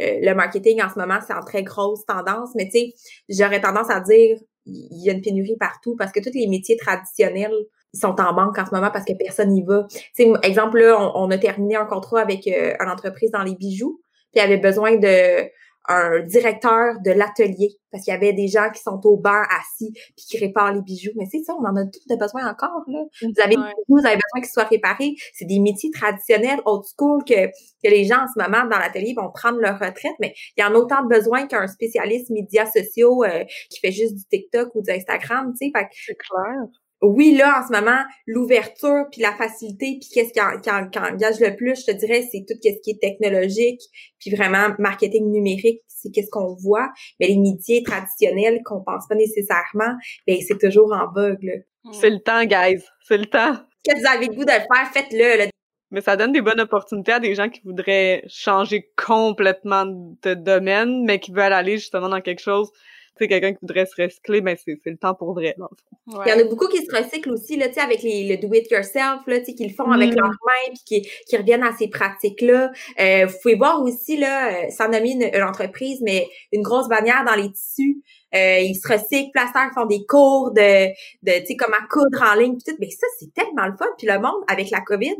euh, 0.00 0.18
le 0.22 0.34
marketing 0.34 0.80
en 0.82 0.88
ce 0.88 0.98
moment, 0.98 1.18
c'est 1.26 1.34
en 1.34 1.42
très 1.42 1.62
grosse 1.62 2.06
tendance. 2.06 2.50
Mais 2.54 2.64
tu 2.64 2.78
sais, 2.78 2.94
j'aurais 3.28 3.60
tendance 3.60 3.90
à 3.90 4.00
dire 4.00 4.38
il 4.64 5.02
y 5.04 5.10
a 5.10 5.12
une 5.12 5.22
pénurie 5.22 5.56
partout 5.58 5.96
parce 5.96 6.12
que 6.12 6.20
tous 6.20 6.34
les 6.34 6.46
métiers 6.46 6.76
traditionnels 6.76 7.54
ils 7.94 8.00
sont 8.00 8.20
en 8.20 8.32
banque 8.34 8.58
en 8.58 8.66
ce 8.66 8.74
moment 8.74 8.90
parce 8.90 9.04
que 9.04 9.14
personne 9.14 9.50
n'y 9.50 9.62
va. 9.62 9.86
sais, 10.14 10.30
exemple, 10.42 10.80
là, 10.80 11.12
on, 11.14 11.30
a 11.30 11.38
terminé 11.38 11.76
un 11.76 11.86
contrat 11.86 12.20
avec 12.20 12.46
euh, 12.46 12.74
une 12.80 12.90
entreprise 12.90 13.30
dans 13.30 13.42
les 13.42 13.54
bijoux, 13.54 14.00
puis 14.32 14.40
il 14.40 14.40
avait 14.40 14.58
besoin 14.58 14.96
de 14.96 15.48
un 15.88 16.20
directeur 16.20 17.00
de 17.02 17.10
l'atelier 17.10 17.70
parce 17.90 18.04
qu'il 18.04 18.12
y 18.12 18.16
avait 18.16 18.34
des 18.34 18.48
gens 18.48 18.68
qui 18.70 18.82
sont 18.82 19.00
au 19.04 19.16
banc 19.16 19.42
assis 19.58 19.90
puis 20.16 20.26
qui 20.28 20.38
réparent 20.38 20.74
les 20.74 20.82
bijoux. 20.82 21.12
Mais 21.16 21.24
c'est 21.30 21.42
ça, 21.42 21.54
on 21.54 21.64
en 21.64 21.74
a 21.76 21.84
tous 21.86 22.06
de 22.06 22.16
besoin 22.16 22.46
encore 22.46 22.84
là. 22.88 23.00
Vous 23.22 23.32
avez 23.42 23.56
des 23.56 23.62
bijoux, 23.62 23.84
vous 23.88 24.06
avez 24.06 24.16
besoin 24.16 24.40
qu'ils 24.42 24.50
soient 24.50 24.64
réparés. 24.64 25.14
C'est 25.32 25.46
des 25.46 25.60
métiers 25.60 25.90
traditionnels, 25.90 26.60
old 26.66 26.84
school 26.84 27.24
que 27.24 27.46
que 27.46 27.88
les 27.88 28.04
gens 28.04 28.24
en 28.24 28.26
ce 28.26 28.38
moment 28.38 28.68
dans 28.68 28.78
l'atelier 28.78 29.14
vont 29.16 29.30
prendre 29.32 29.60
leur 29.60 29.78
retraite. 29.78 30.14
Mais 30.20 30.34
il 30.58 30.60
y 30.60 30.64
en 30.64 30.74
a 30.74 30.76
autant 30.76 31.02
de 31.02 31.08
besoin 31.08 31.46
qu'un 31.46 31.66
spécialiste 31.66 32.28
médias 32.28 32.66
sociaux 32.66 33.24
euh, 33.24 33.44
qui 33.70 33.80
fait 33.80 33.92
juste 33.92 34.14
du 34.14 34.24
TikTok 34.26 34.74
ou 34.74 34.82
du 34.82 34.90
Instagram. 34.90 35.54
Tu 35.58 35.70
sais, 35.72 35.88
c'est 36.06 36.16
clair 36.16 36.66
oui, 37.00 37.36
là, 37.36 37.60
en 37.60 37.66
ce 37.66 37.72
moment, 37.72 38.00
l'ouverture, 38.26 39.06
puis 39.12 39.20
la 39.20 39.32
facilité, 39.32 39.98
puis 40.00 40.08
qu'est-ce 40.12 40.32
qui, 40.32 40.40
engage 40.40 41.40
le 41.40 41.54
plus, 41.54 41.80
je 41.80 41.92
te 41.92 41.96
dirais, 41.96 42.26
c'est 42.30 42.44
tout 42.46 42.54
ce 42.62 42.80
qui 42.82 42.90
est 42.90 43.00
technologique, 43.00 43.80
puis 44.18 44.34
vraiment 44.34 44.74
marketing 44.78 45.30
numérique, 45.30 45.82
c'est 45.86 46.10
qu'est-ce 46.10 46.30
qu'on 46.30 46.54
voit. 46.54 46.88
Mais 47.20 47.28
les 47.28 47.38
métiers 47.38 47.82
traditionnels 47.82 48.62
qu'on 48.64 48.82
pense 48.82 49.06
pas 49.08 49.14
nécessairement, 49.14 49.94
ben 50.26 50.38
c'est 50.46 50.58
toujours 50.58 50.92
en 50.92 51.12
vogue. 51.12 51.64
C'est 51.92 52.10
le 52.10 52.20
temps, 52.20 52.44
guys. 52.44 52.82
C'est 53.06 53.18
le 53.18 53.26
temps. 53.26 53.54
Ce 53.86 53.92
que 53.92 53.98
vous 53.98 54.06
avez 54.06 54.26
le 54.26 54.34
goût 54.34 54.44
de 54.44 54.52
le 54.52 54.58
faire, 54.58 54.92
faites-le. 54.92 55.50
Mais 55.90 56.00
ça 56.02 56.16
donne 56.16 56.32
des 56.32 56.42
bonnes 56.42 56.60
opportunités 56.60 57.12
à 57.12 57.20
des 57.20 57.34
gens 57.34 57.48
qui 57.48 57.62
voudraient 57.64 58.22
changer 58.28 58.90
complètement 58.96 59.86
de 59.86 60.34
domaine, 60.34 61.04
mais 61.04 61.18
qui 61.18 61.32
veulent 61.32 61.52
aller 61.52 61.78
justement 61.78 62.08
dans 62.08 62.20
quelque 62.20 62.42
chose 62.42 62.70
sais, 63.18 63.28
quelqu'un 63.28 63.52
qui 63.52 63.58
voudrait 63.62 63.86
se 63.86 64.00
recycler, 64.00 64.40
ben 64.40 64.56
c'est 64.56 64.78
le 64.84 64.96
temps 64.96 65.14
pour 65.14 65.32
vrai, 65.34 65.54
dans 65.58 65.68
Il 66.06 66.30
y 66.30 66.32
en 66.32 66.38
a 66.38 66.44
beaucoup 66.44 66.68
qui 66.68 66.84
se 66.84 66.94
recyclent 66.94 67.30
aussi, 67.30 67.56
là, 67.56 67.68
tu 67.68 67.74
sais, 67.74 67.80
avec 67.80 68.02
les, 68.02 68.28
le 68.28 68.36
do-it-yourself, 68.36 69.26
là, 69.26 69.38
tu 69.40 69.46
sais, 69.46 69.54
qu'ils 69.54 69.68
le 69.68 69.74
font 69.74 69.90
avec 69.90 70.12
mm. 70.12 70.16
leurs 70.16 70.28
mains, 70.28 70.74
puis 70.74 70.82
qui, 70.84 71.10
qui 71.26 71.36
reviennent 71.36 71.62
à 71.62 71.72
ces 71.78 71.88
pratiques-là. 71.88 72.70
Euh, 73.00 73.26
vous 73.26 73.34
pouvez 73.42 73.54
voir 73.54 73.82
aussi, 73.82 74.16
là, 74.16 74.52
euh, 74.52 74.70
sans 74.70 74.88
nommer 74.88 75.12
une, 75.12 75.42
entreprise, 75.42 76.00
mais 76.02 76.26
une 76.52 76.62
grosse 76.62 76.88
bannière 76.88 77.24
dans 77.26 77.34
les 77.34 77.50
tissus. 77.52 78.02
Euh, 78.34 78.58
ils 78.58 78.74
se 78.74 78.86
recyclent, 78.86 79.30
plasteurs 79.32 79.70
font 79.74 79.86
des 79.86 80.04
cours 80.06 80.52
de, 80.52 80.88
de 81.22 81.40
tu 81.40 81.46
sais, 81.46 81.56
comment 81.56 81.76
coudre 81.90 82.22
en 82.22 82.34
ligne, 82.34 82.56
puis 82.56 82.72
tout. 82.72 82.78
Mais 82.80 82.90
ça, 82.90 83.06
c'est 83.18 83.32
tellement 83.32 83.66
le 83.66 83.76
fun. 83.76 83.86
Puis 83.96 84.06
le 84.06 84.18
monde, 84.18 84.42
avec 84.48 84.70
la 84.70 84.80
COVID, 84.80 85.16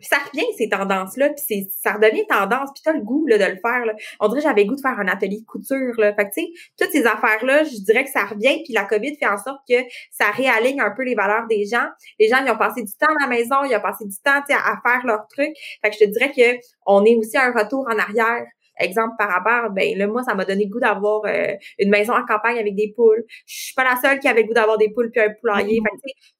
ça 0.00 0.18
revient 0.18 0.46
ces 0.56 0.68
tendances-là, 0.68 1.30
puis 1.30 1.68
ça 1.70 1.94
redevient 1.94 2.26
tendance, 2.26 2.70
puis 2.72 2.82
t'as 2.84 2.92
le 2.92 3.00
goût 3.00 3.26
là, 3.26 3.38
de 3.38 3.44
le 3.44 3.58
faire. 3.60 3.84
Là. 3.84 3.94
On 4.20 4.28
dirait 4.28 4.40
j'avais 4.40 4.64
goût 4.64 4.76
de 4.76 4.80
faire 4.80 4.98
un 4.98 5.08
atelier 5.08 5.40
de 5.40 5.46
couture. 5.46 5.94
Là. 5.98 6.14
Fait 6.14 6.28
que 6.28 6.34
tu 6.34 6.42
sais, 6.42 6.48
toutes 6.78 6.90
ces 6.90 7.06
affaires-là, 7.06 7.64
je 7.64 7.82
dirais 7.84 8.04
que 8.04 8.10
ça 8.10 8.24
revient, 8.24 8.62
puis 8.64 8.72
la 8.72 8.84
COVID 8.84 9.16
fait 9.16 9.26
en 9.26 9.38
sorte 9.38 9.60
que 9.68 9.76
ça 10.10 10.30
réaligne 10.30 10.80
un 10.80 10.92
peu 10.92 11.02
les 11.02 11.14
valeurs 11.14 11.46
des 11.48 11.64
gens. 11.64 11.88
Les 12.18 12.28
gens, 12.28 12.38
ils 12.44 12.50
ont 12.50 12.58
passé 12.58 12.82
du 12.82 12.92
temps 12.92 13.12
à 13.20 13.24
la 13.24 13.28
maison, 13.28 13.64
ils 13.64 13.74
ont 13.74 13.80
passé 13.80 14.04
du 14.04 14.16
temps 14.22 14.38
à 14.38 14.88
faire 14.88 15.04
leurs 15.04 15.26
trucs. 15.28 15.54
Fait 15.82 15.90
que 15.90 15.96
je 15.98 16.04
te 16.04 16.10
dirais 16.10 16.32
que 16.32 16.58
on 16.86 17.04
est 17.04 17.16
aussi 17.16 17.36
un 17.36 17.52
retour 17.52 17.86
en 17.90 17.98
arrière 17.98 18.46
Exemple 18.78 19.14
par 19.18 19.28
rapport, 19.28 19.70
ben 19.70 19.96
là, 19.96 20.06
moi, 20.06 20.22
ça 20.22 20.34
m'a 20.34 20.44
donné 20.44 20.64
le 20.64 20.70
goût 20.70 20.80
d'avoir 20.80 21.24
euh, 21.26 21.54
une 21.78 21.90
maison 21.90 22.14
en 22.14 22.24
campagne 22.24 22.58
avec 22.58 22.74
des 22.74 22.92
poules. 22.94 23.24
Je 23.46 23.64
suis 23.64 23.74
pas 23.74 23.84
la 23.84 23.96
seule 24.00 24.18
qui 24.20 24.28
avait 24.28 24.42
le 24.42 24.48
goût 24.48 24.54
d'avoir 24.54 24.78
des 24.78 24.90
poules 24.90 25.10
puis 25.10 25.20
un 25.20 25.32
poulailler. 25.40 25.80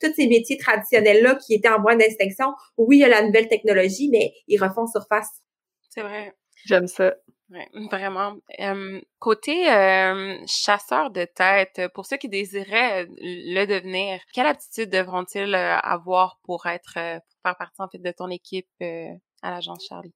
Fait 0.01 0.09
tous 0.09 0.15
ces 0.15 0.29
métiers 0.29 0.57
traditionnels-là 0.57 1.37
qui 1.37 1.55
étaient 1.55 1.69
en 1.69 1.81
voie 1.81 1.97
d'extinction, 1.97 2.55
oui, 2.77 2.99
il 2.99 3.01
y 3.01 3.05
a 3.05 3.09
la 3.09 3.23
nouvelle 3.23 3.49
technologie, 3.49 4.09
mais 4.11 4.33
ils 4.47 4.63
refont 4.63 4.87
surface. 4.87 5.43
C'est 5.91 6.03
vrai. 6.03 6.35
J'aime 6.65 6.87
ça. 6.87 7.15
Ouais, 7.51 7.67
vraiment. 7.91 8.37
côté 9.19 9.65
chasseur 10.47 11.11
de 11.11 11.25
tête, 11.25 11.81
pour 11.95 12.05
ceux 12.05 12.19
qui 12.19 12.29
désiraient 12.29 13.07
le 13.09 13.65
devenir, 13.65 14.21
quelle 14.35 14.47
aptitude 14.47 14.91
devront-ils 14.91 15.55
avoir 15.55 16.39
pour 16.45 16.67
être, 16.67 16.93
pour 16.95 17.39
faire 17.43 17.57
partie 17.57 17.81
en 17.81 17.89
fait 17.89 18.03
de 18.03 18.11
ton 18.11 18.29
équipe 18.29 18.69
à 18.81 19.51
l'agence 19.51 19.87
Charlie? 19.89 20.13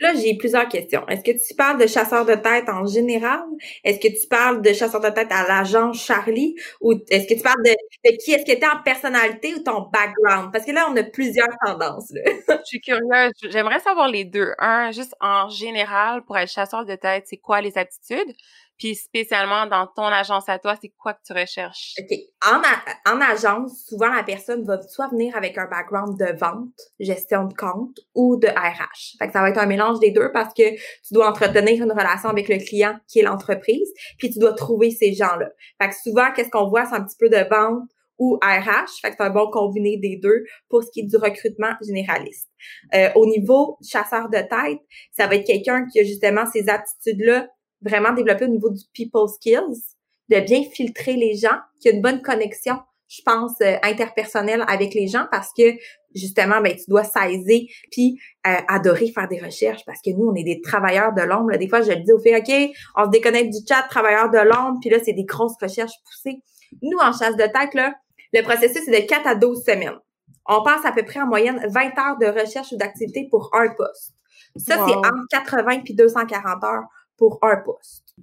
Là, 0.00 0.14
j'ai 0.14 0.34
plusieurs 0.36 0.66
questions. 0.68 1.06
Est-ce 1.08 1.22
que 1.22 1.32
tu 1.32 1.54
parles 1.54 1.78
de 1.78 1.86
chasseur 1.86 2.24
de 2.24 2.34
tête 2.34 2.70
en 2.70 2.86
général? 2.86 3.42
Est-ce 3.84 4.00
que 4.00 4.08
tu 4.08 4.26
parles 4.28 4.62
de 4.62 4.72
chasseur 4.72 5.00
de 5.00 5.10
tête 5.10 5.30
à 5.30 5.46
l'agence 5.46 6.02
Charlie? 6.02 6.54
Ou 6.80 6.94
est-ce 7.10 7.26
que 7.26 7.34
tu 7.34 7.42
parles 7.42 7.62
de, 7.62 8.16
qui? 8.16 8.32
Est-ce 8.32 8.46
que 8.46 8.58
tu 8.58 8.64
es 8.64 8.66
en 8.66 8.82
personnalité 8.82 9.54
ou 9.54 9.58
ton 9.58 9.82
background? 9.92 10.52
Parce 10.52 10.64
que 10.64 10.72
là, 10.72 10.86
on 10.90 10.96
a 10.96 11.02
plusieurs 11.02 11.48
tendances. 11.64 12.12
Je 12.48 12.64
suis 12.64 12.80
curieuse. 12.80 13.32
J'aimerais 13.50 13.80
savoir 13.80 14.08
les 14.08 14.24
deux. 14.24 14.52
Un, 14.58 14.90
juste 14.90 15.14
en 15.20 15.50
général, 15.50 16.24
pour 16.24 16.38
être 16.38 16.50
chasseur 16.50 16.86
de 16.86 16.94
tête, 16.94 17.24
c'est 17.26 17.36
quoi 17.36 17.60
les 17.60 17.76
aptitudes? 17.76 18.34
Puis 18.80 18.96
spécialement 18.96 19.66
dans 19.66 19.86
ton 19.86 20.06
agence 20.06 20.48
à 20.48 20.58
toi, 20.58 20.74
c'est 20.80 20.88
quoi 20.88 21.12
que 21.12 21.20
tu 21.24 21.34
recherches? 21.34 21.94
OK. 22.00 22.18
En, 22.44 23.12
en 23.12 23.20
agence, 23.20 23.84
souvent 23.86 24.08
la 24.08 24.22
personne 24.22 24.64
va 24.64 24.80
soit 24.80 25.08
venir 25.08 25.36
avec 25.36 25.58
un 25.58 25.66
background 25.66 26.18
de 26.18 26.36
vente, 26.38 26.72
gestion 26.98 27.44
de 27.44 27.52
compte 27.52 27.98
ou 28.14 28.38
de 28.38 28.48
RH. 28.48 29.18
Fait 29.18 29.26
que 29.26 29.32
ça 29.34 29.42
va 29.42 29.50
être 29.50 29.58
un 29.58 29.66
mélange 29.66 30.00
des 30.00 30.10
deux 30.10 30.32
parce 30.32 30.54
que 30.54 30.74
tu 30.74 31.12
dois 31.12 31.28
entretenir 31.28 31.84
une 31.84 31.92
relation 31.92 32.30
avec 32.30 32.48
le 32.48 32.56
client 32.56 32.98
qui 33.06 33.20
est 33.20 33.22
l'entreprise, 33.22 33.92
puis 34.18 34.30
tu 34.30 34.38
dois 34.38 34.54
trouver 34.54 34.90
ces 34.90 35.12
gens-là. 35.12 35.50
Fait 35.80 35.90
que 35.90 35.94
souvent, 36.02 36.32
qu'est-ce 36.34 36.50
qu'on 36.50 36.68
voit, 36.68 36.86
c'est 36.86 36.96
un 36.96 37.04
petit 37.04 37.18
peu 37.18 37.28
de 37.28 37.48
vente 37.50 37.88
ou 38.18 38.38
RH. 38.42 39.00
Fait 39.02 39.10
que 39.10 39.16
c'est 39.18 39.24
un 39.24 39.30
bon 39.30 39.50
combiné 39.50 39.98
des 39.98 40.16
deux 40.16 40.44
pour 40.70 40.84
ce 40.84 40.90
qui 40.90 41.00
est 41.00 41.06
du 41.06 41.16
recrutement 41.16 41.74
généraliste. 41.86 42.48
Euh, 42.94 43.10
au 43.14 43.26
niveau 43.26 43.78
chasseur 43.82 44.30
de 44.30 44.38
tête, 44.38 44.80
ça 45.12 45.26
va 45.26 45.36
être 45.36 45.46
quelqu'un 45.46 45.86
qui 45.86 46.00
a 46.00 46.04
justement 46.04 46.44
ces 46.46 46.68
aptitudes-là 46.68 47.48
vraiment 47.82 48.12
développer 48.12 48.44
au 48.44 48.48
niveau 48.48 48.70
du 48.70 48.82
people 48.92 49.28
skills, 49.28 49.80
de 50.28 50.40
bien 50.40 50.62
filtrer 50.62 51.14
les 51.14 51.36
gens, 51.36 51.58
qu'il 51.80 51.90
y 51.90 51.94
a 51.94 51.96
une 51.96 52.02
bonne 52.02 52.22
connexion, 52.22 52.78
je 53.08 53.22
pense, 53.24 53.60
euh, 53.62 53.76
interpersonnelle 53.82 54.64
avec 54.68 54.94
les 54.94 55.08
gens 55.08 55.26
parce 55.30 55.50
que 55.56 55.74
justement, 56.14 56.60
ben, 56.60 56.74
tu 56.74 56.84
dois 56.88 57.04
saisir 57.04 57.68
puis 57.90 58.20
euh, 58.46 58.56
adorer 58.68 59.08
faire 59.08 59.28
des 59.28 59.40
recherches 59.40 59.84
parce 59.84 60.00
que 60.00 60.10
nous, 60.10 60.28
on 60.28 60.34
est 60.34 60.44
des 60.44 60.60
travailleurs 60.60 61.12
de 61.12 61.22
l'ombre. 61.22 61.56
Des 61.56 61.68
fois, 61.68 61.82
je 61.82 61.90
le 61.90 62.02
dis 62.02 62.12
au 62.12 62.20
fait, 62.20 62.36
OK, 62.38 62.76
on 62.96 63.04
se 63.04 63.10
déconnecte 63.10 63.52
du 63.52 63.58
chat, 63.66 63.82
travailleurs 63.88 64.30
de 64.30 64.38
l'ombre, 64.38 64.78
puis 64.80 64.90
là, 64.90 64.98
c'est 65.04 65.12
des 65.12 65.24
grosses 65.24 65.56
recherches 65.60 65.96
poussées. 66.04 66.42
Nous, 66.82 66.98
en 66.98 67.12
chasse 67.12 67.36
de 67.36 67.44
tête, 67.44 67.74
là, 67.74 67.94
le 68.32 68.42
processus 68.42 68.86
est 68.86 69.02
de 69.02 69.06
4 69.06 69.26
à 69.26 69.34
12 69.34 69.64
semaines. 69.64 69.98
On 70.46 70.62
passe 70.62 70.84
à 70.84 70.92
peu 70.92 71.04
près 71.04 71.20
en 71.20 71.26
moyenne 71.26 71.60
20 71.68 71.98
heures 71.98 72.18
de 72.18 72.26
recherche 72.26 72.72
ou 72.72 72.76
d'activité 72.76 73.26
pour 73.30 73.50
un 73.54 73.68
poste. 73.74 74.14
Ça, 74.56 74.84
c'est 74.86 74.96
entre 74.96 75.26
80 75.30 75.80
puis 75.84 75.94
240 75.94 76.64
heures 76.64 76.84
pour 77.20 77.38
un 77.42 77.58
poste. 77.58 78.14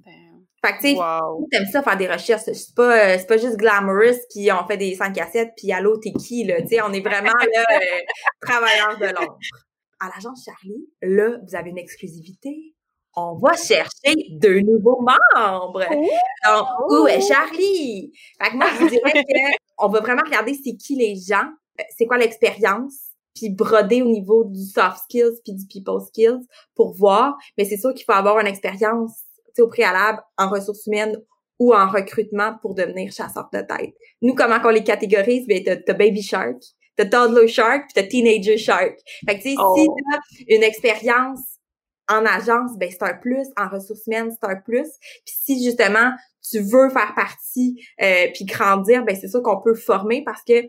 Fait 0.65 0.73
que, 0.73 0.81
tu 0.81 0.95
sais, 0.95 0.97
t'aimes 1.51 1.69
ça 1.71 1.83
faire 1.83 1.97
des 1.97 2.07
recherches. 2.07 2.41
C'est 2.45 2.75
pas, 2.75 2.97
euh, 2.97 3.15
c'est 3.19 3.27
pas 3.27 3.37
juste 3.37 3.57
glamorous, 3.57 4.17
puis 4.31 4.51
on 4.51 4.65
fait 4.65 4.77
des 4.77 4.95
5 4.95 5.13
cassettes, 5.13 5.53
puis 5.55 5.71
allô, 5.71 5.97
t'es 5.97 6.11
qui, 6.13 6.43
là? 6.43 6.59
Tu 6.63 6.69
sais, 6.69 6.81
on 6.81 6.91
est 6.91 7.01
vraiment, 7.01 7.29
là, 7.31 7.65
euh, 7.73 8.01
travailleurs 8.41 8.97
de 8.97 9.05
l'ombre. 9.05 9.37
À 9.99 10.09
l'agence 10.13 10.45
Charlie, 10.45 10.89
là, 11.03 11.37
vous 11.47 11.55
avez 11.55 11.69
une 11.69 11.77
exclusivité. 11.77 12.73
On 13.15 13.35
va 13.35 13.53
chercher 13.53 14.15
deux 14.31 14.59
nouveaux 14.61 15.01
membres. 15.01 15.85
Donc, 16.45 16.67
où 16.89 17.07
est 17.07 17.21
Charlie? 17.21 18.11
Fait 18.41 18.51
que 18.51 18.55
moi, 18.57 18.67
je 18.73 18.79
vous 18.79 18.89
dirais 18.89 19.23
qu'on 19.75 19.89
va 19.89 19.99
vraiment 20.01 20.23
regarder 20.23 20.53
c'est 20.53 20.75
qui 20.75 20.95
les 20.95 21.15
gens, 21.15 21.49
euh, 21.79 21.83
c'est 21.95 22.05
quoi 22.05 22.17
l'expérience, 22.17 23.06
puis 23.37 23.49
broder 23.49 24.01
au 24.01 24.09
niveau 24.09 24.45
du 24.45 24.63
soft 24.63 25.03
skills 25.03 25.39
puis 25.43 25.53
du 25.53 25.65
people 25.67 26.01
skills 26.05 26.45
pour 26.75 26.93
voir. 26.95 27.35
Mais 27.57 27.65
c'est 27.65 27.77
sûr 27.77 27.93
qu'il 27.93 28.05
faut 28.05 28.13
avoir 28.13 28.39
une 28.39 28.47
expérience 28.47 29.11
au 29.59 29.67
préalable 29.67 30.19
en 30.37 30.49
ressources 30.49 30.85
humaines 30.87 31.17
ou 31.59 31.73
en 31.73 31.87
recrutement 31.89 32.55
pour 32.61 32.75
devenir 32.75 33.11
chasseur 33.11 33.49
de 33.51 33.59
tête. 33.59 33.95
Nous, 34.21 34.35
comment 34.35 34.59
qu'on 34.59 34.69
les 34.69 34.83
catégorise? 34.83 35.47
Ben, 35.47 35.63
t'as, 35.63 35.93
Baby 35.93 36.21
Shark, 36.21 36.57
t'as 36.95 37.05
Toddler 37.05 37.47
Shark, 37.47 37.85
puis 37.85 37.93
t'as 37.95 38.03
Teenager 38.03 38.57
Shark. 38.57 38.99
Fait 39.27 39.37
que, 39.37 39.43
tu 39.43 39.49
sais, 39.49 39.55
si 39.55 39.57
oh. 39.59 39.95
t'as 40.11 40.19
une 40.47 40.63
expérience 40.63 41.39
en 42.09 42.25
agence, 42.25 42.77
ben 42.77 42.89
c'est 42.89 43.03
un 43.03 43.15
plus. 43.15 43.47
En 43.57 43.69
ressources 43.69 44.05
humaines, 44.07 44.31
c'est 44.31 44.47
un 44.47 44.55
plus. 44.55 44.87
Puis 45.25 45.35
si, 45.43 45.63
justement, 45.63 46.11
tu 46.49 46.59
veux 46.59 46.89
faire 46.89 47.13
partie 47.15 47.83
euh, 48.01 48.27
puis 48.33 48.45
grandir, 48.45 49.03
ben 49.03 49.15
c'est 49.19 49.27
sûr 49.27 49.41
qu'on 49.41 49.61
peut 49.61 49.75
former 49.75 50.23
parce 50.23 50.43
que 50.43 50.67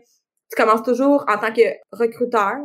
tu 0.49 0.61
commences 0.61 0.83
toujours 0.83 1.25
en 1.27 1.37
tant 1.37 1.53
que 1.53 1.61
recruteur, 1.91 2.57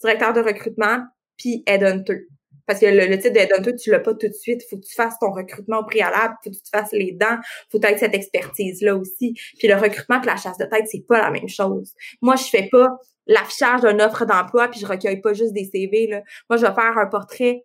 directeur 0.00 0.32
de 0.32 0.40
recrutement, 0.40 0.98
puis 1.36 1.62
headhunter. 1.66 2.26
Parce 2.66 2.78
que 2.78 2.86
le, 2.86 3.18
titre 3.18 3.34
de 3.34 3.38
headhunter, 3.38 3.74
tu 3.74 3.90
l'as 3.90 4.00
pas 4.00 4.14
tout 4.14 4.28
de 4.28 4.32
suite. 4.32 4.62
Faut 4.70 4.76
que 4.76 4.84
tu 4.86 4.94
fasses 4.94 5.18
ton 5.20 5.32
recrutement 5.32 5.80
au 5.80 5.84
préalable, 5.84 6.34
faut 6.44 6.50
que 6.50 6.56
tu 6.56 6.62
te 6.62 6.68
fasses 6.68 6.92
les 6.92 7.12
dents, 7.12 7.38
faut 7.70 7.78
que 7.78 7.86
tu 7.86 7.92
aies 7.92 7.98
cette 7.98 8.14
expertise-là 8.14 8.96
aussi. 8.96 9.34
Puis 9.58 9.68
le 9.68 9.74
recrutement 9.74 10.22
et 10.22 10.26
la 10.26 10.36
chasse 10.36 10.58
de 10.58 10.64
tête, 10.64 10.86
c'est 10.86 11.04
pas 11.06 11.20
la 11.20 11.30
même 11.30 11.48
chose. 11.48 11.92
Moi, 12.20 12.36
je 12.36 12.44
fais 12.44 12.68
pas 12.70 12.88
l'affichage 13.26 13.82
d'une 13.82 14.00
offre 14.00 14.24
d'emploi, 14.26 14.68
puis 14.68 14.80
je 14.80 14.86
recueille 14.86 15.20
pas 15.20 15.32
juste 15.32 15.52
des 15.52 15.64
CV. 15.64 16.06
Là. 16.06 16.22
Moi, 16.48 16.56
je 16.56 16.66
vais 16.66 16.74
faire 16.74 16.96
un 16.96 17.06
portrait 17.06 17.64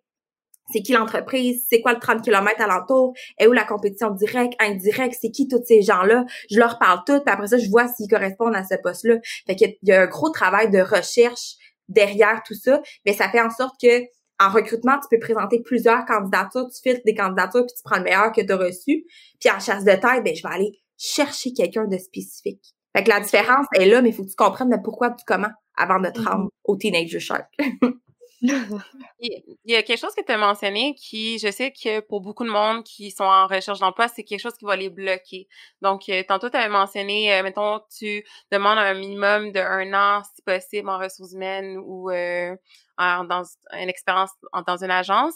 c'est 0.72 0.82
qui 0.82 0.92
l'entreprise, 0.92 1.64
c'est 1.68 1.80
quoi 1.80 1.92
le 1.92 2.00
30 2.00 2.22
km 2.22 2.60
alentour, 2.60 3.14
et 3.38 3.46
où 3.46 3.52
la 3.52 3.64
compétition 3.64 4.10
directe, 4.10 4.54
indirecte, 4.58 5.16
c'est 5.20 5.30
qui 5.30 5.48
tous 5.48 5.62
ces 5.66 5.82
gens-là, 5.82 6.24
je 6.50 6.58
leur 6.58 6.78
parle 6.78 7.00
tout, 7.06 7.20
puis 7.20 7.32
après 7.32 7.48
ça, 7.48 7.58
je 7.58 7.68
vois 7.68 7.88
s'ils 7.88 8.08
correspondent 8.08 8.56
à 8.56 8.64
ce 8.64 8.74
poste-là. 8.82 9.16
Fait 9.46 9.56
qu'il 9.56 9.76
y 9.82 9.92
a 9.92 10.02
un 10.02 10.06
gros 10.06 10.30
travail 10.30 10.70
de 10.70 10.80
recherche 10.80 11.56
derrière 11.88 12.42
tout 12.46 12.54
ça, 12.54 12.82
mais 13.06 13.12
ça 13.12 13.28
fait 13.28 13.40
en 13.40 13.50
sorte 13.50 13.80
que 13.80 14.04
en 14.40 14.50
recrutement, 14.50 14.98
tu 15.00 15.08
peux 15.10 15.18
présenter 15.18 15.60
plusieurs 15.60 16.04
candidatures, 16.04 16.68
tu 16.68 16.80
filtres 16.80 17.02
des 17.04 17.14
candidatures, 17.14 17.66
puis 17.66 17.74
tu 17.76 17.82
prends 17.84 17.96
le 17.96 18.04
meilleur 18.04 18.30
que 18.30 18.40
tu 18.40 18.52
as 18.52 18.56
reçu. 18.56 19.04
Puis 19.40 19.50
en 19.50 19.58
chasse 19.58 19.84
de 19.84 19.90
tête, 19.90 20.22
ben, 20.24 20.34
je 20.34 20.46
vais 20.46 20.54
aller 20.54 20.78
chercher 20.96 21.52
quelqu'un 21.52 21.86
de 21.86 21.98
spécifique. 21.98 22.62
Fait 22.96 23.02
que 23.02 23.08
la 23.08 23.20
différence 23.20 23.66
est 23.74 23.86
là, 23.86 24.00
mais 24.00 24.10
il 24.10 24.14
faut 24.14 24.22
que 24.22 24.30
tu 24.30 24.36
comprennes 24.36 24.70
le 24.70 24.80
pourquoi 24.82 25.10
du 25.10 25.24
comment 25.26 25.50
avant 25.76 25.98
de 25.98 26.08
te 26.08 26.20
mm-hmm. 26.20 26.28
rendre 26.28 26.50
au 26.64 26.76
Teenager 26.76 27.20
Shark. 27.20 27.46
Il 29.20 29.42
y 29.64 29.74
a 29.74 29.82
quelque 29.82 29.98
chose 29.98 30.14
que 30.14 30.22
tu 30.24 30.30
as 30.30 30.36
mentionné 30.38 30.94
qui, 30.94 31.38
je 31.40 31.50
sais 31.50 31.72
que 31.72 32.00
pour 32.00 32.20
beaucoup 32.20 32.44
de 32.44 32.50
monde 32.50 32.84
qui 32.84 33.10
sont 33.10 33.24
en 33.24 33.48
recherche 33.48 33.80
d'emploi, 33.80 34.06
c'est 34.06 34.22
quelque 34.22 34.40
chose 34.40 34.54
qui 34.56 34.64
va 34.64 34.76
les 34.76 34.90
bloquer. 34.90 35.48
Donc, 35.82 36.08
euh, 36.08 36.22
tantôt, 36.26 36.48
tu 36.48 36.56
avais 36.56 36.68
mentionné, 36.68 37.34
euh, 37.34 37.42
mettons, 37.42 37.80
tu 37.98 38.24
demandes 38.52 38.78
un 38.78 38.94
minimum 38.94 39.50
de 39.50 39.58
un 39.58 39.92
an, 39.92 40.22
si 40.36 40.42
possible, 40.42 40.88
en 40.88 40.98
ressources 40.98 41.32
humaines 41.32 41.78
ou 41.84 42.10
euh, 42.10 42.54
dans 42.98 43.42
une 43.72 43.88
expérience 43.88 44.30
dans 44.66 44.84
une 44.84 44.90
agence. 44.90 45.34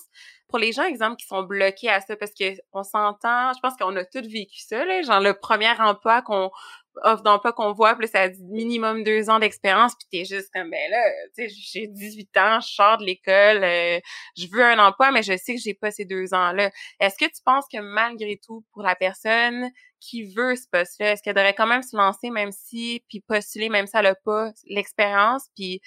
Pour 0.48 0.58
les 0.58 0.72
gens, 0.72 0.84
exemple, 0.84 1.16
qui 1.16 1.26
sont 1.26 1.42
bloqués 1.42 1.88
à 1.88 2.00
ça, 2.00 2.14
parce 2.16 2.32
que 2.38 2.44
on 2.72 2.82
s'entend, 2.84 3.52
je 3.54 3.60
pense 3.60 3.74
qu'on 3.76 3.96
a 3.96 4.04
tous 4.04 4.20
vécu 4.28 4.60
ça, 4.60 4.84
là, 4.84 5.02
genre 5.02 5.20
le 5.20 5.34
premier 5.34 5.70
emploi 5.80 6.22
qu'on 6.22 6.50
offre 7.02 7.22
d'emploi 7.22 7.52
qu'on 7.52 7.72
voit, 7.72 7.96
puis 7.96 8.08
ça 8.08 8.28
dit 8.28 8.42
minimum 8.44 9.02
deux 9.04 9.30
ans 9.30 9.38
d'expérience, 9.38 9.94
puis 9.96 10.08
t'es 10.10 10.24
juste 10.24 10.50
comme, 10.52 10.70
ben 10.70 10.90
là, 10.90 10.98
tu 11.36 11.48
sais, 11.48 11.54
j'ai 11.54 11.86
18 11.86 12.36
ans, 12.36 12.60
je 12.60 12.68
sors 12.68 12.98
de 12.98 13.04
l'école, 13.04 13.64
euh, 13.64 14.00
je 14.36 14.46
veux 14.50 14.64
un 14.64 14.78
emploi, 14.78 15.10
mais 15.10 15.22
je 15.22 15.36
sais 15.36 15.54
que 15.54 15.60
j'ai 15.60 15.74
pas 15.74 15.90
ces 15.90 16.04
deux 16.04 16.34
ans-là. 16.34 16.70
Est-ce 17.00 17.16
que 17.16 17.24
tu 17.24 17.42
penses 17.44 17.64
que 17.72 17.78
malgré 17.80 18.38
tout, 18.44 18.64
pour 18.72 18.82
la 18.82 18.94
personne 18.94 19.70
qui 20.00 20.24
veut 20.34 20.56
ce 20.56 20.66
poste-là, 20.70 21.12
est-ce 21.12 21.22
qu'elle 21.22 21.34
devrait 21.34 21.54
quand 21.54 21.66
même 21.66 21.82
se 21.82 21.96
lancer, 21.96 22.30
même 22.30 22.52
si, 22.52 23.04
puis 23.08 23.20
postuler, 23.20 23.68
même 23.68 23.86
si 23.86 23.96
elle 23.96 24.06
a 24.06 24.14
pas 24.14 24.50
l'expérience, 24.66 25.48
puis 25.56 25.80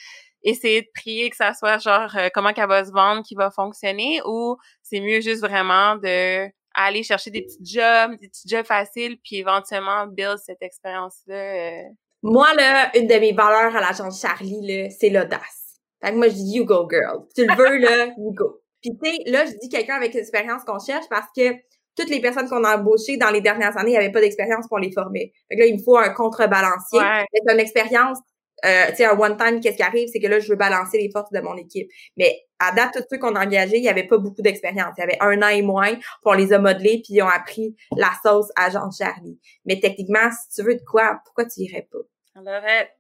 essayer 0.44 0.84
de 0.84 0.88
prier 0.94 1.30
que 1.30 1.36
ça 1.36 1.54
soit 1.54 1.80
genre 1.80 2.16
euh, 2.16 2.30
comment 2.34 2.54
qu'elle 2.54 2.70
va 2.70 2.86
se 2.86 2.92
vendre, 2.92 3.24
qui 3.24 3.36
va 3.36 3.52
fonctionner, 3.52 4.22
ou 4.26 4.58
c'est 4.82 5.02
mieux 5.02 5.22
juste 5.22 5.42
vraiment 5.42 5.96
de 5.96 6.50
aller 6.76 7.04
chercher 7.04 7.32
des 7.32 7.42
petits 7.44 7.64
jobs, 7.64 8.20
des 8.20 8.28
petits 8.28 8.48
jobs 8.48 8.66
faciles, 8.66 9.18
puis 9.24 9.38
éventuellement 9.38 10.08
build 10.08 10.38
cette 10.38 10.62
expérience-là. 10.62 11.36
Euh. 11.36 11.84
Moi, 12.22 12.54
là, 12.56 12.92
une 12.98 13.08
de 13.08 13.16
mes 13.16 13.34
valeurs 13.34 13.76
à 13.76 13.82
l'agence 13.82 14.22
Charlie, 14.22 14.62
là, 14.62 14.90
c'est 14.90 15.10
l'audace. 15.10 15.80
Fait 16.04 16.12
que 16.12 16.18
moi, 16.18 16.28
je 16.28 16.34
dis 16.34 16.58
you 16.58 16.66
go, 16.66 16.88
girl. 16.90 17.26
tu 17.36 17.46
le 17.46 17.56
veux, 17.56 17.78
là, 17.78 18.08
you 18.18 18.34
go. 18.34 18.62
Puis 18.82 18.92
tu 19.02 19.10
sais, 19.10 19.18
là, 19.26 19.46
je 19.46 19.54
dis 19.62 19.70
quelqu'un 19.70 19.96
avec 19.96 20.14
l'expérience 20.14 20.64
qu'on 20.64 20.80
cherche 20.80 21.06
parce 21.10 21.28
que 21.36 21.54
toutes 21.96 22.10
les 22.10 22.20
personnes 22.20 22.48
qu'on 22.50 22.64
a 22.64 22.78
embauchées 22.78 23.18
dans 23.18 23.32
les 23.32 23.42
dernières 23.42 23.78
années, 23.78 23.92
il 23.92 23.98
avait 23.98 24.12
pas 24.12 24.22
d'expérience 24.22 24.68
pour 24.68 24.80
les 24.80 24.92
former. 24.92 25.34
Fait 25.48 25.56
que 25.56 25.62
là, 25.62 25.68
il 25.68 25.78
me 25.78 25.82
faut 25.82 25.98
un 25.98 26.10
contrebalancier. 26.10 27.00
C'est 27.34 27.54
une 27.54 27.60
expérience 27.60 28.20
euh, 28.66 28.90
tu 28.90 28.98
sais, 28.98 29.06
un 29.06 29.18
one-time, 29.18 29.60
qu'est-ce 29.60 29.78
qui 29.78 29.84
arrive, 29.84 30.10
c'est 30.12 30.20
que 30.20 30.28
là, 30.28 30.40
je 30.40 30.50
veux 30.50 30.56
balancer 30.56 30.98
les 30.98 31.10
forces 31.12 31.32
de 31.32 31.40
mon 31.40 31.56
équipe. 31.56 31.90
Mais 32.18 32.42
à 32.60 32.72
date, 32.72 32.94
tous 32.94 33.04
ceux 33.12 33.20
qu'on 33.20 33.36
a 33.36 33.46
engagés, 33.46 33.78
il 33.78 33.82
n'y 33.82 33.90
avait 33.90 34.08
pas 34.08 34.18
beaucoup 34.18 34.42
d'expérience. 34.42 34.96
Il 34.98 35.02
y 35.02 35.04
avait 35.04 35.18
un 35.20 35.42
an 35.42 35.50
et 35.50 35.62
moins, 35.62 35.94
puis 35.94 36.04
on 36.26 36.34
les 36.34 36.54
a 36.54 36.60
modelés, 36.60 37.02
puis 37.04 37.16
ils 37.16 37.22
ont 37.22 37.28
appris 37.28 37.76
la 37.96 38.12
sauce 38.24 38.50
à 38.56 38.70
Jean 38.70 38.90
Charlie. 38.92 39.40
Mais 39.66 39.80
techniquement, 39.80 40.30
si 40.32 40.62
tu 40.62 40.68
veux 40.68 40.76
de 40.76 40.84
quoi, 40.84 41.20
pourquoi 41.26 41.46
tu 41.46 41.62
irais 41.62 41.88
pas? 41.92 42.00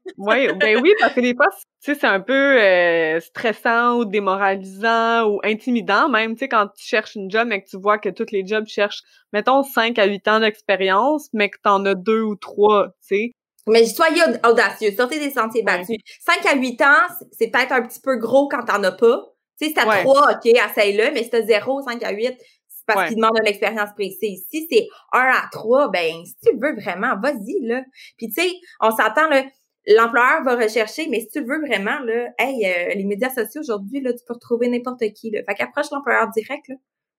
oui, 0.18 0.48
ben 0.54 0.82
oui, 0.82 0.94
parce 1.00 1.14
que 1.14 1.20
des 1.20 1.36
fois, 1.36 1.48
tu 1.84 1.94
sais, 1.94 1.96
c'est 2.00 2.08
un 2.08 2.22
peu 2.22 2.34
euh, 2.34 3.20
stressant 3.20 3.98
ou 3.98 4.06
démoralisant 4.06 5.28
ou 5.30 5.42
intimidant 5.44 6.08
même, 6.08 6.36
tu 6.36 6.40
sais, 6.40 6.48
quand 6.48 6.68
tu 6.68 6.86
cherches 6.86 7.16
une 7.16 7.30
job 7.30 7.48
mais 7.50 7.62
que 7.62 7.70
tu 7.70 7.78
vois 7.78 7.98
que 7.98 8.08
tous 8.08 8.32
les 8.32 8.48
jobs 8.48 8.66
cherchent, 8.66 9.02
mettons, 9.34 9.62
5 9.62 10.00
à 10.00 10.06
8 10.06 10.28
ans 10.30 10.40
d'expérience, 10.40 11.30
mais 11.34 11.50
que 11.50 11.58
t'en 11.62 11.84
as 11.84 11.96
deux 11.96 12.22
ou 12.22 12.36
trois, 12.36 12.88
tu 13.02 13.16
sais. 13.16 13.32
Mais 13.68 13.86
soyez 13.86 14.22
audacieux, 14.48 14.92
sortez 14.96 15.20
des 15.20 15.32
sentiers 15.32 15.64
battus. 15.64 15.98
5 16.20 16.46
à 16.46 16.56
8 16.56 16.82
ans, 16.82 17.08
c'est 17.32 17.48
peut-être 17.48 17.72
un 17.72 17.82
petit 17.82 18.00
peu 18.00 18.18
gros 18.18 18.48
quand 18.48 18.64
t'en 18.64 18.84
as 18.84 18.92
pas. 18.92 19.34
Tu 19.60 19.66
sais, 19.66 19.70
si 19.70 19.74
t'as 19.74 19.86
3, 19.88 20.34
OK, 20.34 20.46
essaye-le, 20.46 21.12
mais 21.14 21.24
si 21.24 21.30
t'as 21.30 21.42
0, 21.42 21.82
5 21.82 22.04
à 22.04 22.12
8, 22.12 22.36
c'est 22.68 22.86
parce 22.86 23.04
qu'il 23.06 23.16
demande 23.16 23.38
une 23.40 23.48
expérience 23.48 23.90
précise. 23.96 24.46
Si 24.52 24.68
c'est 24.72 24.88
1 25.14 25.20
à 25.20 25.48
3, 25.52 25.90
ben, 25.90 26.26
si 26.26 26.36
tu 26.44 26.58
veux 26.58 26.76
vraiment, 26.76 27.20
vas-y, 27.22 27.66
là. 27.66 27.82
Puis 28.18 28.28
tu 28.30 28.42
sais, 28.42 28.52
on 28.82 28.92
s'attend, 28.92 29.28
là, 29.30 29.44
l'employeur 29.88 30.44
va 30.44 30.56
rechercher, 30.56 31.08
mais 31.10 31.22
si 31.22 31.30
tu 31.30 31.42
le 31.42 31.48
veux 31.48 31.62
vraiment, 31.66 32.00
là, 32.00 32.30
hey, 32.38 32.66
euh, 32.66 32.94
les 32.96 33.06
médias 33.06 33.30
sociaux 33.30 33.62
aujourd'hui, 33.62 34.02
là, 34.02 34.14
tu 34.14 34.24
peux 34.28 34.34
retrouver 34.34 34.68
n'importe 34.68 35.04
qui, 35.14 35.32
là. 35.32 35.42
Fait 35.44 35.56
qu'approche 35.56 35.90
l'employeur 35.92 36.30
direct, 36.30 36.68
là. 36.68 36.76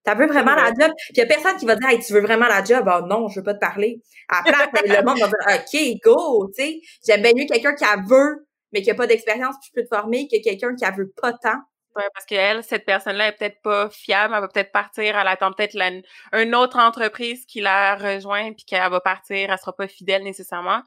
Tu 0.06 0.16
veux 0.16 0.26
vraiment 0.26 0.54
la 0.54 0.66
job? 0.66 0.92
Puis 0.96 1.14
il 1.14 1.18
y 1.18 1.22
a 1.22 1.26
personne 1.26 1.56
qui 1.56 1.66
va 1.66 1.76
dire, 1.76 1.88
hey, 1.88 1.98
tu 2.00 2.12
veux 2.12 2.20
vraiment 2.20 2.46
la 2.46 2.62
job? 2.62 2.86
Ah 2.88 3.02
non, 3.08 3.28
je 3.28 3.40
veux 3.40 3.44
pas 3.44 3.54
te 3.54 3.60
parler. 3.60 4.00
Après, 4.28 4.52
le 4.86 5.04
monde 5.04 5.18
va 5.18 5.26
dire, 5.26 5.36
OK, 6.00 6.00
go, 6.04 6.50
tu 6.56 6.62
sais. 6.62 6.80
J'aime 7.06 7.22
bien 7.22 7.32
mieux 7.34 7.46
quelqu'un 7.46 7.74
qui 7.74 7.84
a 7.84 7.96
veut, 8.08 8.46
mais 8.72 8.82
qui 8.82 8.90
a 8.90 8.94
pas 8.94 9.06
d'expérience, 9.06 9.56
puis 9.60 9.70
je 9.74 9.80
peux 9.80 9.86
te 9.88 9.94
former, 9.94 10.28
que 10.28 10.42
quelqu'un 10.42 10.74
qui 10.74 10.84
a 10.84 10.90
veut 10.90 11.12
pas 11.20 11.32
tant. 11.32 11.58
Ouais, 11.96 12.04
parce 12.12 12.26
qu'elle, 12.26 12.62
cette 12.62 12.84
personne-là 12.84 13.28
est 13.28 13.32
peut-être 13.32 13.62
pas 13.62 13.88
fiable, 13.88 14.34
elle 14.34 14.42
va 14.42 14.48
peut-être 14.48 14.70
partir, 14.70 15.16
elle 15.16 15.28
attend 15.28 15.50
peut-être 15.52 15.78
une 16.34 16.54
autre 16.54 16.78
entreprise 16.78 17.46
qui 17.46 17.62
la 17.62 17.96
rejoint, 17.96 18.52
puis 18.52 18.66
qu'elle 18.66 18.90
va 18.90 19.00
partir, 19.00 19.50
elle 19.50 19.58
sera 19.58 19.74
pas 19.74 19.88
fidèle 19.88 20.22
nécessairement 20.22 20.82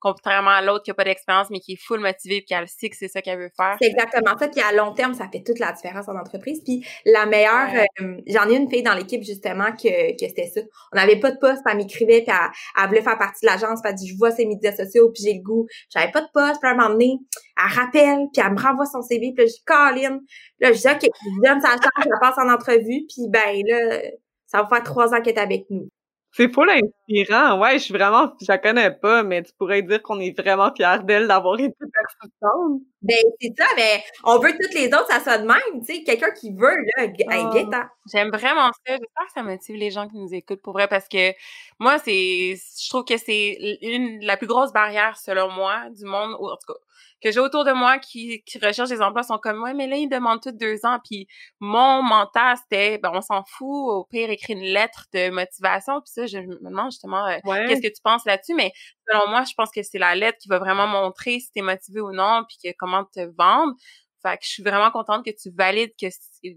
contrairement 0.00 0.50
à 0.50 0.62
l'autre 0.62 0.84
qui 0.84 0.90
a 0.90 0.94
pas 0.94 1.04
d'expérience 1.04 1.48
mais 1.50 1.60
qui 1.60 1.72
est 1.72 1.80
full 1.80 2.00
motivée 2.00 2.38
puis 2.38 2.46
qui 2.46 2.54
a 2.54 2.60
le 2.60 2.66
sait 2.66 2.88
que 2.88 2.96
c'est 2.96 3.08
ça 3.08 3.22
qu'elle 3.22 3.38
veut 3.38 3.50
faire. 3.56 3.76
C'est 3.80 3.88
exactement 3.88 4.36
ça. 4.38 4.48
Puis 4.48 4.60
à 4.60 4.72
long 4.72 4.92
terme, 4.92 5.14
ça 5.14 5.28
fait 5.30 5.42
toute 5.42 5.58
la 5.58 5.72
différence 5.72 6.08
en 6.08 6.16
entreprise. 6.16 6.62
Puis 6.64 6.84
la 7.04 7.26
meilleure, 7.26 7.68
euh, 8.00 8.16
j'en 8.26 8.48
ai 8.48 8.56
une 8.56 8.68
fille 8.68 8.82
dans 8.82 8.94
l'équipe 8.94 9.22
justement 9.22 9.72
que, 9.72 10.12
que 10.12 10.28
c'était 10.28 10.46
ça. 10.46 10.60
On 10.92 10.96
n'avait 10.96 11.20
pas 11.20 11.30
de 11.30 11.38
poste, 11.38 11.62
elle 11.70 11.76
m'écrivait 11.76 12.22
puis 12.22 12.34
elle, 12.76 12.88
voulait 12.88 13.02
faire 13.02 13.18
partie 13.18 13.44
de 13.44 13.50
l'agence. 13.50 13.80
Puis 13.82 13.90
elle 13.90 13.94
dit, 13.96 14.08
je 14.08 14.16
vois 14.16 14.30
ses 14.30 14.46
médias 14.46 14.74
sociaux 14.74 15.10
puis 15.10 15.22
j'ai 15.24 15.34
le 15.34 15.42
goût. 15.42 15.66
J'avais 15.94 16.10
pas 16.10 16.22
de 16.22 16.28
poste. 16.32 16.60
Puis 16.60 16.68
à 16.68 16.72
un 16.72 16.76
moment 16.76 16.90
donné, 16.90 17.18
elle 17.56 17.78
rappelle 17.78 18.26
puis 18.32 18.42
elle 18.44 18.52
me 18.52 18.60
renvoie 18.60 18.86
son 18.86 19.02
CV. 19.02 19.32
Puis 19.34 19.44
là, 19.44 19.46
je 19.46 19.52
dis, 19.52 19.64
Colin. 19.64 20.20
Là, 20.60 20.72
je 20.72 20.78
dis, 20.78 20.88
OK, 20.88 21.02
je 21.02 21.48
donne 21.48 21.60
sa 21.60 21.70
chance, 21.70 22.04
je 22.04 22.20
passe 22.20 22.38
en 22.38 22.48
entrevue. 22.48 23.06
Puis 23.08 23.28
ben 23.28 23.62
là, 23.66 24.00
ça 24.46 24.62
va 24.62 24.68
faire 24.68 24.82
trois 24.82 25.14
ans 25.14 25.20
qu'elle 25.22 25.36
est 25.36 25.40
avec 25.40 25.66
nous. 25.70 25.88
C'est 26.32 26.52
full 26.52 26.70
inspirant. 26.70 27.58
Ouais, 27.60 27.72
je 27.74 27.84
suis 27.84 27.94
vraiment, 27.94 28.32
je 28.40 28.46
la 28.48 28.58
connais 28.58 28.92
pas, 28.92 29.24
mais 29.24 29.42
tu 29.42 29.52
pourrais 29.58 29.82
dire 29.82 30.00
qu'on 30.00 30.20
est 30.20 30.38
vraiment 30.38 30.72
fiers 30.74 31.02
d'elle 31.02 31.26
d'avoir 31.26 31.58
été 31.58 31.74
persistante. 31.92 32.82
Ben, 33.02 33.16
c'est 33.40 33.52
ça, 33.58 33.64
mais 33.76 34.04
on 34.24 34.38
veut 34.38 34.52
toutes 34.52 34.74
les 34.74 34.86
autres, 34.88 35.08
ça 35.08 35.20
soit 35.20 35.38
de 35.38 35.46
même, 35.46 35.84
tu 35.84 35.94
sais, 35.94 36.02
quelqu'un 36.04 36.30
qui 36.30 36.52
veut, 36.52 36.76
là, 36.96 37.06
oh, 37.06 37.88
J'aime 38.12 38.30
vraiment 38.30 38.70
ça. 38.86 38.92
J'espère 38.96 39.26
que 39.26 39.32
ça 39.34 39.42
motive 39.42 39.76
les 39.76 39.90
gens 39.90 40.08
qui 40.08 40.18
nous 40.18 40.32
écoutent 40.32 40.62
pour 40.62 40.74
vrai, 40.74 40.86
parce 40.86 41.08
que 41.08 41.32
moi, 41.80 41.98
c'est, 41.98 42.54
je 42.54 42.88
trouve 42.90 43.04
que 43.04 43.16
c'est 43.16 43.78
une, 43.82 44.24
la 44.24 44.36
plus 44.36 44.46
grosse 44.46 44.72
barrière, 44.72 45.16
selon 45.18 45.50
moi, 45.50 45.88
du 45.90 46.04
monde, 46.04 46.34
en 46.34 46.56
tout 46.56 46.72
cas, 46.74 46.78
que 47.22 47.30
j'ai 47.30 47.40
autour 47.40 47.64
de 47.64 47.72
moi 47.72 47.98
qui, 47.98 48.42
qui 48.44 48.58
recherchent 48.58 48.90
des 48.90 49.02
emplois 49.02 49.22
sont 49.22 49.38
comme 49.38 49.62
ouais 49.62 49.74
mais 49.74 49.86
là 49.86 49.96
ils 49.96 50.08
demandent 50.08 50.40
tout 50.42 50.52
deux 50.52 50.84
ans. 50.84 50.98
Puis 51.04 51.26
mon 51.60 52.02
mental 52.02 52.56
c'était 52.56 52.98
ben 52.98 53.10
on 53.14 53.20
s'en 53.20 53.44
fout 53.44 53.66
au 53.68 54.04
pire 54.04 54.30
écrire 54.30 54.56
une 54.56 54.64
lettre 54.64 55.06
de 55.12 55.30
motivation. 55.30 56.00
Puis 56.00 56.12
ça 56.12 56.26
je 56.26 56.38
me 56.38 56.58
demande 56.62 56.90
justement 56.90 57.26
euh, 57.26 57.38
qu'est-ce 57.66 57.82
que 57.82 57.94
tu 57.94 58.02
penses 58.02 58.24
là-dessus? 58.24 58.54
Mais 58.54 58.72
selon 59.10 59.28
moi 59.28 59.44
je 59.44 59.54
pense 59.56 59.70
que 59.70 59.82
c'est 59.82 59.98
la 59.98 60.14
lettre 60.14 60.38
qui 60.38 60.48
va 60.48 60.58
vraiment 60.58 60.86
montrer 60.86 61.40
si 61.40 61.50
t'es 61.52 61.62
motivé 61.62 62.00
ou 62.00 62.12
non 62.12 62.44
puis 62.48 62.58
que 62.62 62.76
comment 62.78 63.04
te 63.04 63.20
vendre. 63.36 63.74
Fait 64.22 64.36
que 64.36 64.44
je 64.44 64.50
suis 64.50 64.62
vraiment 64.62 64.90
contente 64.90 65.24
que 65.24 65.30
tu 65.30 65.50
valides 65.50 65.92
que 65.98 66.06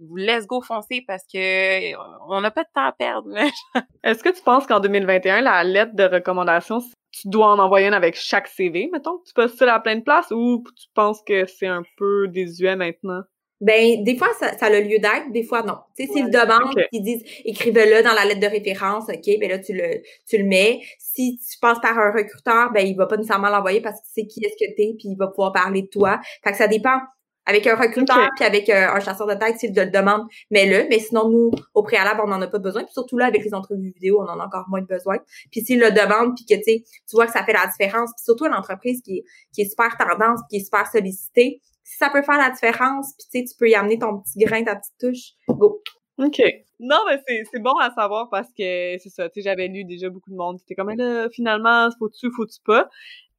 vous 0.06 0.16
laisse 0.18 0.46
go 0.46 0.62
foncer 0.62 1.04
parce 1.08 1.24
que 1.32 1.96
on 2.28 2.42
n'a 2.42 2.52
pas 2.52 2.64
de 2.64 2.70
temps 2.74 2.86
à 2.86 2.92
perdre. 2.92 3.30
Est-ce 4.04 4.22
que 4.22 4.30
tu 4.30 4.42
penses 4.42 4.68
qu'en 4.68 4.82
2021, 4.82 5.42
la 5.42 5.64
lettre 5.64 5.96
de 5.96 6.04
recommandation, 6.04 6.82
tu 7.14 7.30
dois 7.30 7.48
en 7.48 7.60
envoyer 7.60 7.88
une 7.88 7.94
avec 7.94 8.16
chaque 8.16 8.48
CV, 8.48 8.90
mettons? 8.92 9.20
Tu 9.20 9.48
ça 9.48 9.74
à 9.74 9.80
plein 9.80 9.96
de 9.96 10.04
places 10.04 10.32
ou 10.32 10.64
tu 10.76 10.88
penses 10.94 11.22
que 11.22 11.46
c'est 11.46 11.68
un 11.68 11.84
peu 11.98 12.28
désuet 12.28 12.76
maintenant? 12.76 13.22
Ben, 13.62 14.04
des 14.04 14.18
fois, 14.18 14.28
ça, 14.40 14.58
ça 14.58 14.66
a 14.66 14.70
le 14.70 14.82
lieu 14.82 15.00
d'être, 15.00 15.32
des 15.32 15.44
fois, 15.44 15.64
non. 15.64 15.78
Tu 15.96 16.06
sais, 16.06 16.12
s'ils 16.12 16.30
demandent, 16.30 16.76
ils 16.92 17.02
disent, 17.02 17.24
écrivez-le 17.46 18.04
dans 18.04 18.12
la 18.12 18.26
lettre 18.26 18.42
de 18.42 18.48
référence, 18.48 19.06
OK, 19.08 19.40
ben 19.40 19.50
là, 19.50 19.60
tu 19.60 19.72
le, 19.74 20.02
tu 20.28 20.38
le 20.38 20.44
mets. 20.44 20.82
Si 21.00 21.40
tu 21.40 21.60
passes 21.60 21.80
par 21.80 21.98
un 21.98 22.12
recruteur, 22.12 22.74
ben, 22.74 22.86
il 22.86 22.98
va 22.98 23.06
pas 23.06 23.16
nécessairement 23.16 23.50
l'envoyer 23.50 23.80
parce 23.80 24.02
que 24.02 24.08
c'est 24.12 24.26
qui 24.26 24.44
est-ce 24.44 24.56
que 24.56 24.70
t'es, 24.76 24.96
puis 24.98 25.10
il 25.10 25.16
va 25.16 25.28
pouvoir 25.28 25.54
parler 25.54 25.84
de 25.84 25.88
toi. 25.88 26.20
Fait 26.44 26.52
que 26.52 26.58
ça 26.58 26.68
dépend 26.68 27.00
avec 27.46 27.68
un 27.68 27.76
recruteur 27.76 28.30
puis 28.36 28.46
avec 28.46 28.70
euh, 28.70 28.88
un 28.88 29.00
chasseur 29.00 29.28
de 29.28 29.34
tête 29.34 29.60
s'il 29.60 29.74
te 29.74 29.80
le 29.80 29.90
demande, 29.90 30.28
mets-le. 30.52 30.88
Mais 30.90 31.00
sinon, 31.00 31.30
nous, 31.30 31.52
au 31.74 31.84
préalable, 31.84 32.22
on 32.24 32.28
n'en 32.28 32.42
a 32.42 32.48
pas 32.48 32.60
besoin. 32.60 32.84
Puis 32.84 32.94
surtout 32.94 33.18
là, 33.18 33.26
avec 33.26 33.44
les 33.44 33.54
entrevues 33.54 33.92
vidéo, 33.92 34.22
on 34.22 34.30
en 34.30 34.40
a 34.40 34.46
encore 34.46 34.66
moins 34.70 34.82
de 34.82 34.88
besoin. 34.88 35.18
Puis 35.52 35.62
s'il 35.62 35.80
le 35.80 35.92
demande, 35.92 36.36
puis 36.36 36.46
que 36.46 36.64
tu 36.64 36.84
vois 37.14 37.26
que 37.26 37.34
ça 37.34 37.44
fait 37.44 37.54
la 37.54 37.68
différence, 37.68 38.12
puis 38.16 38.24
surtout 38.24 38.46
une 38.46 38.54
entreprise 38.54 39.02
qui 39.02 39.18
est, 39.18 39.24
qui 39.54 39.62
est 39.62 39.70
super 39.70 39.98
tendance, 39.98 40.40
qui 40.50 40.58
est 40.58 40.64
super 40.64 40.88
sollicitée, 40.90 41.62
si 41.84 41.98
ça 41.98 42.10
peut 42.10 42.22
faire 42.22 42.38
la 42.38 42.50
différence, 42.50 43.14
puis 43.32 43.44
tu 43.44 43.56
peux 43.58 43.70
y 43.70 43.76
amener 43.76 44.00
ton 44.00 44.20
petit 44.20 44.40
grain, 44.40 44.64
ta 44.64 44.76
petite 44.76 44.94
touche, 45.00 45.34
go. 45.50 45.82
OK. 46.18 46.42
Non, 46.80 47.00
mais 47.08 47.20
c'est 47.52 47.60
bon 47.60 47.76
à 47.78 47.92
savoir 47.92 48.30
parce 48.30 48.50
que 48.50 48.98
c'est 49.00 49.10
ça, 49.10 49.30
tu 49.30 49.36
sais, 49.36 49.50
j'avais 49.50 49.68
lu 49.68 49.84
déjà 49.84 50.10
beaucoup 50.10 50.30
de 50.30 50.36
monde 50.36 50.58
qui 50.58 50.64
était 50.66 50.76
comme, 50.76 50.90
là, 50.96 51.30
finalement, 51.30 51.90
faut-tu, 51.98 52.30
faut-tu 52.36 52.60
pas? 52.66 52.90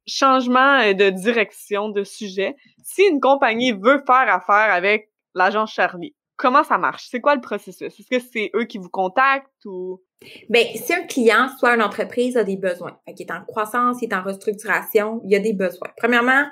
Changement 0.07 0.79
euh, 0.79 0.93
de 0.93 1.09
direction 1.09 1.89
de 1.89 2.03
sujet. 2.03 2.55
Si 2.83 3.03
une 3.03 3.19
compagnie 3.19 3.71
veut 3.71 4.03
faire 4.05 4.33
affaire 4.33 4.73
avec 4.73 5.09
l'agence 5.33 5.73
Charlie, 5.73 6.15
comment 6.37 6.63
ça 6.63 6.77
marche? 6.77 7.07
C'est 7.09 7.21
quoi 7.21 7.35
le 7.35 7.41
processus? 7.41 7.99
Est-ce 7.99 8.09
que 8.09 8.19
c'est 8.19 8.51
eux 8.55 8.65
qui 8.65 8.77
vous 8.77 8.89
contactent 8.89 9.65
ou? 9.65 10.01
Ben, 10.49 10.65
si 10.75 10.93
un 10.93 11.03
client, 11.03 11.49
soit 11.59 11.75
une 11.75 11.81
entreprise, 11.81 12.37
a 12.37 12.43
des 12.43 12.57
besoins, 12.57 12.97
qui 13.15 13.23
est 13.23 13.31
en 13.31 13.43
croissance, 13.45 13.99
qui 13.99 14.05
est 14.05 14.13
en 14.13 14.23
restructuration, 14.23 15.21
il 15.23 15.31
y 15.31 15.35
a 15.35 15.39
des 15.39 15.53
besoins. 15.53 15.89
Premièrement, 15.97 16.45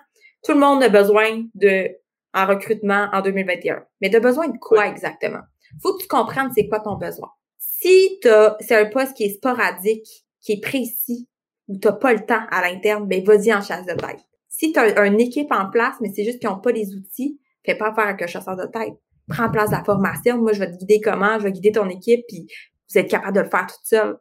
tout 0.44 0.52
le 0.52 0.60
monde 0.60 0.84
a 0.84 0.90
besoin 0.90 1.44
de 1.56 1.90
en 2.34 2.48
recrutement 2.48 3.10
en 3.14 3.22
2021. 3.22 3.84
Mais 4.02 4.10
tu 4.10 4.18
as 4.18 4.20
besoin 4.20 4.48
de 4.48 4.58
quoi 4.58 4.88
exactement? 4.88 5.42
Faut 5.82 5.96
que 5.96 6.02
tu 6.02 6.08
comprennes 6.08 6.52
c'est 6.54 6.68
quoi 6.68 6.80
ton 6.80 6.96
besoin. 6.96 7.30
Si 7.58 8.20
c'est 8.22 8.76
un 8.76 8.86
poste 8.86 9.16
qui 9.16 9.26
est 9.26 9.36
sporadique, 9.36 10.08
qui 10.42 10.54
est 10.54 10.62
précis, 10.62 11.28
ou 11.68 11.78
t'as 11.78 11.94
pas 11.94 12.14
le 12.14 12.26
temps 12.26 12.44
à 12.52 12.62
l'interne, 12.62 13.08
ben 13.08 13.24
vas-y 13.24 13.54
en 13.54 13.62
chasse 13.62 13.86
de 13.86 13.94
tête. 13.94 14.20
Si 14.50 14.72
tu 14.72 14.80
as 14.80 15.06
une 15.06 15.20
équipe 15.20 15.52
en 15.52 15.70
place, 15.70 15.96
mais 16.02 16.12
c'est 16.16 16.24
juste 16.24 16.40
qu'ils 16.40 16.50
n'ont 16.50 16.60
pas 16.60 16.72
les 16.72 16.94
outils, 16.96 17.40
fais 17.66 17.76
pas 17.76 17.90
affaire 17.90 18.08
avec 18.08 18.22
un 18.22 18.28
chasseur 18.28 18.56
de 18.56 18.66
tête. 18.66 18.94
Prends 19.28 19.46
en 19.46 19.52
place 19.52 19.72
la 19.72 19.84
formation. 19.84 20.38
Moi, 20.38 20.54
je 20.54 20.60
vais 20.60 20.72
te 20.72 20.78
guider 20.78 21.00
comment, 21.02 21.40
je 21.40 21.46
vais 21.46 21.52
guider 21.52 21.72
ton 21.72 21.90
équipe, 21.90 22.26
puis 22.28 22.46
vous 22.90 22.98
êtes 22.98 23.10
capable 23.10 23.36
de 23.36 23.42
le 23.42 23.50
faire 23.50 23.68
toute 23.68 23.86
seule. 23.86 24.18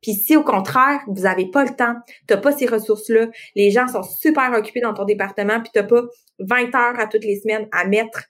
Puis 0.00 0.12
si 0.12 0.36
au 0.36 0.42
contraire, 0.42 1.00
vous 1.06 1.24
avez 1.24 1.50
pas 1.50 1.64
le 1.64 1.74
temps, 1.74 1.94
t'as 2.26 2.36
pas 2.36 2.52
ces 2.52 2.66
ressources-là, 2.66 3.28
les 3.56 3.70
gens 3.70 3.88
sont 3.88 4.02
super 4.02 4.52
occupés 4.52 4.80
dans 4.80 4.92
ton 4.92 5.04
département, 5.04 5.60
puis 5.60 5.70
t'as 5.72 5.82
pas 5.82 6.02
20 6.40 6.74
heures 6.74 7.00
à 7.00 7.06
toutes 7.06 7.24
les 7.24 7.40
semaines 7.40 7.66
à 7.72 7.86
mettre 7.86 8.24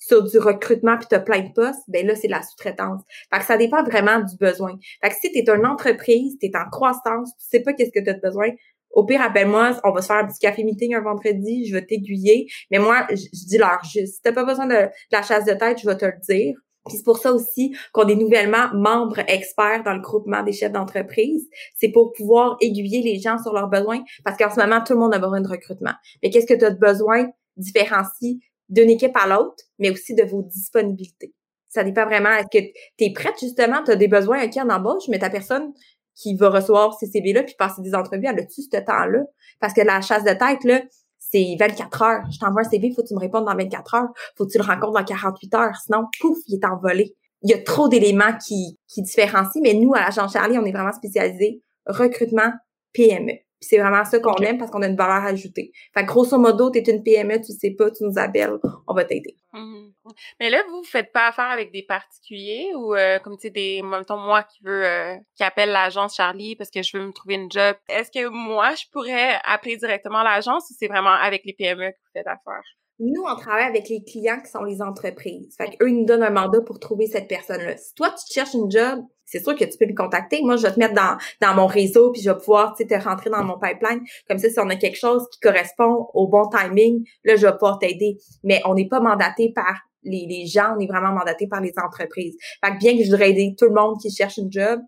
sur 0.00 0.24
du 0.24 0.38
recrutement 0.38 0.96
puis 0.96 1.06
t'as 1.08 1.20
plein 1.20 1.40
de 1.40 1.52
postes, 1.52 1.84
ben 1.86 2.06
là, 2.06 2.16
c'est 2.16 2.26
de 2.26 2.32
la 2.32 2.42
sous-traitance. 2.42 3.02
Fait 3.32 3.38
que 3.38 3.44
ça 3.44 3.56
dépend 3.56 3.84
vraiment 3.84 4.18
du 4.18 4.36
besoin. 4.36 4.76
Fait 5.02 5.10
que 5.10 5.14
si 5.20 5.30
t'es 5.30 5.44
une 5.52 5.66
entreprise, 5.66 6.36
t'es 6.40 6.50
en 6.56 6.68
croissance, 6.68 7.30
tu 7.38 7.46
sais 7.48 7.60
pas 7.60 7.74
qu'est-ce 7.74 7.92
que 7.92 8.04
t'as 8.04 8.14
de 8.14 8.20
besoin, 8.20 8.48
au 8.92 9.04
pire, 9.04 9.22
appelle-moi, 9.22 9.76
on 9.84 9.92
va 9.92 10.02
se 10.02 10.08
faire 10.08 10.16
un 10.16 10.26
petit 10.26 10.40
café 10.40 10.64
meeting 10.64 10.94
un 10.94 11.00
vendredi, 11.00 11.66
je 11.66 11.72
vais 11.72 11.84
t'aiguiller. 11.84 12.48
Mais 12.70 12.78
moi, 12.78 13.06
je, 13.10 13.46
dis 13.46 13.58
leur 13.58 13.78
juste. 13.84 14.16
Si 14.16 14.22
t'as 14.22 14.32
pas 14.32 14.44
besoin 14.44 14.66
de, 14.66 14.88
la 15.12 15.22
chasse 15.22 15.44
de 15.44 15.52
tête, 15.52 15.78
je 15.80 15.88
vais 15.88 15.96
te 15.96 16.06
le 16.06 16.18
dire. 16.28 16.56
C'est 16.88 17.04
pour 17.04 17.18
ça 17.18 17.32
aussi 17.32 17.76
qu'on 17.92 18.08
est 18.08 18.16
nouvellement 18.16 18.72
membres 18.72 19.20
experts 19.28 19.84
dans 19.84 19.92
le 19.92 20.00
groupement 20.00 20.42
des 20.42 20.52
chefs 20.52 20.72
d'entreprise. 20.72 21.46
C'est 21.76 21.90
pour 21.90 22.12
pouvoir 22.12 22.56
aiguiller 22.60 23.02
les 23.02 23.20
gens 23.20 23.38
sur 23.38 23.52
leurs 23.52 23.68
besoins 23.68 24.02
parce 24.24 24.36
qu'en 24.36 24.50
ce 24.50 24.58
moment, 24.58 24.82
tout 24.82 24.94
le 24.94 24.98
monde 24.98 25.14
a 25.14 25.18
besoin 25.18 25.40
de 25.40 25.48
recrutement. 25.48 25.92
Mais 26.22 26.30
qu'est-ce 26.30 26.46
que 26.46 26.58
tu 26.58 26.64
as 26.64 26.70
de 26.70 26.78
besoin? 26.78 27.28
Différencie 27.56 28.40
d'une 28.70 28.88
équipe 28.88 29.16
à 29.16 29.26
l'autre, 29.26 29.64
mais 29.78 29.90
aussi 29.90 30.14
de 30.14 30.22
vos 30.22 30.42
disponibilités. 30.42 31.34
Ça 31.68 31.84
dépend 31.84 32.06
vraiment. 32.06 32.30
Est-ce 32.30 32.58
que 32.58 32.64
tu 32.98 33.04
es 33.04 33.12
prête, 33.12 33.34
justement, 33.40 33.82
tu 33.84 33.90
as 33.90 33.96
des 33.96 34.08
besoins 34.08 34.48
qui 34.48 34.60
en 34.60 34.70
embauche, 34.70 35.04
mais 35.08 35.18
ta 35.18 35.30
personne 35.30 35.72
qui 36.14 36.34
va 36.34 36.50
recevoir 36.50 36.94
ces 36.94 37.06
CV-là 37.06 37.42
puis 37.42 37.54
passer 37.58 37.82
des 37.82 37.94
entrevues, 37.94 38.26
elle 38.26 38.38
a-tu 38.38 38.62
ce 38.62 38.68
temps-là? 38.68 39.24
Parce 39.60 39.72
que 39.72 39.80
la 39.80 40.00
chasse 40.00 40.24
de 40.24 40.30
tête, 40.30 40.64
là, 40.64 40.82
c'est 41.18 41.56
24 41.58 42.02
heures. 42.02 42.22
Je 42.32 42.38
t'envoie 42.38 42.62
un 42.62 42.68
CV, 42.68 42.92
faut 42.94 43.02
que 43.02 43.08
tu 43.08 43.14
me 43.14 43.20
répondes 43.20 43.44
dans 43.44 43.54
24 43.54 43.94
heures. 43.94 44.08
Faut 44.36 44.46
que 44.46 44.52
tu 44.52 44.58
le 44.58 44.64
rencontres 44.64 44.92
dans 44.92 45.04
48 45.04 45.54
heures. 45.54 45.76
Sinon, 45.84 46.06
pouf, 46.20 46.38
il 46.48 46.56
est 46.56 46.64
envolé. 46.64 47.14
Il 47.42 47.50
y 47.50 47.54
a 47.54 47.62
trop 47.62 47.88
d'éléments 47.88 48.36
qui, 48.36 48.78
qui 48.88 49.02
différencient, 49.02 49.62
mais 49.62 49.74
nous, 49.74 49.94
à 49.94 50.00
l'agence 50.00 50.32
Charlie, 50.32 50.58
on 50.58 50.64
est 50.64 50.72
vraiment 50.72 50.92
spécialisé 50.92 51.62
recrutement 51.86 52.52
PME 52.92 53.38
c'est 53.60 53.78
vraiment 53.78 54.04
ça 54.04 54.18
qu'on 54.20 54.34
aime 54.36 54.58
parce 54.58 54.70
qu'on 54.70 54.82
a 54.82 54.86
une 54.86 54.96
valeur 54.96 55.24
ajoutée. 55.24 55.72
Fait 55.94 56.02
que 56.02 56.06
grosso 56.06 56.38
modo, 56.38 56.70
t'es 56.70 56.80
une 56.80 57.02
PME, 57.02 57.40
tu 57.40 57.52
sais 57.52 57.70
pas, 57.70 57.90
tu 57.90 58.04
nous 58.04 58.18
appelles, 58.18 58.58
on 58.86 58.94
va 58.94 59.04
t'aider. 59.04 59.36
Mmh 59.52 59.90
Mais 60.38 60.50
là, 60.50 60.62
vous, 60.68 60.78
vous 60.78 60.84
faites 60.84 61.12
pas 61.12 61.28
affaire 61.28 61.50
avec 61.50 61.72
des 61.72 61.82
particuliers 61.82 62.72
ou 62.74 62.94
euh, 62.94 63.18
comme 63.18 63.36
tu 63.36 63.42
sais, 63.42 63.50
des, 63.50 63.82
mettons, 63.82 64.16
moi 64.16 64.42
qui 64.44 64.62
veux, 64.62 64.84
euh, 64.84 65.16
qui 65.36 65.42
appelle 65.42 65.70
l'agence 65.70 66.16
Charlie 66.16 66.56
parce 66.56 66.70
que 66.70 66.82
je 66.82 66.96
veux 66.96 67.06
me 67.06 67.12
trouver 67.12 67.34
une 67.34 67.50
job. 67.50 67.76
Est-ce 67.88 68.10
que 68.10 68.28
moi, 68.28 68.74
je 68.74 68.84
pourrais 68.90 69.38
appeler 69.44 69.76
directement 69.76 70.22
l'agence 70.22 70.70
ou 70.70 70.74
c'est 70.78 70.88
vraiment 70.88 71.10
avec 71.12 71.44
les 71.44 71.52
PME 71.52 71.90
que 71.90 71.96
vous 71.96 72.10
faites 72.14 72.26
affaire? 72.26 72.62
Nous, 73.02 73.22
on 73.22 73.34
travaille 73.34 73.64
avec 73.64 73.88
les 73.88 74.02
clients 74.04 74.40
qui 74.44 74.50
sont 74.50 74.62
les 74.62 74.82
entreprises. 74.82 75.54
Fait 75.56 75.70
qu'eux, 75.70 75.88
ils 75.88 75.96
nous 75.96 76.04
donnent 76.04 76.22
un 76.22 76.30
mandat 76.30 76.60
pour 76.60 76.78
trouver 76.78 77.06
cette 77.06 77.28
personne-là. 77.28 77.78
Si 77.78 77.94
toi, 77.94 78.10
tu 78.10 78.30
cherches 78.30 78.52
une 78.52 78.70
job, 78.70 79.00
c'est 79.24 79.42
sûr 79.42 79.56
que 79.56 79.64
tu 79.64 79.78
peux 79.78 79.86
me 79.86 79.94
contacter. 79.94 80.42
Moi, 80.42 80.56
je 80.56 80.62
vais 80.62 80.72
te 80.72 80.78
mettre 80.78 80.92
dans, 80.92 81.16
dans 81.40 81.54
mon 81.54 81.66
réseau, 81.66 82.12
puis 82.12 82.20
je 82.20 82.30
vais 82.30 82.36
pouvoir 82.36 82.74
te 82.74 82.94
rentrer 83.02 83.30
dans 83.30 83.42
mon 83.42 83.58
pipeline. 83.58 84.02
Comme 84.28 84.36
ça, 84.36 84.50
si 84.50 84.60
on 84.60 84.68
a 84.68 84.76
quelque 84.76 84.98
chose 84.98 85.26
qui 85.32 85.40
correspond 85.40 86.08
au 86.12 86.28
bon 86.28 86.46
timing, 86.48 87.02
là, 87.24 87.36
je 87.36 87.46
vais 87.46 87.52
pouvoir 87.52 87.78
t'aider. 87.78 88.18
Mais 88.44 88.60
on 88.66 88.74
n'est 88.74 88.88
pas 88.88 89.00
mandaté 89.00 89.50
par 89.54 89.80
les, 90.02 90.26
les 90.28 90.46
gens, 90.46 90.74
on 90.76 90.80
est 90.80 90.86
vraiment 90.86 91.12
mandaté 91.12 91.46
par 91.46 91.62
les 91.62 91.72
entreprises. 91.82 92.36
Fait 92.62 92.72
que 92.72 92.78
bien 92.78 92.96
que 92.98 93.02
je 93.02 93.10
voudrais 93.10 93.30
aider 93.30 93.54
tout 93.58 93.66
le 93.66 93.74
monde 93.74 93.98
qui 94.00 94.10
cherche 94.10 94.36
une 94.36 94.52
job, 94.52 94.80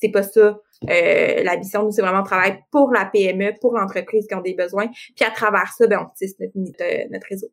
c'est 0.00 0.10
pas 0.10 0.22
ça 0.22 0.56
euh, 0.88 1.42
la 1.42 1.56
mission, 1.56 1.82
nous, 1.84 1.92
c'est 1.92 2.02
vraiment 2.02 2.22
travailler 2.22 2.58
pour 2.70 2.92
la 2.92 3.04
PME, 3.04 3.54
pour 3.60 3.74
l'entreprise 3.74 4.26
qui 4.26 4.34
ont 4.34 4.40
des 4.40 4.54
besoins. 4.54 4.88
Puis 4.88 5.24
à 5.24 5.30
travers 5.30 5.72
ça, 5.76 5.86
ben, 5.86 6.06
on 6.06 6.14
tisse 6.16 6.38
notre, 6.38 6.54
euh, 6.56 7.04
notre, 7.10 7.26
réseau. 7.28 7.48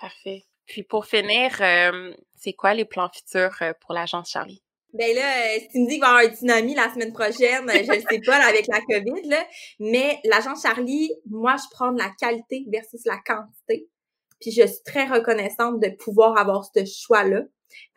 Parfait. 0.00 0.44
Puis 0.66 0.82
pour 0.82 1.06
finir, 1.06 1.56
euh, 1.60 2.12
c'est 2.36 2.52
quoi 2.52 2.74
les 2.74 2.84
plans 2.84 3.08
futurs 3.12 3.58
pour 3.80 3.94
l'agence 3.94 4.30
Charlie? 4.30 4.62
Ben 4.94 5.14
là, 5.14 5.58
si 5.58 5.68
tu 5.68 5.80
me 5.80 5.86
dis 5.86 5.94
qu'il 5.94 6.00
va 6.00 6.06
y 6.06 6.10
avoir 6.10 6.32
un 6.32 6.34
tsunami 6.34 6.74
la 6.74 6.92
semaine 6.94 7.12
prochaine, 7.12 7.68
je 7.68 7.92
ne 7.92 8.00
sais 8.00 8.20
pas 8.24 8.36
avec 8.36 8.66
la 8.68 8.80
COVID, 8.80 9.28
là, 9.28 9.46
mais 9.80 10.18
l'agence 10.24 10.62
Charlie, 10.62 11.12
moi, 11.28 11.56
je 11.56 11.64
prends 11.72 11.90
la 11.90 12.10
qualité 12.18 12.64
versus 12.72 13.04
la 13.04 13.18
quantité. 13.26 13.88
Puis 14.40 14.52
je 14.52 14.66
suis 14.66 14.82
très 14.84 15.06
reconnaissante 15.06 15.80
de 15.80 15.90
pouvoir 15.90 16.38
avoir 16.38 16.64
ce 16.64 16.84
choix-là. 16.86 17.42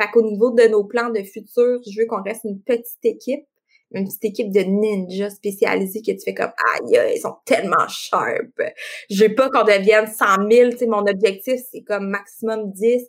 Fait 0.01 0.09
qu'au 0.11 0.21
niveau 0.21 0.51
de 0.51 0.63
nos 0.67 0.83
plans 0.83 1.09
de 1.09 1.23
futur, 1.23 1.79
je 1.89 1.97
veux 1.97 2.07
qu'on 2.07 2.23
reste 2.23 2.43
une 2.43 2.61
petite 2.61 3.05
équipe 3.05 3.45
une 3.93 4.05
petite 4.05 4.25
équipe 4.25 4.51
de 4.51 4.61
ninjas 4.61 5.31
spécialisés 5.31 6.01
que 6.01 6.11
tu 6.11 6.21
fais 6.23 6.33
comme 6.33 6.51
aïe, 6.75 7.15
ils 7.15 7.19
sont 7.19 7.35
tellement 7.45 7.87
sharp. 7.87 8.61
Je 9.09 9.25
veux 9.25 9.35
pas 9.35 9.49
qu'on 9.49 9.63
devienne 9.63 10.07
100 10.07 10.25
000, 10.49 10.71
tu 10.71 10.77
sais, 10.77 10.87
mon 10.87 11.05
objectif, 11.05 11.59
c'est 11.71 11.81
comme 11.81 12.09
maximum 12.09 12.71
10 12.71 13.07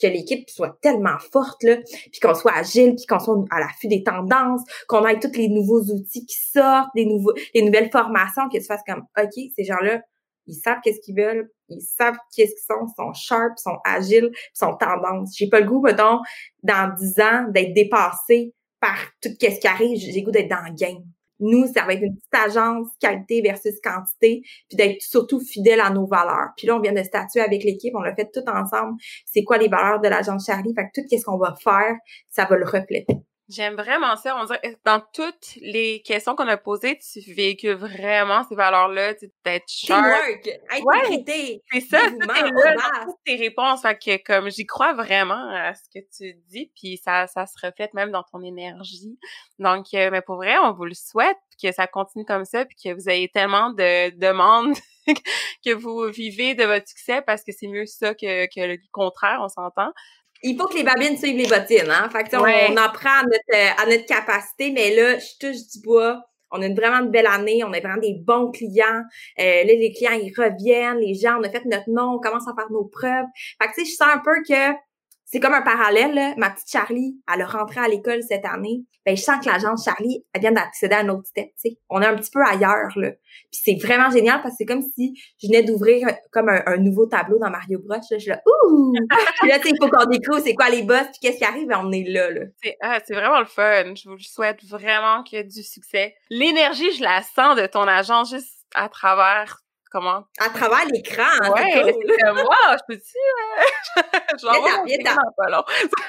que 0.00 0.06
l'équipe 0.06 0.48
soit 0.48 0.78
tellement 0.80 1.18
forte 1.32 1.62
là, 1.62 1.76
puis 2.10 2.20
qu'on 2.20 2.34
soit 2.34 2.56
agile, 2.56 2.96
puis 2.96 3.06
qu'on 3.06 3.18
soit 3.18 3.44
à 3.50 3.60
l'affût 3.60 3.88
des 3.88 4.02
tendances, 4.02 4.62
qu'on 4.88 5.06
ait 5.06 5.18
tous 5.18 5.36
les 5.36 5.48
nouveaux 5.48 5.82
outils 5.82 6.26
qui 6.26 6.36
sortent, 6.52 6.90
des 6.94 7.04
nouveaux, 7.04 7.34
les 7.54 7.62
nouvelles 7.62 7.90
formations, 7.90 8.48
que 8.48 8.58
tu 8.58 8.64
fasses 8.64 8.82
comme 8.86 9.04
ok, 9.18 9.32
ces 9.56 9.64
gens-là, 9.64 10.00
ils 10.46 10.54
savent 10.54 10.78
qu'est-ce 10.82 11.00
qu'ils 11.00 11.16
veulent, 11.16 11.50
ils 11.68 11.82
savent 11.82 12.16
qu'est-ce 12.34 12.52
qu'ils 12.52 12.64
sont, 12.66 12.86
ils 12.86 12.94
sont 12.96 13.12
sharp, 13.12 13.52
ils 13.58 13.62
sont 13.62 13.78
agiles, 13.84 14.30
ils 14.32 14.58
sont 14.58 14.74
tendances. 14.76 15.36
J'ai 15.36 15.48
pas 15.48 15.60
le 15.60 15.66
goût, 15.66 15.82
mettons, 15.82 16.18
dans 16.62 16.94
10 16.98 17.20
ans, 17.20 17.44
d'être 17.50 17.74
dépassé 17.74 18.54
par 18.80 18.96
tout 19.22 19.28
ce 19.28 19.60
qui 19.60 19.66
arrive, 19.66 19.98
j'ai 19.98 20.22
goût 20.22 20.30
d'être 20.30 20.50
dans 20.50 20.64
le 20.66 20.74
game. 20.74 21.04
Nous, 21.40 21.66
ça 21.72 21.86
va 21.86 21.94
être 21.94 22.02
une 22.02 22.14
petite 22.14 22.34
agence 22.34 22.88
qualité 23.00 23.40
versus 23.40 23.80
quantité, 23.82 24.42
puis 24.68 24.76
d'être 24.76 25.00
surtout 25.00 25.40
fidèle 25.40 25.80
à 25.80 25.90
nos 25.90 26.06
valeurs. 26.06 26.50
Puis 26.56 26.66
là, 26.66 26.76
on 26.76 26.80
vient 26.80 26.92
de 26.92 27.02
statuer 27.02 27.40
avec 27.40 27.64
l'équipe, 27.64 27.94
on 27.94 28.02
l'a 28.02 28.14
fait 28.14 28.30
tout 28.30 28.46
ensemble. 28.46 28.98
C'est 29.24 29.42
quoi 29.42 29.56
les 29.56 29.68
valeurs 29.68 30.00
de 30.00 30.08
l'agence 30.08 30.46
Charlie? 30.46 30.74
Fait 30.74 30.84
que 30.84 31.00
tout 31.00 31.06
ce 31.10 31.24
qu'on 31.24 31.38
va 31.38 31.54
faire, 31.62 31.96
ça 32.28 32.44
va 32.44 32.56
le 32.56 32.66
refléter. 32.66 33.16
J'aime 33.50 33.74
vraiment 33.74 34.14
ça. 34.14 34.36
On 34.40 34.44
dirait, 34.44 34.78
dans 34.84 35.02
toutes 35.12 35.56
les 35.56 36.02
questions 36.02 36.36
qu'on 36.36 36.46
a 36.46 36.56
posées, 36.56 36.98
tu 36.98 37.20
véhicules 37.32 37.74
vraiment 37.74 38.44
ces 38.44 38.54
valeurs-là, 38.54 39.14
d'être 39.44 39.68
sharp. 39.68 40.06
Ouais, 40.06 41.24
c'est 41.72 41.80
ça, 41.80 41.98
toutes 42.08 43.18
tes 43.26 43.34
réponses. 43.34 43.82
Fait 43.82 43.98
que, 43.98 44.22
comme, 44.22 44.50
j'y 44.50 44.66
crois 44.66 44.92
vraiment 44.92 45.50
à 45.50 45.74
ce 45.74 45.82
que 45.92 46.04
tu 46.16 46.34
dis, 46.48 46.70
puis 46.76 46.96
ça, 46.96 47.26
ça 47.26 47.46
se 47.46 47.54
reflète 47.66 47.92
même 47.92 48.12
dans 48.12 48.22
ton 48.22 48.40
énergie. 48.42 49.18
Donc, 49.58 49.86
euh, 49.94 50.10
mais 50.12 50.22
pour 50.22 50.36
vrai, 50.36 50.56
on 50.58 50.72
vous 50.72 50.84
le 50.84 50.94
souhaite, 50.94 51.36
que 51.60 51.72
ça 51.72 51.88
continue 51.88 52.24
comme 52.24 52.44
ça, 52.44 52.64
puis 52.64 52.76
que 52.76 52.94
vous 52.94 53.08
ayez 53.08 53.28
tellement 53.28 53.70
de 53.70 54.10
demandes 54.16 54.76
que 55.64 55.74
vous 55.74 56.04
vivez 56.04 56.54
de 56.54 56.64
votre 56.64 56.88
succès, 56.88 57.20
parce 57.22 57.42
que 57.42 57.50
c'est 57.52 57.66
mieux 57.66 57.86
ça 57.86 58.14
que, 58.14 58.46
que 58.46 58.60
le 58.60 58.78
contraire, 58.92 59.40
on 59.42 59.48
s'entend 59.48 59.90
il 60.42 60.56
faut 60.56 60.66
que 60.68 60.76
les 60.76 60.84
babines 60.84 61.16
suivent 61.16 61.36
les 61.36 61.46
bottines, 61.46 61.90
hein. 61.90 62.08
Fait 62.10 62.24
que, 62.24 62.36
on, 62.36 62.76
apprend 62.76 63.10
à 63.10 63.22
notre, 63.22 63.82
à 63.82 63.86
notre 63.86 64.06
capacité, 64.06 64.70
mais 64.70 64.94
là, 64.94 65.18
je 65.18 65.38
touche 65.38 65.66
du 65.72 65.80
bois. 65.82 66.22
On 66.50 66.62
a 66.62 66.66
une 66.66 66.74
vraiment 66.74 67.08
belle 67.08 67.26
année, 67.26 67.62
on 67.62 67.72
a 67.72 67.80
vraiment 67.80 68.00
des 68.00 68.14
bons 68.14 68.50
clients. 68.50 69.04
Euh, 69.38 69.64
là, 69.64 69.64
les 69.64 69.92
clients, 69.92 70.18
ils 70.20 70.32
reviennent, 70.36 70.98
les 70.98 71.14
gens, 71.14 71.38
on 71.38 71.44
a 71.44 71.50
fait 71.50 71.64
notre 71.64 71.88
nom, 71.88 72.14
on 72.16 72.18
commence 72.18 72.48
à 72.48 72.54
faire 72.54 72.70
nos 72.70 72.84
preuves. 72.84 73.26
Fait 73.60 73.68
que, 73.68 73.74
tu 73.74 73.84
sais, 73.84 73.92
je 73.92 73.96
sens 73.96 74.08
un 74.12 74.18
peu 74.18 74.42
que 74.48 74.72
c'est 75.30 75.38
comme 75.38 75.54
un 75.54 75.62
parallèle. 75.62 76.12
Là. 76.12 76.34
Ma 76.36 76.50
petite 76.50 76.68
Charlie, 76.68 77.16
elle 77.32 77.42
a 77.42 77.46
rentré 77.46 77.80
à 77.80 77.86
l'école 77.86 78.20
cette 78.22 78.44
année. 78.44 78.82
Ben, 79.06 79.16
je 79.16 79.22
sens 79.22 79.44
que 79.44 79.48
l'agence 79.48 79.84
Charlie, 79.84 80.24
elle 80.32 80.40
vient 80.40 80.52
d'accéder 80.52 80.94
à 80.96 81.00
un 81.00 81.08
autre 81.08 81.26
step. 81.26 81.46
sais. 81.56 81.78
On 81.88 82.02
est 82.02 82.06
un 82.06 82.16
petit 82.16 82.30
peu 82.32 82.40
ailleurs. 82.44 82.90
Là. 82.96 83.12
Puis 83.52 83.60
c'est 83.64 83.78
vraiment 83.80 84.10
génial 84.10 84.42
parce 84.42 84.54
que 84.54 84.56
c'est 84.58 84.66
comme 84.66 84.82
si 84.82 85.14
je 85.40 85.46
venais 85.46 85.62
d'ouvrir 85.62 86.08
comme 86.32 86.48
un, 86.48 86.76
nouveau 86.78 87.06
tableau 87.06 87.38
dans 87.38 87.48
Mario 87.48 87.78
Bros. 87.78 87.94
Là, 87.94 88.00
je 88.12 88.18
suis 88.18 88.28
là, 88.28 88.42
ouh! 88.44 88.92
puis 89.40 89.48
là, 89.48 89.58
il 89.64 89.76
faut 89.80 89.88
qu'on 89.88 90.06
découvre 90.06 90.40
c'est 90.40 90.54
quoi 90.54 90.68
les 90.68 90.82
boss, 90.82 91.04
puis 91.04 91.20
qu'est-ce 91.22 91.38
qui 91.38 91.44
arrive, 91.44 91.68
ben, 91.68 91.80
on 91.82 91.92
est 91.92 92.08
là. 92.08 92.30
là. 92.30 92.42
C'est, 92.62 92.76
ah, 92.80 92.98
c'est 93.06 93.14
vraiment 93.14 93.38
le 93.38 93.46
fun. 93.46 93.94
Je 93.94 94.08
vous 94.08 94.18
souhaite 94.18 94.64
vraiment 94.64 95.22
que 95.22 95.42
du 95.42 95.62
succès. 95.62 96.14
L'énergie, 96.28 96.92
je 96.92 97.02
la 97.02 97.22
sens 97.22 97.56
de 97.56 97.66
ton 97.66 97.86
agence 97.86 98.30
juste 98.30 98.66
à 98.74 98.88
travers 98.88 99.60
comment? 99.90 100.24
À 100.38 100.48
travers 100.50 100.86
l'écran. 100.86 101.22
Hein, 101.42 101.50
ouais, 101.50 101.94
c'est 102.18 102.32
moi, 102.32 102.76
je 102.76 102.82
peux-tu? 102.88 103.18
Euh... 103.18 104.02
J'en 104.40 104.52
pas 105.36 105.50
long. 105.50 105.64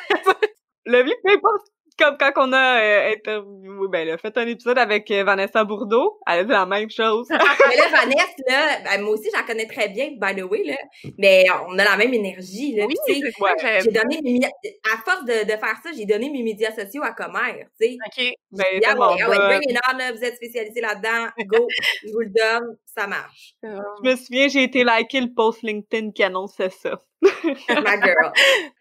Le 0.85 1.03
vie, 1.03 1.13
peu 1.23 1.31
importe 1.31 1.67
comme 2.01 2.17
quand 2.17 2.31
on 2.37 2.53
a 2.53 2.81
euh, 2.81 3.13
interviewé, 3.13 3.87
ben 3.89 4.17
fait 4.17 4.37
un 4.37 4.47
épisode 4.47 4.77
avec 4.77 5.09
euh, 5.11 5.23
Vanessa 5.23 5.63
Bourdeau, 5.63 6.19
elle 6.27 6.39
a 6.39 6.43
dit 6.43 6.51
la 6.51 6.65
même 6.65 6.89
chose. 6.89 7.27
mais 7.29 7.75
là, 7.75 7.87
Vanessa, 7.91 8.25
là, 8.47 8.79
ben, 8.83 9.01
moi 9.01 9.13
aussi, 9.13 9.29
j'en 9.35 9.45
connais 9.45 9.67
très 9.67 9.89
bien, 9.89 10.11
by 10.19 10.35
the 10.35 10.43
way, 10.43 10.63
là, 10.63 10.77
mais 11.17 11.45
on 11.67 11.77
a 11.77 11.83
la 11.83 11.97
même 11.97 12.13
énergie, 12.13 12.75
là. 12.75 12.85
Oui, 12.87 12.95
c'est 13.05 13.31
quoi, 13.33 13.53
j'ai 13.57 13.91
donné 13.91 14.19
mes, 14.23 14.39
à 14.45 14.97
force 15.05 15.25
de, 15.25 15.43
de 15.43 15.51
faire 15.51 15.77
ça, 15.83 15.91
j'ai 15.95 16.05
donné 16.05 16.29
mes 16.29 16.43
médias 16.43 16.71
sociaux 16.71 17.03
à 17.03 17.11
Comer, 17.11 17.67
tu 17.79 17.87
sais. 17.87 17.97
OK. 18.05 18.33
Ben, 18.51 18.65
c'est 18.71 18.85
ah, 18.87 18.95
bon, 18.95 19.15
ouais, 19.15 19.37
bring 19.37 19.61
it 19.69 19.77
on, 19.91 19.97
là, 19.97 20.11
vous 20.11 20.23
êtes 20.23 20.35
spécialisé 20.35 20.81
là-dedans, 20.81 21.29
go, 21.45 21.67
je 22.03 22.11
vous 22.11 22.19
le 22.19 22.29
donne, 22.29 22.77
ça 22.85 23.07
marche. 23.07 23.53
Je 23.63 24.09
me 24.09 24.15
souviens, 24.15 24.47
j'ai 24.47 24.63
été 24.63 24.83
liker 24.83 25.21
le 25.21 25.33
post 25.33 25.61
LinkedIn 25.61 26.11
qui 26.11 26.23
annonçait 26.23 26.69
ça. 26.69 26.99
Ma 27.69 28.01
girl. 28.01 28.31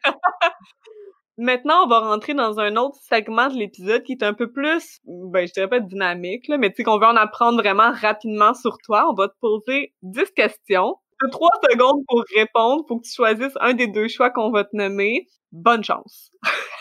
Maintenant, 1.43 1.85
on 1.85 1.89
va 1.89 2.01
rentrer 2.01 2.35
dans 2.35 2.61
un 2.61 2.77
autre 2.77 2.99
segment 3.09 3.49
de 3.49 3.55
l'épisode 3.55 4.03
qui 4.03 4.13
est 4.13 4.23
un 4.23 4.35
peu 4.35 4.53
plus, 4.53 5.01
ben, 5.07 5.49
je 5.49 5.53
dirais 5.55 5.71
pas 5.71 5.81
dynamique, 5.81 6.49
là, 6.49 6.59
mais 6.59 6.69
tu 6.69 6.77
sais 6.77 6.83
qu'on 6.83 6.99
veut 6.99 7.07
en 7.07 7.17
apprendre 7.17 7.57
vraiment 7.63 7.93
rapidement 7.93 8.53
sur 8.53 8.77
toi. 8.85 9.07
On 9.11 9.15
va 9.15 9.29
te 9.29 9.35
poser 9.41 9.95
10 10.03 10.33
questions. 10.37 10.97
Tu 11.19 11.31
trois 11.31 11.49
secondes 11.71 12.05
pour 12.07 12.23
répondre. 12.37 12.85
Faut 12.87 12.99
que 12.99 13.07
tu 13.07 13.15
choisisses 13.15 13.57
un 13.61 13.73
des 13.73 13.87
deux 13.87 14.07
choix 14.07 14.29
qu'on 14.29 14.51
va 14.51 14.65
te 14.65 14.77
nommer. 14.77 15.29
Bonne 15.51 15.83
chance. 15.83 16.31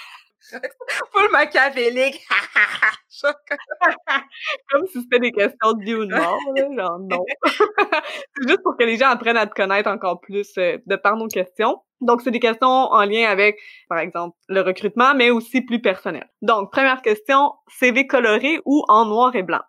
Full 1.12 1.32
machiavélique. 1.32 2.26
Comme 4.72 4.88
si 4.88 5.02
c'était 5.02 5.20
des 5.20 5.32
questions 5.32 5.74
de 5.74 5.84
vie 5.84 5.96
ou 5.96 6.06
de 6.06 6.16
mort, 6.16 6.40
là. 6.56 6.68
Genre, 6.76 7.00
non. 7.00 7.26
c'est 7.46 8.48
juste 8.48 8.64
pour 8.64 8.78
que 8.78 8.84
les 8.84 8.98
gens 8.98 9.10
apprennent 9.10 9.38
à 9.38 9.48
te 9.48 9.54
connaître 9.54 9.90
encore 9.90 10.22
plus 10.22 10.58
euh, 10.58 10.78
de 10.86 10.96
par 10.96 11.18
nos 11.18 11.28
questions. 11.28 11.82
Donc, 12.02 12.22
c'est 12.22 12.32
des 12.32 12.40
questions 12.40 12.68
en 12.68 13.04
lien 13.04 13.30
avec, 13.30 13.60
par 13.90 14.00
exemple, 14.00 14.38
le 14.48 14.62
recrutement, 14.62 15.14
mais 15.14 15.32
aussi 15.32 15.62
plus 15.62 15.82
personnel. 15.82 16.30
Donc, 16.42 16.72
première 16.72 17.02
question, 17.02 17.54
CV 17.68 18.08
coloré 18.08 18.62
ou 18.66 18.86
en 18.88 19.06
noir 19.06 19.36
et 19.36 19.44
blanc? 19.44 19.62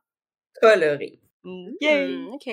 Coloré. 0.61 1.19
Mm, 1.43 2.29
OK. 2.35 2.51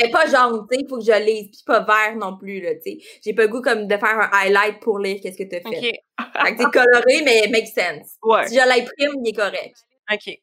Mais 0.00 0.10
pas 0.10 0.26
jaune, 0.26 0.66
tu 0.70 0.76
sais, 0.76 0.82
il 0.82 0.88
faut 0.88 0.98
que 0.98 1.04
je 1.04 1.24
lise, 1.24 1.48
puis 1.50 1.62
pas 1.66 1.80
vert 1.80 2.16
non 2.16 2.36
plus, 2.36 2.60
là, 2.60 2.74
tu 2.74 2.82
sais. 2.82 2.98
J'ai 3.24 3.34
pas 3.34 3.42
le 3.42 3.48
goût 3.48 3.62
comme 3.62 3.86
de 3.86 3.96
faire 3.96 4.18
un 4.20 4.30
highlight 4.32 4.80
pour 4.80 4.98
lire 4.98 5.18
qu'est-ce 5.22 5.38
que 5.38 5.48
tu 5.48 5.56
as 5.56 5.60
fait. 5.60 5.68
OK. 5.68 6.46
fait 6.46 6.56
que 6.56 6.62
c'est 6.62 6.70
coloré, 6.70 7.22
mais 7.24 7.48
make 7.48 7.66
sense. 7.66 8.16
Ouais. 8.22 8.46
Si 8.46 8.54
je 8.54 8.68
l'imprime, 8.68 9.20
il 9.24 9.28
est 9.28 9.36
correct. 9.36 9.76
OK. 10.12 10.38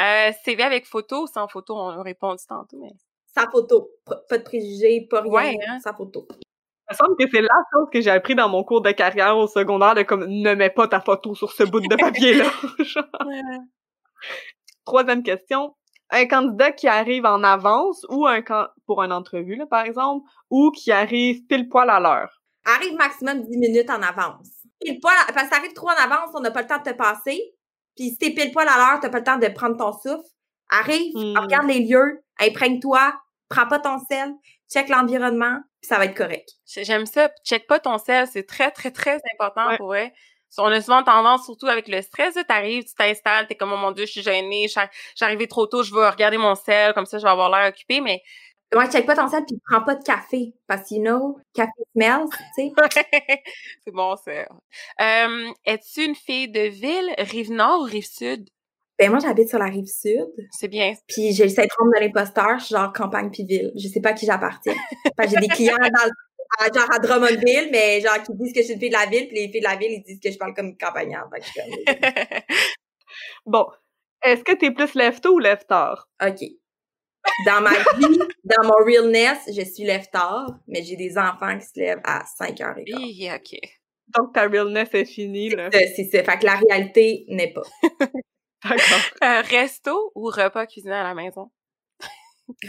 Euh, 0.00 0.32
CV 0.44 0.62
avec 0.62 0.86
photo 0.86 1.24
ou 1.24 1.26
sans 1.26 1.48
photo? 1.48 1.74
On 1.76 1.88
a 1.88 2.02
répondu 2.02 2.42
tantôt, 2.48 2.78
mais... 2.80 2.92
Sans 3.36 3.50
photo. 3.50 3.90
Pas 4.28 4.38
de 4.38 4.42
préjugés, 4.42 5.06
pas 5.10 5.22
rien. 5.22 5.32
Ouais, 5.32 5.58
hein? 5.66 5.78
Sans 5.80 5.94
photo. 5.94 6.26
me 6.90 6.94
semble 6.94 7.16
que 7.18 7.24
c'est 7.32 7.40
la 7.40 7.48
chose 7.72 7.88
que 7.92 8.00
j'ai 8.00 8.10
appris 8.10 8.34
dans 8.34 8.48
mon 8.48 8.62
cours 8.64 8.82
de 8.82 8.90
carrière 8.90 9.36
au 9.36 9.46
secondaire 9.46 9.94
de 9.94 10.02
comme 10.02 10.26
ne 10.26 10.54
mets 10.54 10.70
pas 10.70 10.88
ta 10.88 11.00
photo 11.00 11.34
sur 11.34 11.52
ce 11.52 11.64
bout 11.64 11.80
de 11.80 11.96
papier-là. 11.96 12.50
Troisième 14.84 15.22
question. 15.22 15.74
Un 16.10 16.26
candidat 16.26 16.72
qui 16.72 16.88
arrive 16.88 17.24
en 17.24 17.42
avance 17.42 18.04
ou 18.10 18.26
un 18.26 18.42
pour 18.92 19.02
une 19.02 19.12
entrevue, 19.12 19.56
là, 19.56 19.64
par 19.66 19.86
exemple, 19.86 20.28
ou 20.50 20.70
qui 20.70 20.92
arrive 20.92 21.46
pile 21.46 21.68
poil 21.68 21.88
à 21.88 21.98
l'heure. 21.98 22.42
Arrive 22.66 22.94
maximum 22.94 23.42
10 23.42 23.56
minutes 23.56 23.88
en 23.88 24.02
avance. 24.02 24.48
Pile 24.80 25.00
poil, 25.00 25.14
parce 25.34 25.48
que 25.48 25.50
t'arrives 25.50 25.72
trop 25.72 25.88
en 25.88 25.96
avance, 26.04 26.30
on 26.34 26.40
n'a 26.40 26.50
pas 26.50 26.60
le 26.60 26.68
temps 26.68 26.78
de 26.78 26.90
te 26.90 26.94
passer. 26.94 27.40
Puis 27.96 28.10
si 28.10 28.18
t'es 28.18 28.30
pile 28.30 28.52
poil 28.52 28.68
à 28.68 28.76
l'heure, 28.76 29.00
t'as 29.00 29.08
pas 29.08 29.18
le 29.18 29.24
temps 29.24 29.38
de 29.38 29.48
prendre 29.48 29.78
ton 29.78 29.92
souffle. 29.92 30.28
Arrive, 30.68 31.14
hmm. 31.14 31.38
regarde 31.38 31.68
les 31.68 31.80
lieux, 31.80 32.22
imprègne-toi, 32.38 33.14
prends 33.48 33.66
pas 33.66 33.78
ton 33.78 33.98
sel, 34.10 34.32
check 34.70 34.90
l'environnement, 34.90 35.58
puis 35.80 35.88
ça 35.88 35.96
va 35.96 36.04
être 36.04 36.16
correct. 36.16 36.50
J'aime 36.66 37.06
ça. 37.06 37.30
Check 37.46 37.66
pas 37.66 37.80
ton 37.80 37.96
sel, 37.96 38.26
c'est 38.26 38.46
très, 38.46 38.70
très, 38.70 38.90
très 38.90 39.20
important 39.34 39.74
pour 39.78 39.94
eux. 39.94 40.08
On 40.58 40.66
a 40.66 40.80
souvent 40.82 41.02
tendance, 41.02 41.46
surtout 41.46 41.66
avec 41.66 41.88
le 41.88 42.02
stress, 42.02 42.34
tu 42.34 42.44
arrives, 42.48 42.84
tu 42.84 42.94
t'installes, 42.94 43.46
t'es 43.46 43.54
comme, 43.54 43.72
oh 43.72 43.76
mon 43.78 43.90
Dieu, 43.90 44.04
je 44.04 44.12
suis 44.12 44.22
gênée, 44.22 44.66
j'arrivais 45.16 45.46
trop 45.46 45.66
tôt, 45.66 45.82
je 45.82 45.94
vais 45.94 46.08
regarder 46.10 46.36
mon 46.36 46.54
sel, 46.54 46.92
comme 46.92 47.06
ça, 47.06 47.16
je 47.16 47.22
vais 47.22 47.30
avoir 47.30 47.48
l'air 47.50 47.68
occupé, 47.68 48.00
mais... 48.00 48.22
Ouais, 48.74 48.90
check 48.90 49.04
pas 49.04 49.14
ton 49.14 49.28
sel, 49.28 49.44
puis 49.46 49.58
prends 49.68 49.82
pas 49.84 49.96
de 49.96 50.02
café, 50.02 50.54
parce 50.66 50.88
que, 50.88 50.94
you 50.94 51.02
know, 51.02 51.38
café 51.54 51.70
smells, 51.94 52.28
tu 52.56 52.68
sais. 52.68 52.72
c'est 53.84 53.92
bon, 53.92 54.16
ça. 54.16 54.46
Euh, 55.00 55.52
Es-tu 55.64 56.04
une 56.04 56.14
fille 56.14 56.48
de 56.48 56.68
ville, 56.68 57.14
rive 57.18 57.52
nord 57.52 57.80
ou 57.80 57.84
rive 57.84 58.06
sud? 58.06 58.48
Ben 58.98 59.10
moi 59.10 59.18
j'habite 59.20 59.48
sur 59.48 59.58
la 59.58 59.64
rive 59.64 59.86
sud. 59.86 60.28
C'est 60.52 60.68
bien. 60.68 60.94
Puis 61.08 61.32
j'ai 61.32 61.44
le 61.44 61.48
syndrome 61.48 61.90
de 61.94 62.00
l'imposteur, 62.00 62.58
je 62.58 62.66
suis 62.66 62.74
genre 62.74 62.92
campagne 62.92 63.30
puis 63.30 63.44
ville. 63.44 63.72
Je 63.74 63.88
sais 63.88 64.00
pas 64.00 64.10
à 64.10 64.12
qui 64.12 64.26
j'appartiens. 64.26 64.74
j'ai 65.18 65.36
des 65.38 65.48
clients 65.48 65.76
dans 65.78 66.72
genre 66.74 66.90
à 66.92 66.98
Drummondville, 66.98 67.70
mais 67.72 68.00
genre 68.00 68.22
qui 68.22 68.32
disent 68.34 68.52
que 68.52 68.60
je 68.60 68.66
suis 68.66 68.74
une 68.74 68.80
fille 68.80 68.90
de 68.90 68.94
la 68.94 69.06
ville, 69.06 69.26
puis 69.28 69.36
les 69.38 69.48
filles 69.50 69.60
de 69.60 69.66
la 69.66 69.76
ville 69.76 69.92
ils 69.92 70.02
disent 70.02 70.20
que 70.20 70.30
je 70.30 70.38
parle 70.38 70.54
comme 70.54 70.66
une 70.66 70.76
campagnarde. 70.76 71.30
bon, 73.46 73.66
est-ce 74.22 74.44
que 74.44 74.52
t'es 74.52 74.70
plus 74.70 74.94
lève-tôt 74.94 75.34
ou 75.34 75.38
lève-tard? 75.38 76.08
OK. 76.24 76.61
Dans 77.46 77.60
ma 77.60 77.70
vie, 77.70 78.18
dans 78.44 78.64
mon 78.64 78.84
realness, 78.84 79.38
je 79.46 79.62
suis 79.64 79.84
lève-tard, 79.84 80.46
mais 80.66 80.82
j'ai 80.82 80.96
des 80.96 81.16
enfants 81.16 81.56
qui 81.58 81.66
se 81.66 81.78
lèvent 81.78 82.00
à 82.04 82.24
5 82.24 82.58
h 82.58 82.78
et 82.78 82.94
Oui, 82.94 83.30
OK. 83.34 83.58
Donc 84.08 84.34
ta 84.34 84.48
realness 84.48 84.88
est 84.92 85.04
finie, 85.04 85.50
là. 85.50 85.70
C'est 85.72 86.04
ça. 86.04 86.22
Fait 86.22 86.38
que 86.38 86.46
la 86.46 86.56
réalité 86.56 87.24
n'est 87.28 87.52
pas. 87.52 87.62
D'accord. 88.64 88.98
Euh, 89.24 89.40
resto 89.42 90.12
ou 90.14 90.26
repas 90.26 90.66
cuisiné 90.66 90.94
à 90.94 91.02
la 91.04 91.14
maison? 91.14 91.50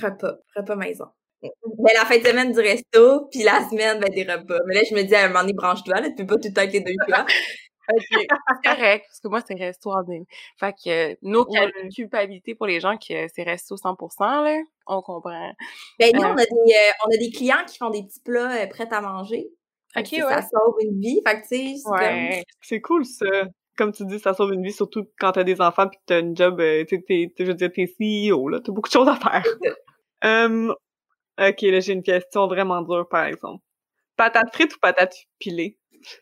repas. 0.01 0.38
Repas 0.56 0.76
maison. 0.76 1.08
Mais 1.41 1.93
la 1.93 2.06
fin 2.06 2.18
de 2.18 2.26
semaine 2.26 2.51
du 2.51 2.60
resto, 2.60 3.28
puis 3.30 3.43
la 3.43 3.68
semaine, 3.70 3.99
ben, 3.99 4.10
des 4.10 4.24
repas. 4.24 4.60
Mais 4.68 4.76
là, 4.76 4.82
je 4.89 4.95
me 4.95 5.04
dis, 5.04 5.14
à 5.14 5.26
un 5.26 5.28
moment 5.28 5.41
donné, 5.41 5.54
branche-toi, 5.54 5.99
là, 5.99 6.10
tu 6.10 6.16
peux 6.16 6.26
pas 6.26 6.36
tout 6.36 6.47
le 6.47 6.54
temps 6.54 6.62
avec 6.62 6.74
les 6.74 6.82
deux 6.82 6.93
choix. 7.08 7.26
OK, 7.92 8.04
c'est 8.10 8.28
correct, 8.64 9.06
parce 9.08 9.20
que 9.20 9.28
moi, 9.28 9.42
c'est 9.46 9.56
resto 9.56 9.92
en 9.92 10.04
dîner. 10.04 10.26
Fait 10.58 10.74
que 10.74 11.12
euh, 11.12 11.16
nos 11.22 11.46
culpabilités 11.94 12.56
pour 12.56 12.68
les 12.68 12.80
gens 12.80 12.98
que 12.98 13.28
c'est 13.34 13.44
resto 13.44 13.76
100%, 13.76 14.44
là, 14.44 14.62
on 14.88 15.02
comprend. 15.02 15.54
Ben, 16.00 16.12
nous, 16.14 16.22
on, 16.22 16.34
a 16.34 16.46
des, 16.46 16.52
euh, 16.52 16.92
on 17.06 17.14
a 17.14 17.18
des 17.18 17.32
clients 17.32 17.66
qui 17.68 17.78
font 17.78 17.90
des 17.90 18.04
petits 18.04 18.22
plats 18.22 18.68
prêts 18.68 18.92
à 18.92 19.02
manger. 19.02 19.50
OK, 19.96 20.12
ouais. 20.12 20.22
Ça 20.22 20.42
sauve 20.42 20.76
une 20.82 21.00
vie. 21.00 21.22
Fait 21.28 21.42
que, 21.42 21.48
tu 21.48 21.76
sais, 21.76 21.76
c'est 21.78 22.44
C'est 22.62 22.82
cool, 22.82 23.06
ça 23.06 23.28
comme 23.78 23.92
tu 23.92 24.06
dis, 24.06 24.20
ça 24.20 24.34
sauve 24.34 24.54
une 24.54 24.64
vie, 24.64 24.72
surtout 24.72 25.06
quand 25.20 25.32
t'as 25.32 25.44
des 25.44 25.60
enfants 25.62 25.88
pis 25.88 25.98
que 25.98 26.04
t'as 26.06 26.20
une 26.20 26.36
job, 26.36 26.60
euh, 26.60 26.86
tu 26.86 27.04
sais, 27.08 27.34
je 27.38 27.44
veux 27.46 27.54
dire, 27.54 27.72
t'es 27.72 27.86
CEO, 27.88 28.50
là, 28.50 28.60
t'as 28.64 28.72
beaucoup 28.72 28.90
de 28.90 28.94
choses 28.94 29.08
à 29.08 29.16
faire. 29.16 29.44
um, 30.24 30.70
ok, 31.40 31.62
là, 31.62 31.80
j'ai 31.80 31.94
une 31.94 32.04
question 32.04 32.48
vraiment 32.48 32.82
dure, 32.82 33.08
par 33.10 33.26
exemple. 33.26 33.64
Patates 34.16 34.54
frites 34.54 34.76
ou 34.76 34.80
patates 34.80 35.16
pilées? 35.40 35.78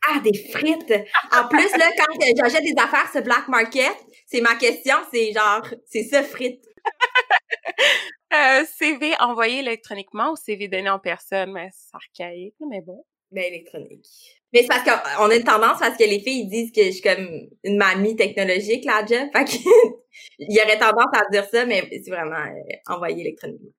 Ah, 0.07 0.19
des 0.19 0.33
frites! 0.51 0.93
En 1.31 1.47
plus, 1.47 1.77
là, 1.77 1.89
quand 1.97 2.13
j'achète 2.37 2.63
des 2.63 2.75
affaires 2.77 3.09
sur 3.11 3.21
Black 3.21 3.47
Market, 3.47 3.95
c'est 4.25 4.41
ma 4.41 4.55
question, 4.55 4.95
c'est 5.11 5.31
genre, 5.33 5.65
c'est 5.85 6.03
ça, 6.03 6.23
frites? 6.23 6.63
euh, 8.33 8.63
CV 8.77 9.13
envoyé 9.19 9.59
électroniquement 9.59 10.31
ou 10.31 10.35
CV 10.35 10.67
donné 10.67 10.89
en 10.89 10.99
personne? 10.99 11.51
Mais 11.51 11.69
c'est 11.73 11.95
archaïque, 11.95 12.55
mais 12.69 12.81
bon. 12.81 13.03
Ben, 13.31 13.45
électronique. 13.45 14.05
Mais 14.53 14.61
c'est 14.61 14.67
parce 14.67 14.83
qu'on 14.83 15.29
a 15.29 15.35
une 15.35 15.43
tendance 15.43 15.79
parce 15.79 15.95
que 15.95 16.03
les 16.03 16.19
filles 16.19 16.41
ils 16.41 16.49
disent 16.49 16.71
que 16.73 16.83
je 16.83 16.91
suis 16.91 17.01
comme 17.01 17.47
une 17.63 17.77
mamie 17.77 18.15
technologique, 18.17 18.83
là, 18.83 19.05
Jeff. 19.05 19.29
Fait 19.31 19.45
que, 19.45 19.51
il 20.39 20.53
y 20.53 20.61
aurait 20.61 20.77
tendance 20.77 21.13
à 21.13 21.29
dire 21.31 21.45
ça, 21.45 21.65
mais 21.65 21.87
c'est 21.91 22.11
vraiment 22.11 22.35
euh, 22.35 22.93
envoyé 22.93 23.21
électroniquement. 23.21 23.71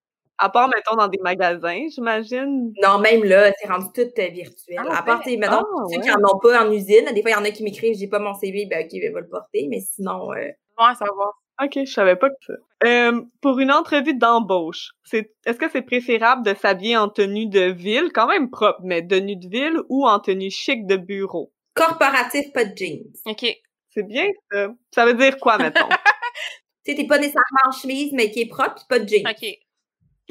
À 0.43 0.49
part, 0.49 0.69
mettons, 0.69 0.97
dans 0.97 1.07
des 1.07 1.21
magasins, 1.23 1.87
j'imagine. 1.95 2.73
Non, 2.83 2.99
même 2.99 3.23
là, 3.23 3.53
c'est 3.61 3.69
rendu 3.69 3.87
tout 3.95 4.01
euh, 4.01 4.29
virtuel. 4.29 4.81
Ah, 4.91 4.99
à 4.99 5.03
part, 5.05 5.23
ben, 5.25 5.39
mettons, 5.39 5.63
ah, 5.63 5.85
ceux 5.89 6.01
qui 6.01 6.11
en 6.11 6.19
ont 6.19 6.39
pas 6.41 6.67
en 6.67 6.73
usine. 6.73 7.05
Des 7.15 7.23
fois, 7.23 7.31
il 7.31 7.35
y 7.35 7.37
en 7.37 7.45
a 7.45 7.51
qui 7.53 7.63
m'écrivent, 7.63 7.95
j'ai 7.97 8.09
pas 8.09 8.19
mon 8.19 8.35
CV, 8.35 8.67
ben, 8.67 8.85
OK, 8.85 8.91
ben, 9.01 9.13
va 9.15 9.21
le 9.21 9.29
porter. 9.29 9.69
Mais 9.71 9.79
sinon, 9.79 10.33
euh... 10.33 10.49
Ouais, 10.79 10.95
ça 10.99 11.05
va. 11.05 11.31
OK, 11.65 11.79
je 11.85 11.93
savais 11.93 12.17
pas 12.17 12.29
que 12.31 12.35
ça. 12.45 12.55
Euh, 12.85 13.23
pour 13.41 13.61
une 13.61 13.71
entrevue 13.71 14.15
d'embauche, 14.15 14.91
c'est 15.05 15.33
est-ce 15.47 15.59
que 15.59 15.71
c'est 15.71 15.83
préférable 15.83 16.45
de 16.45 16.55
s'habiller 16.55 16.97
en 16.97 17.09
tenue 17.09 17.47
de 17.47 17.71
ville, 17.71 18.11
quand 18.13 18.27
même 18.27 18.51
propre, 18.51 18.81
mais 18.83 19.07
tenue 19.07 19.37
de 19.37 19.49
ville 19.49 19.79
ou 19.89 20.09
en 20.09 20.19
tenue 20.19 20.51
chic 20.51 20.87
de 20.87 20.97
bureau? 20.97 21.53
Corporatif, 21.75 22.53
pas 22.53 22.65
de 22.65 22.77
jeans. 22.77 23.05
OK. 23.27 23.47
C'est 23.91 24.03
bien 24.03 24.27
ça. 24.51 24.69
Ça 24.93 25.07
veut 25.07 25.15
dire 25.15 25.39
quoi, 25.39 25.59
mettons? 25.59 25.89
tu 26.85 26.91
sais, 26.91 26.97
t'es 26.97 27.07
pas 27.07 27.19
nécessairement 27.19 27.69
en 27.69 27.73
chemise, 27.73 28.13
mais 28.13 28.33
qui 28.33 28.41
est 28.41 28.49
propre, 28.49 28.85
pas 28.89 28.99
de 28.99 29.09
jeans. 29.09 29.29
OK. 29.29 29.47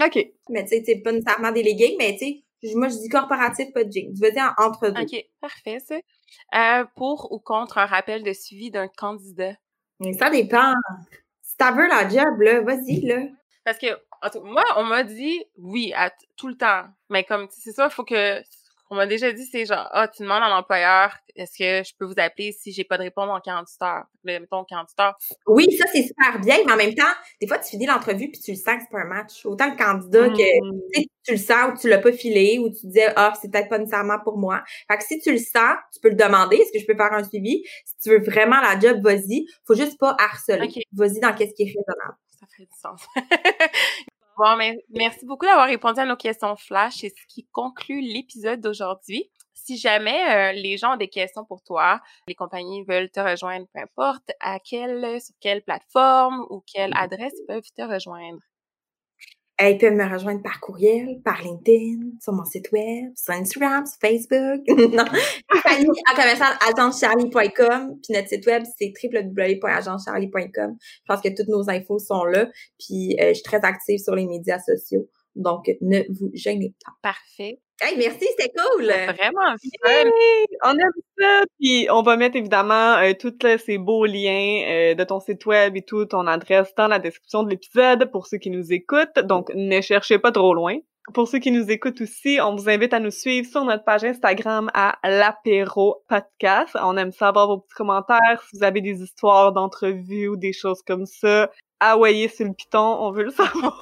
OK. 0.06 0.28
Mais 0.50 0.66
tu 0.66 0.84
sais, 0.84 1.02
pas 1.04 1.12
nécessairement 1.12 1.52
leggings, 1.52 1.96
mais 1.98 2.18
tu 2.18 2.44
sais, 2.64 2.76
moi, 2.76 2.90
je 2.90 2.98
dis 2.98 3.10
corporatif, 3.10 3.72
pas 3.74 3.84
de 3.84 3.92
jeans. 3.92 4.14
Tu 4.14 4.22
veux 4.22 4.32
dire 4.32 4.54
entre 4.58 4.90
deux. 4.90 5.02
OK, 5.02 5.26
parfait, 5.40 5.80
ça. 5.80 5.96
Euh, 6.56 6.86
pour 6.96 7.32
ou 7.32 7.40
contre 7.40 7.78
un 7.78 7.86
rappel 7.86 8.24
de 8.24 8.34
suivi 8.34 8.72
d'un 8.72 8.88
candidat? 8.88 9.54
Ça 10.18 10.30
dépend. 10.30 10.74
Si 11.42 11.58
t'as 11.58 11.72
veux 11.72 11.88
la 11.88 12.08
job, 12.08 12.40
là, 12.40 12.62
vas-y, 12.62 13.02
là. 13.02 13.24
Parce 13.64 13.78
que, 13.78 13.88
moi, 14.44 14.64
on 14.78 14.84
m'a 14.84 15.04
dit 15.04 15.44
oui 15.58 15.94
à 15.96 16.12
tout 16.38 16.48
le 16.48 16.58
temps. 16.58 16.86
Mais 17.10 17.24
comme, 17.24 17.48
c'est 17.52 17.72
ça, 17.72 17.86
il 17.86 17.92
faut 17.92 18.04
que 18.04 18.42
on 18.92 18.96
m'a 18.96 19.08
déjà 19.08 19.32
dit, 19.32 19.46
c'est 19.46 19.66
genre, 19.66 19.88
ah, 19.94 20.10
tu 20.10 20.22
demandes 20.22 20.44
à 20.44 20.50
l'employeur, 20.50 21.16
est-ce 21.38 21.58
que 21.58 21.88
je 21.88 21.96
peux 21.98 22.04
vous 22.04 22.14
appeler 22.18 22.52
si 22.52 22.74
j'ai 22.74 22.84
pas 22.84 22.98
de 22.98 23.04
réponse 23.04 23.30
en 23.30 23.40
48 23.40 23.82
heures? 23.84 24.04
Mettons 24.26 24.66
48 24.66 25.00
heures. 25.00 25.18
Oui, 25.48 25.66
ça, 25.78 25.86
c'est 25.94 26.04
super 26.04 26.42
bien, 26.42 26.58
mais 26.66 26.74
en 26.74 26.76
même 26.76 26.94
temps, 26.94 27.14
des 27.40 27.48
fois, 27.48 27.58
tu 27.58 27.70
finis 27.70 27.86
l'entrevue 27.86 28.30
puis 28.30 28.42
tu 28.42 28.52
le 28.52 28.58
sens 28.58 28.76
que 28.76 28.82
c'est 28.82 28.92
pas 28.92 29.00
un 29.00 29.06
match. 29.06 29.46
Autant 29.46 29.72
que 29.72 29.82
candidat 29.82 30.28
que, 30.28 30.34
mmh. 30.34 31.06
tu 31.24 31.32
le 31.32 31.38
sens 31.38 31.72
ou 31.74 31.78
tu 31.80 31.88
l'as 31.88 32.00
pas 32.00 32.12
filé 32.12 32.60
ou 32.60 32.70
tu 32.70 32.86
disais, 32.88 33.14
ah, 33.16 33.32
c'est 33.42 33.50
peut-être 33.50 33.70
pas 33.70 33.80
nécessairement 33.80 34.20
pour 34.20 34.38
moi. 34.38 34.62
Fait 34.90 34.98
que 34.98 35.04
si 35.06 35.20
tu 35.22 35.32
le 35.32 35.38
sens, 35.38 35.78
tu 35.94 36.02
peux 36.02 36.10
le 36.10 36.16
demander, 36.16 36.58
est-ce 36.58 36.74
que 36.74 36.80
je 36.80 36.86
peux 36.86 36.98
faire 36.98 37.14
un 37.14 37.24
suivi? 37.24 37.64
Si 37.86 37.96
tu 38.04 38.10
veux 38.10 38.22
vraiment 38.22 38.60
la 38.60 38.78
job, 38.78 39.02
vas-y. 39.02 39.46
Faut 39.66 39.76
juste 39.76 39.98
pas 39.98 40.18
harceler. 40.20 40.68
Vas-y 40.92 41.22
dans 41.22 41.34
qu'est-ce 41.34 41.54
qui 41.54 41.64
est 41.64 41.68
raisonnable. 41.68 42.18
Ça 42.28 42.46
fait 42.58 42.64
du 42.64 42.78
sens. 42.78 43.02
Bon, 44.38 44.58
merci 44.90 45.26
beaucoup 45.26 45.46
d'avoir 45.46 45.68
répondu 45.68 46.00
à 46.00 46.06
nos 46.06 46.16
questions 46.16 46.56
flash. 46.56 46.96
C'est 46.98 47.10
ce 47.10 47.26
qui 47.28 47.46
conclut 47.52 48.02
l'épisode 48.02 48.60
d'aujourd'hui. 48.62 49.30
Si 49.54 49.78
jamais 49.78 50.52
euh, 50.52 50.54
les 50.54 50.78
gens 50.78 50.94
ont 50.94 50.98
des 50.98 51.10
questions 51.10 51.46
pour 51.46 51.62
toi, 51.64 52.02
les 52.28 52.34
compagnies 52.36 52.84
veulent 52.86 53.12
te 53.12 53.20
rejoindre, 53.20 53.68
peu 53.74 53.82
importe, 53.82 54.32
à 54.40 54.60
quelle, 54.60 55.22
sur 55.22 55.36
quelle 55.40 55.62
plateforme 55.64 56.46
ou 56.50 56.64
quelle 56.66 56.92
adresse 56.96 57.36
peuvent 57.48 57.70
te 57.76 57.82
rejoindre? 57.84 58.40
Ils 59.70 59.78
peuvent 59.78 59.94
me 59.94 60.12
rejoindre 60.12 60.42
par 60.42 60.60
courriel, 60.60 61.22
par 61.24 61.42
LinkedIn, 61.42 62.12
sur 62.20 62.34
mon 62.34 62.46
site 62.46 62.72
web, 62.72 63.12
sur 63.16 63.34
Instagram, 63.34 63.86
sur 63.86 63.98
Facebook. 64.00 64.62
non, 64.68 65.04
en 65.04 66.16
commercial 66.16 66.54
agencecharlie.com. 66.68 68.00
Puis 68.02 68.14
notre 68.14 68.28
site 68.28 68.46
web, 68.48 68.64
c'est 68.78 68.92
www.agencecharlie.com. 69.04 70.78
Je 70.80 71.02
pense 71.08 71.22
que 71.22 71.30
toutes 71.30 71.50
nos 71.50 71.70
infos 71.70 72.00
sont 72.00 72.24
là. 72.26 72.48
Puis 72.80 73.16
euh, 73.20 73.30
je 73.30 73.34
suis 73.36 73.44
très 73.44 73.64
active 73.64 74.00
sur 74.00 74.16
les 74.16 74.26
médias 74.26 74.60
sociaux. 74.60 75.08
Donc, 75.36 75.72
ne 75.82 76.02
vous 76.10 76.30
gênez 76.34 76.74
pas. 76.84 76.92
Parfait. 77.02 77.60
Hey, 77.84 77.98
merci, 77.98 78.28
c'était 78.38 78.54
cool! 78.56 78.86
Vraiment 78.86 79.56
On 80.64 80.70
aime 80.70 80.92
ça! 81.18 81.42
Puis 81.60 81.88
on 81.90 82.04
va 82.04 82.16
mettre 82.16 82.36
évidemment 82.36 82.98
euh, 82.98 83.14
tous 83.20 83.34
ces 83.66 83.80
beaux 83.80 84.06
liens 84.06 84.62
euh, 84.68 84.94
de 84.94 85.04
ton 85.04 85.20
site 85.20 85.48
web 85.48 85.76
et 85.76 85.82
tout, 85.82 86.06
ton 86.06 86.28
adresse 86.28 86.76
dans 86.76 86.88
la 86.88 87.00
description 87.00 87.42
de 87.42 87.50
l'épisode 87.50 88.12
pour 88.12 88.28
ceux 88.28 88.38
qui 88.38 88.52
nous 88.52 88.72
écoutent. 88.72 89.18
Donc, 89.24 89.50
ne 89.56 89.82
cherchez 89.82 90.20
pas 90.20 90.32
trop 90.32 90.54
loin. 90.54 90.78
Pour 91.16 91.28
ceux 91.28 91.40
qui 91.40 91.50
nous 91.50 91.72
écoutent 91.72 92.02
aussi, 92.02 92.38
on 92.40 92.56
vous 92.56 92.70
invite 92.70 92.94
à 92.94 93.00
nous 93.00 93.10
suivre 93.10 93.50
sur 93.50 93.66
notre 93.66 93.84
page 93.84 94.04
Instagram 94.04 94.70
à 94.76 95.00
l'apéro 95.04 96.04
podcast. 96.08 96.78
On 96.80 96.96
aime 96.98 97.12
savoir 97.12 97.48
vos 97.48 97.58
petits 97.62 97.74
commentaires. 97.74 98.44
Si 98.48 98.58
vous 98.58 98.64
avez 98.64 98.82
des 98.82 99.02
histoires 99.02 99.54
d'entrevues 99.54 100.28
ou 100.28 100.38
des 100.38 100.54
choses 100.54 100.84
comme 100.86 101.08
ça, 101.08 101.50
envoyez 101.82 102.28
sur 102.28 102.46
le 102.46 102.54
piton, 102.54 102.98
on 103.00 103.12
veut 103.12 103.24
le 103.24 103.32
savoir. 103.32 103.82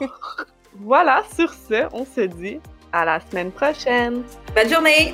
voilà, 0.76 1.22
sur 1.36 1.52
ce, 1.52 1.94
on 1.94 2.06
se 2.06 2.22
dit 2.22 2.62
à 2.92 3.06
la 3.06 3.20
semaine 3.20 3.52
prochaine. 3.52 4.24
Bonne 4.56 4.70
journée! 4.70 5.14